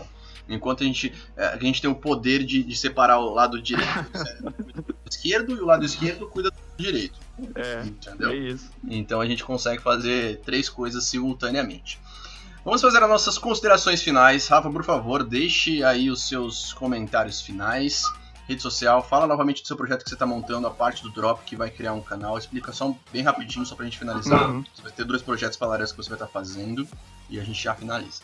Enquanto 0.47 0.83
a 0.83 0.85
gente, 0.85 1.11
é, 1.35 1.47
a 1.47 1.57
gente 1.57 1.81
tem 1.81 1.89
o 1.89 1.95
poder 1.95 2.43
de, 2.43 2.61
de 2.61 2.75
separar 2.75 3.19
o 3.19 3.33
lado 3.33 3.59
direito 3.59 3.89
do 4.75 4.95
esquerdo 5.09 5.55
e 5.55 5.59
o 5.59 5.65
lado 5.65 5.83
esquerdo 5.83 6.27
cuida 6.27 6.51
do 6.51 6.83
direito. 6.83 7.19
É, 7.55 7.81
entendeu? 7.81 8.29
É 8.29 8.35
isso. 8.35 8.69
Então 8.87 9.19
a 9.19 9.25
gente 9.25 9.43
consegue 9.43 9.81
fazer 9.81 10.39
três 10.45 10.69
coisas 10.69 11.03
simultaneamente. 11.05 11.99
Vamos 12.67 12.81
fazer 12.81 13.01
as 13.01 13.07
nossas 13.07 13.37
considerações 13.37 14.01
finais. 14.01 14.45
Rafa, 14.49 14.69
por 14.69 14.83
favor, 14.83 15.23
deixe 15.23 15.85
aí 15.85 16.11
os 16.11 16.27
seus 16.27 16.73
comentários 16.73 17.41
finais. 17.41 18.03
Rede 18.45 18.61
social, 18.61 19.01
fala 19.01 19.25
novamente 19.25 19.61
do 19.61 19.67
seu 19.69 19.77
projeto 19.77 20.03
que 20.03 20.09
você 20.09 20.15
está 20.15 20.25
montando, 20.25 20.67
a 20.67 20.69
parte 20.69 21.01
do 21.01 21.09
Drop, 21.09 21.41
que 21.45 21.55
vai 21.55 21.69
criar 21.69 21.93
um 21.93 22.01
canal. 22.01 22.37
Explicação 22.37 22.99
bem 23.09 23.23
rapidinho, 23.23 23.65
só 23.65 23.73
para 23.73 23.85
a 23.85 23.87
gente 23.87 23.97
finalizar. 23.97 24.49
Uhum. 24.49 24.65
Você 24.75 24.81
vai 24.81 24.91
ter 24.91 25.05
dois 25.05 25.21
projetos 25.21 25.57
paralelos 25.57 25.93
que 25.93 25.97
você 25.97 26.09
vai 26.09 26.17
estar 26.17 26.25
tá 26.25 26.31
fazendo 26.33 26.85
e 27.29 27.39
a 27.39 27.43
gente 27.45 27.63
já 27.63 27.73
finaliza. 27.73 28.21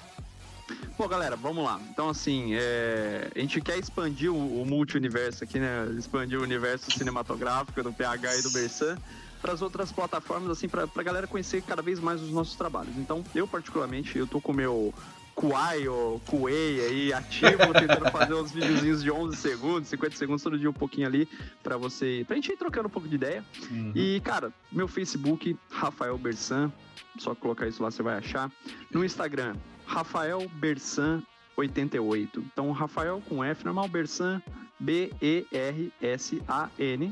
Bom, 0.97 1.08
galera, 1.08 1.36
vamos 1.36 1.63
lá. 1.63 1.80
Então, 1.89 2.10
assim, 2.10 2.54
é... 2.54 3.30
a 3.36 3.39
gente 3.39 3.60
quer 3.62 3.78
expandir 3.78 4.32
o, 4.32 4.62
o 4.62 4.65
multi-universo 4.65 5.43
aqui, 5.43 5.60
né? 5.60 5.88
Expandir 5.97 6.39
o 6.39 6.43
universo 6.43 6.91
cinematográfico 6.91 7.82
do 7.84 7.91
PH 7.91 8.38
e 8.38 8.41
do 8.41 8.52
Bersan 8.52 8.97
para 9.41 9.51
as 9.51 9.61
outras 9.61 9.91
plataformas, 9.91 10.49
assim, 10.51 10.70
para 10.70 10.84
a 10.95 11.03
galera 11.03 11.28
conhecer 11.28 11.61
cada 11.64 11.82
vez 11.82 11.99
mais 11.99 12.22
os 12.22 12.32
nossos 12.32 12.55
trabalhos. 12.55 12.95
Então, 12.97 13.24
eu 13.36 13.45
particularmente, 13.45 14.18
eu 14.18 14.26
tô 14.26 14.39
com 14.39 14.53
o 14.53 14.55
meu 14.55 14.93
Kuai 15.36 15.86
ou 15.88 16.20
Kuei 16.22 16.80
aí 16.80 17.14
ativo, 17.14 17.57
tentando 17.74 18.09
fazer 18.09 18.34
uns 18.36 18.51
videozinhos 18.51 19.03
de 19.03 19.11
11 19.11 19.36
segundos, 19.36 19.89
50 19.89 20.16
segundos, 20.16 20.43
todo 20.43 20.57
dia 20.57 20.70
um 20.70 20.74
pouquinho 20.74 21.07
ali 21.07 21.28
para 21.61 21.76
você, 21.76 22.24
pra 22.26 22.36
gente 22.36 22.53
ir 22.53 22.57
trocando 22.57 22.88
um 22.88 22.91
pouco 22.91 23.07
de 23.07 23.16
ideia. 23.16 23.43
Uhum. 23.70 23.91
E, 23.93 24.22
cara, 24.22 24.53
meu 24.72 24.88
Facebook, 24.88 25.57
Rafael 25.70 26.18
Bersan, 26.18 26.72
só 27.18 27.36
colocar 27.36 27.68
isso 27.68 27.82
lá 27.82 27.91
você 27.91 28.01
vai 28.01 28.18
achar. 28.18 28.51
No 28.91 29.03
Instagram, 29.03 29.55
Rafael 29.86 30.48
Bersan 30.56 31.22
88. 31.56 32.40
Então, 32.52 32.72
Rafael 32.72 33.22
com 33.28 33.44
F 33.44 33.66
normal, 33.66 33.88
Bersan 33.88 34.42
B-E-R-S-A-N 34.80 35.94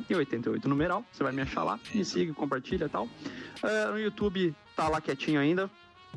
e 0.10 0.16
88 0.16 0.68
numeral. 0.68 1.06
Você 1.12 1.24
vai 1.24 1.32
me 1.32 1.42
achar 1.42 1.64
lá, 1.64 1.80
me 1.94 2.04
siga, 2.04 2.34
compartilha 2.34 2.86
e 2.86 2.90
tal. 2.90 3.06
Uh, 3.06 3.92
no 3.92 4.00
YouTube 4.00 4.54
tá 4.76 4.90
lá 4.90 5.00
quietinho 5.00 5.40
ainda. 5.40 5.70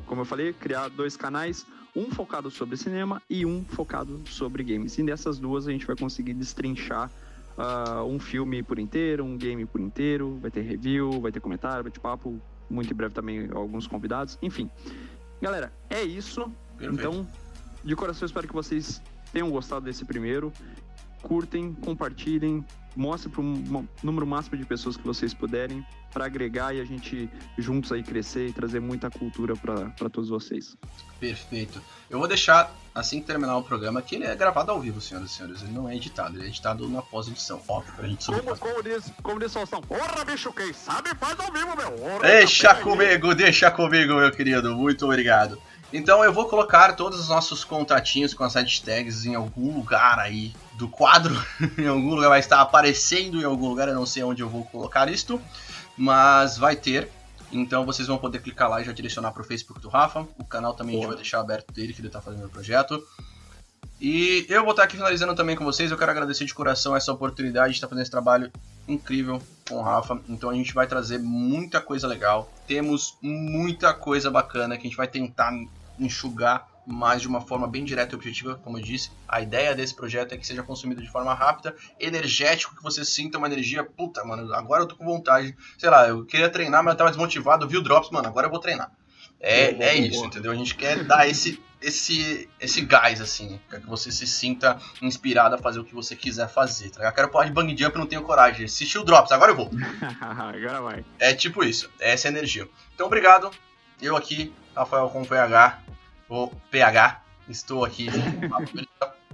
Como 0.05 0.21
eu 0.21 0.25
falei, 0.25 0.51
criar 0.51 0.89
dois 0.89 1.15
canais, 1.15 1.65
um 1.95 2.11
focado 2.11 2.51
sobre 2.51 2.75
cinema 2.75 3.21
e 3.29 3.45
um 3.45 3.63
focado 3.63 4.21
sobre 4.25 4.63
games. 4.63 4.97
E 4.97 5.03
nessas 5.03 5.39
duas 5.39 5.65
a 5.67 5.71
gente 5.71 5.85
vai 5.85 5.95
conseguir 5.95 6.33
destrinchar 6.33 7.09
uh, 7.57 8.03
um 8.03 8.19
filme 8.19 8.61
por 8.61 8.77
inteiro, 8.77 9.23
um 9.23 9.37
game 9.37 9.65
por 9.65 9.79
inteiro, 9.79 10.37
vai 10.41 10.51
ter 10.51 10.61
review, 10.61 11.21
vai 11.21 11.31
ter 11.31 11.39
comentário, 11.39 11.83
vai 11.83 11.91
ter 11.91 12.01
papo, 12.01 12.41
muito 12.69 12.91
em 12.91 12.95
breve 12.95 13.13
também 13.13 13.47
alguns 13.53 13.87
convidados, 13.87 14.37
enfim. 14.41 14.69
Galera, 15.41 15.71
é 15.89 16.01
isso. 16.03 16.51
Perfeito. 16.77 16.93
Então, 16.99 17.27
de 17.83 17.95
coração, 17.95 18.25
espero 18.25 18.47
que 18.47 18.53
vocês 18.53 19.01
tenham 19.31 19.49
gostado 19.49 19.85
desse 19.85 20.05
primeiro. 20.05 20.51
Curtem, 21.25 21.73
compartilhem, 21.73 22.63
mostrem 22.95 23.33
para 23.33 23.41
um 23.41 23.87
número 24.03 24.27
máximo 24.27 24.55
de 24.55 24.63
pessoas 24.63 24.95
que 24.95 25.03
vocês 25.03 25.33
puderem 25.33 25.85
para 26.13 26.25
agregar 26.25 26.73
e 26.73 26.79
a 26.79 26.85
gente 26.85 27.29
juntos 27.57 27.91
aí 27.91 28.01
crescer 28.01 28.47
e 28.47 28.53
trazer 28.53 28.79
muita 28.79 29.09
cultura 29.09 29.53
para 29.55 30.09
todos 30.09 30.29
vocês. 30.29 30.77
Perfeito. 31.19 31.81
Eu 32.09 32.19
vou 32.19 32.27
deixar, 32.27 32.71
assim 32.93 33.19
que 33.19 33.25
terminar 33.25 33.57
o 33.57 33.63
programa, 33.63 34.01
que 34.01 34.15
ele 34.15 34.25
é 34.25 34.35
gravado 34.35 34.71
ao 34.71 34.79
vivo, 34.79 35.01
senhoras 35.01 35.31
e 35.31 35.33
senhores. 35.33 35.61
Ele 35.63 35.73
não 35.73 35.89
é 35.89 35.95
editado, 35.95 36.37
ele 36.37 36.45
é 36.45 36.47
editado 36.47 36.87
na 36.87 37.01
pós-edição. 37.01 37.61
Óbvio, 37.67 37.93
pra 37.95 38.07
gente 38.07 38.23
subir. 38.23 38.41
Como, 38.43 38.57
como, 38.57 38.83
diz, 38.83 39.11
como 39.21 39.39
diz 39.39 39.51
Faustão, 39.51 39.81
porra, 39.81 40.23
bicho, 40.23 40.53
quem 40.53 40.71
sabe 40.71 41.09
faz 41.15 41.37
ao 41.39 41.51
vivo, 41.51 41.75
meu. 41.75 41.91
Porra, 41.91 42.19
deixa 42.21 42.75
comigo, 42.75 43.29
aí. 43.31 43.35
deixa 43.35 43.71
comigo, 43.71 44.13
meu 44.13 44.31
querido. 44.31 44.73
Muito 44.75 45.05
obrigado. 45.05 45.59
Então 45.93 46.23
eu 46.23 46.33
vou 46.33 46.47
colocar 46.47 46.93
todos 46.93 47.19
os 47.19 47.29
nossos 47.29 47.63
contatinhos 47.63 48.33
com 48.33 48.43
as 48.43 48.55
hashtags 48.55 49.25
em 49.25 49.35
algum 49.35 49.73
lugar 49.75 50.19
aí 50.19 50.53
do 50.73 50.89
quadro. 50.89 51.35
em 51.77 51.87
algum 51.87 52.15
lugar 52.15 52.29
vai 52.29 52.39
estar 52.39 52.59
aparecendo 52.61 53.39
em 53.39 53.45
algum 53.45 53.67
lugar, 53.67 53.87
eu 53.87 53.95
não 53.95 54.05
sei 54.05 54.23
onde 54.23 54.41
eu 54.41 54.49
vou 54.49 54.65
colocar 54.65 55.09
isto, 55.09 55.41
mas 55.97 56.57
vai 56.57 56.75
ter. 56.75 57.09
Então 57.51 57.85
vocês 57.85 58.07
vão 58.07 58.17
poder 58.17 58.39
clicar 58.39 58.69
lá 58.69 58.81
e 58.81 58.83
já 58.83 58.91
direcionar 58.91 59.31
para 59.31 59.41
o 59.41 59.45
Facebook 59.45 59.79
do 59.79 59.87
Rafa. 59.87 60.27
O 60.37 60.43
canal 60.43 60.73
também 60.73 60.95
a 60.95 60.99
gente 60.99 61.07
vai 61.07 61.15
deixar 61.15 61.39
aberto 61.39 61.71
dele, 61.71 61.93
que 61.93 62.01
ele 62.01 62.07
está 62.07 62.21
fazendo 62.21 62.45
o 62.45 62.49
projeto. 62.49 63.01
E 63.99 64.45
eu 64.49 64.61
vou 64.63 64.71
estar 64.71 64.83
aqui 64.83 64.97
finalizando 64.97 65.35
também 65.35 65.55
com 65.55 65.63
vocês. 65.63 65.89
Eu 65.89 65.97
quero 65.97 66.11
agradecer 66.11 66.45
de 66.45 66.53
coração 66.53 66.95
essa 66.95 67.13
oportunidade 67.13 67.71
de 67.71 67.77
estar 67.77 67.87
fazendo 67.87 68.01
esse 68.01 68.11
trabalho 68.11 68.51
incrível 68.87 69.41
com 69.67 69.75
o 69.75 69.81
Rafa. 69.81 70.19
Então 70.27 70.49
a 70.49 70.53
gente 70.53 70.73
vai 70.73 70.87
trazer 70.87 71.19
muita 71.19 71.79
coisa 71.79 72.07
legal. 72.07 72.51
Temos 72.67 73.17
muita 73.21 73.93
coisa 73.93 74.29
bacana 74.31 74.75
que 74.75 74.81
a 74.81 74.89
gente 74.89 74.97
vai 74.97 75.07
tentar 75.07 75.51
enxugar 75.99 76.67
mais 76.85 77.21
de 77.21 77.27
uma 77.27 77.41
forma 77.41 77.67
bem 77.67 77.83
direta 77.83 78.13
e 78.13 78.15
objetiva, 78.15 78.59
como 78.63 78.77
eu 78.77 78.83
disse. 78.83 79.09
A 79.27 79.41
ideia 79.41 79.73
desse 79.73 79.95
projeto 79.95 80.33
é 80.33 80.37
que 80.37 80.45
seja 80.45 80.61
consumido 80.61 81.01
de 81.01 81.09
forma 81.09 81.33
rápida, 81.33 81.75
energético, 81.99 82.75
que 82.75 82.83
você 82.83 83.03
sinta 83.03 83.37
uma 83.37 83.47
energia, 83.47 83.83
puta, 83.83 84.23
mano, 84.23 84.53
agora 84.53 84.83
eu 84.83 84.87
tô 84.87 84.95
com 84.95 85.05
vontade. 85.05 85.55
Sei 85.77 85.89
lá, 85.89 86.07
eu 86.07 86.25
queria 86.25 86.49
treinar, 86.49 86.83
mas 86.83 86.93
eu 86.93 86.97
tava 86.97 87.09
desmotivado, 87.09 87.67
vi 87.67 87.77
o 87.77 87.81
Drops, 87.81 88.11
mano, 88.11 88.27
agora 88.27 88.47
eu 88.47 88.51
vou 88.51 88.59
treinar. 88.59 88.91
É, 89.39 89.71
é 89.83 89.95
isso, 89.95 90.25
entendeu? 90.25 90.51
A 90.51 90.55
gente 90.55 90.75
quer 90.75 91.03
dar 91.03 91.27
esse, 91.27 91.61
esse, 91.85 92.49
esse 92.59 92.81
gás, 92.81 93.21
assim, 93.21 93.59
para 93.69 93.79
que 93.79 93.85
você 93.85 94.11
se 94.11 94.25
sinta 94.25 94.79
inspirado 95.01 95.53
a 95.53 95.57
fazer 95.59 95.79
o 95.79 95.85
que 95.85 95.93
você 95.93 96.15
quiser 96.15 96.49
fazer, 96.49 96.89
tá? 96.89 97.03
Eu 97.03 97.11
quero 97.11 97.29
pular 97.29 97.45
de 97.45 97.51
bang 97.51 97.77
jump 97.77 97.95
e 97.95 97.99
não 97.99 98.07
tenho 98.07 98.23
coragem. 98.23 98.65
Assistiu 98.65 99.01
o 99.01 99.03
Drops, 99.05 99.31
agora 99.31 99.51
eu 99.51 99.55
vou. 99.55 99.69
agora 100.19 100.81
vai. 100.81 101.05
É 101.19 101.33
tipo 101.33 101.63
isso, 101.63 101.89
é 101.99 102.13
essa 102.13 102.27
energia. 102.27 102.67
Então, 102.93 103.05
obrigado. 103.05 103.51
Eu 104.01 104.17
aqui, 104.17 104.51
Rafael 104.75 105.09
com 105.09 105.23
PH, 105.23 105.83
o 106.27 106.47
PH, 106.71 107.21
estou 107.47 107.85
aqui 107.85 108.07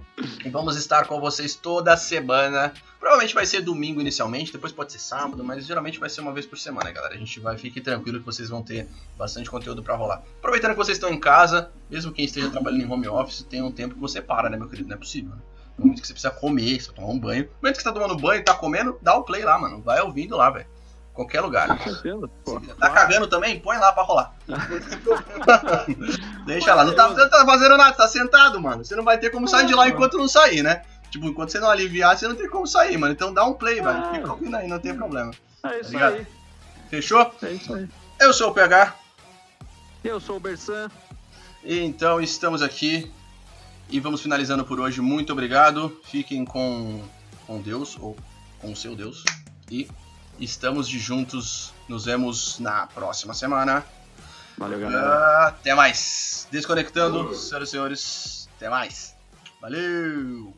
e 0.44 0.50
vamos 0.50 0.76
estar 0.76 1.08
com 1.08 1.20
vocês 1.20 1.56
toda 1.56 1.96
semana. 1.98 2.74
Provavelmente 3.00 3.34
vai 3.34 3.46
ser 3.46 3.62
domingo 3.62 4.00
inicialmente, 4.00 4.52
depois 4.52 4.72
pode 4.72 4.92
ser 4.92 5.00
sábado, 5.00 5.44
mas 5.44 5.66
geralmente 5.66 6.00
vai 6.00 6.10
ser 6.10 6.22
uma 6.22 6.32
vez 6.32 6.46
por 6.46 6.58
semana, 6.58 6.92
galera. 6.92 7.16
A 7.16 7.18
gente 7.18 7.40
vai, 7.40 7.58
fique 7.58 7.82
tranquilo 7.82 8.20
que 8.20 8.26
vocês 8.26 8.50
vão 8.50 8.62
ter 8.62 8.88
bastante 9.18 9.50
conteúdo 9.50 9.82
para 9.82 9.96
rolar. 9.96 10.22
Aproveitando 10.38 10.72
que 10.72 10.78
vocês 10.78 10.98
estão 10.98 11.12
em 11.12 11.20
casa, 11.20 11.72
mesmo 11.90 12.12
quem 12.12 12.26
esteja 12.26 12.50
trabalhando 12.50 12.84
em 12.84 12.92
home 12.92 13.08
office, 13.08 13.44
tem 13.44 13.62
um 13.62 13.72
tempo 13.72 13.96
que 13.96 14.02
você 14.02 14.22
para, 14.22 14.50
né, 14.50 14.58
meu 14.58 14.70
querido? 14.70 14.88
Não 14.88 14.96
é 14.96 15.00
possível, 15.00 15.32
né? 15.32 15.42
No 15.78 15.86
momento 15.86 16.02
que 16.02 16.08
você 16.08 16.14
precisa 16.14 16.32
comer, 16.32 16.80
você 16.80 16.92
tomar 16.92 17.08
um 17.08 17.20
banho. 17.20 17.46
No 17.46 17.50
momento 17.62 17.78
que 17.78 17.82
você 17.82 17.90
tá 17.90 17.94
tomando 17.94 18.16
banho 18.18 18.42
e 18.42 18.44
tá 18.44 18.54
comendo, 18.54 19.00
dá 19.02 19.16
o 19.16 19.24
play 19.24 19.44
lá, 19.44 19.58
mano. 19.58 19.82
Vai 19.82 20.02
ouvindo 20.02 20.38
lá, 20.38 20.50
velho. 20.52 20.68
Qualquer 21.14 21.41
lugar. 21.41 21.68
Tá 22.80 22.89
cagando 22.89 23.28
também? 23.28 23.59
Põe 23.59 23.78
lá 23.78 23.91
pra 23.91 24.03
rolar. 24.03 24.34
Deixa 26.45 26.74
lá. 26.74 26.86
Não 26.86 26.95
tá, 26.95 27.09
não 27.09 27.30
tá 27.30 27.45
fazendo 27.45 27.78
nada, 27.78 27.95
tá 27.95 28.07
sentado, 28.07 28.62
mano. 28.62 28.84
Você 28.84 28.95
não 28.95 29.03
vai 29.03 29.18
ter 29.18 29.30
como 29.30 29.47
sair 29.47 29.68
de 29.68 29.76
lá 29.76 29.89
enquanto 29.89 30.18
não 30.18 30.28
sair, 30.28 30.64
né? 30.64 30.84
Tipo, 31.09 31.28
enquanto 31.28 31.51
você 31.51 31.59
não 31.59 31.70
aliviar, 31.70 32.18
você 32.18 32.28
não 32.28 32.36
tem 32.36 32.49
como 32.49 32.66
sair, 32.66 32.97
mano. 32.97 33.12
Então 33.12 33.34
dá 33.34 33.45
um 33.45 33.53
play, 33.53 33.82
velho. 33.82 33.89
Ah. 33.89 34.12
Fica 34.14 34.32
ouvindo 34.32 34.55
aí, 34.55 34.68
não 34.68 34.80
tem 34.80 34.95
problema. 34.95 35.32
É 35.64 35.80
isso 35.82 35.91
tá 35.91 36.07
aí. 36.07 36.26
Fechou? 36.89 37.34
É 37.43 37.51
isso 37.51 37.74
aí. 37.74 37.88
Eu 38.20 38.34
sou 38.34 38.49
o 38.49 38.53
PH. 38.53 38.95
Eu 40.03 40.20
sou 40.20 40.38
o 40.38 40.39
Bersan. 40.39 40.89
Então 41.64 42.22
estamos 42.22 42.62
aqui 42.62 43.12
e 43.89 43.99
vamos 43.99 44.22
finalizando 44.22 44.66
por 44.66 44.80
hoje. 44.80 45.01
Muito 45.01 45.34
obrigado. 45.34 45.99
Fiquem 46.05 46.45
com, 46.45 47.03
com 47.45 47.62
Deus 47.62 47.97
ou 47.99 48.16
com 48.59 48.72
o 48.72 48.76
seu 48.76 48.95
Deus. 48.95 49.24
E 49.70 49.88
Estamos 50.42 50.89
de 50.89 50.98
juntos. 50.98 51.72
Nos 51.88 52.06
vemos 52.06 52.58
na 52.60 52.88
próxima 52.88 53.34
semana. 53.34 53.86
Valeu, 54.58 54.80
galera. 54.80 55.48
Até 55.48 55.76
mais. 55.76 56.48
Desconectando, 56.52 57.34
senhoras 57.36 57.70
e 57.70 57.72
senhores. 57.72 58.50
Até 58.58 58.68
mais. 58.68 59.16
Valeu! 59.62 60.52